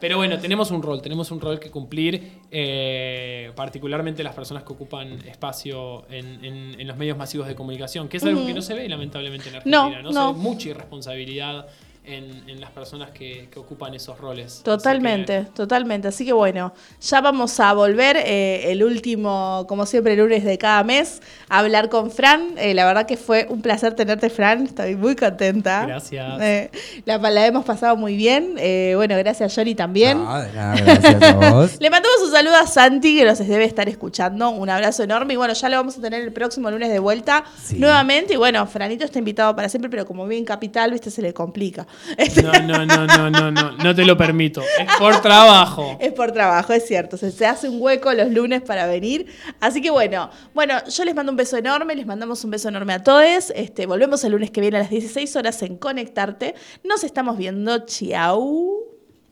Pero 0.00 0.16
bueno, 0.16 0.38
tenemos 0.38 0.70
un 0.70 0.82
rol, 0.82 1.02
tenemos 1.02 1.32
un 1.32 1.40
rol 1.40 1.58
que 1.58 1.68
cumplir, 1.68 2.30
eh, 2.48 3.50
particularmente 3.56 4.22
las 4.22 4.34
personas 4.36 4.62
que 4.62 4.72
ocupan 4.72 5.18
espacio 5.26 6.04
en, 6.08 6.44
en- 6.44 6.80
en 6.80 6.86
los 6.86 6.96
medios 6.96 7.16
masivos 7.18 7.48
de 7.48 7.56
comunicación, 7.56 8.08
que 8.08 8.18
es 8.18 8.22
algo 8.24 8.46
que 8.46 8.54
no 8.54 8.62
se 8.62 8.74
ve 8.74 8.88
lamentablemente 8.88 9.48
en 9.48 9.54
No, 9.68 9.84
Argentina. 9.86 10.10
no. 10.12 10.28
Se 10.28 10.32
ve 10.32 10.38
mucha 10.38 10.68
irresponsabilidad 10.68 11.66
en, 12.04 12.48
en 12.48 12.60
las 12.60 12.70
personas 12.70 13.10
que, 13.10 13.48
que 13.50 13.60
ocupan 13.60 13.94
esos 13.94 14.18
roles. 14.18 14.54
Así 14.54 14.62
Totalmente, 14.64 15.44
totalmente. 15.54 16.08
Así 16.08 16.24
que 16.24 16.32
bueno, 16.32 16.72
ya 17.00 17.20
vamos 17.20 17.58
a 17.60 17.72
volver 17.74 18.16
eh, 18.18 18.72
el 18.72 18.82
último, 18.82 19.64
como 19.68 19.86
siempre, 19.86 20.16
lunes 20.16 20.42
de 20.44 20.58
cada 20.58 20.82
mes 20.82 21.22
a 21.48 21.60
hablar 21.60 21.88
con 21.88 22.10
Fran. 22.10 22.54
Eh, 22.58 22.74
la 22.74 22.84
verdad 22.86 23.06
que 23.06 23.16
fue 23.16 23.46
un 23.48 23.62
placer 23.62 23.94
tenerte, 23.94 24.30
Fran. 24.30 24.64
Estoy 24.64 24.96
muy 24.96 25.14
contenta. 25.14 25.86
Gracias. 25.86 26.40
Eh, 26.42 26.70
la, 27.04 27.18
la 27.18 27.46
hemos 27.46 27.64
pasado 27.64 27.96
muy 27.96 28.16
bien. 28.16 28.54
Eh, 28.58 28.94
bueno, 28.96 29.16
gracias, 29.18 29.54
Johnny, 29.54 29.74
también. 29.76 30.18
No, 30.18 30.32
gracias 30.52 31.22
a 31.22 31.32
vos. 31.34 31.76
Le 31.80 31.88
mandamos 31.90 32.18
un 32.24 32.32
saludo 32.32 32.56
a 32.56 32.66
Santi, 32.66 33.16
que 33.16 33.24
nos 33.24 33.38
debe 33.38 33.64
estar 33.64 33.88
escuchando. 33.88 34.50
Un 34.50 34.68
abrazo 34.70 35.04
enorme. 35.04 35.34
Y 35.34 35.36
bueno, 35.36 35.54
ya 35.54 35.68
lo 35.68 35.76
vamos 35.76 35.98
a 35.98 36.00
tener 36.00 36.20
el 36.22 36.32
próximo 36.32 36.70
lunes 36.70 36.90
de 36.90 36.98
vuelta 36.98 37.44
Sí. 37.62 37.78
nuevamente. 37.78 38.34
Y 38.34 38.36
bueno, 38.36 38.66
Franito 38.66 39.04
está 39.04 39.18
invitado 39.20 39.54
para 39.54 39.68
siempre, 39.68 39.88
pero 39.88 40.04
como 40.04 40.24
vive 40.24 40.38
en 40.38 40.44
Capital, 40.44 40.90
viste, 40.90 41.10
se 41.10 41.22
le 41.22 41.32
complica. 41.32 41.86
Este, 42.16 42.42
No, 42.42 42.52
no, 42.52 42.84
no, 42.86 43.06
no, 43.06 43.30
no, 43.30 43.50
no, 43.50 43.72
no 43.72 43.94
te 43.94 44.04
lo 44.04 44.16
permito. 44.16 44.62
Es 44.62 44.96
por 44.98 45.20
trabajo. 45.20 45.96
Es 46.00 46.12
por 46.12 46.32
trabajo, 46.32 46.72
es 46.72 46.86
cierto. 46.86 47.16
Se, 47.16 47.30
se 47.30 47.46
hace 47.46 47.68
un 47.68 47.80
hueco 47.80 48.12
los 48.12 48.30
lunes 48.30 48.62
para 48.62 48.86
venir. 48.86 49.26
Así 49.60 49.80
que 49.80 49.90
bueno, 49.90 50.30
bueno, 50.54 50.74
yo 50.86 51.04
les 51.04 51.14
mando 51.14 51.30
un 51.32 51.36
beso 51.36 51.56
enorme, 51.56 51.94
les 51.94 52.06
mandamos 52.06 52.42
un 52.44 52.50
beso 52.50 52.68
enorme 52.68 52.94
a 52.94 53.02
todos. 53.02 53.52
Este, 53.54 53.86
volvemos 53.86 54.24
el 54.24 54.32
lunes 54.32 54.50
que 54.50 54.60
viene 54.60 54.78
a 54.78 54.80
las 54.80 54.90
16 54.90 55.36
horas 55.36 55.62
en 55.62 55.76
Conectarte. 55.76 56.54
Nos 56.84 57.04
estamos 57.04 57.36
viendo. 57.36 57.86
Chiau. 57.86 58.84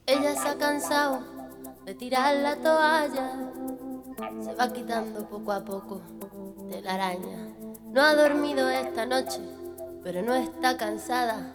Ella 0.07 0.35
se 0.35 0.49
ha 0.49 0.57
cansado 0.57 1.23
de 1.85 1.95
tirar 1.95 2.35
la 2.37 2.57
toalla. 2.57 3.51
Se 4.45 4.55
va 4.55 4.73
quitando 4.73 5.29
poco 5.29 5.53
a 5.53 5.65
poco 5.65 6.03
de 6.69 6.81
la 6.83 6.95
araña. 6.95 7.49
No 7.91 8.03
ha 8.03 8.15
dormido 8.15 8.69
esta 8.69 9.07
noche, 9.07 9.41
pero 10.03 10.23
no 10.23 10.35
está 10.35 10.77
cansada. 10.77 11.55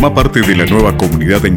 Forma 0.00 0.14
parte 0.14 0.40
de 0.40 0.56
la 0.56 0.64
nueva 0.64 0.96
comunidad 0.96 1.44
en 1.44 1.48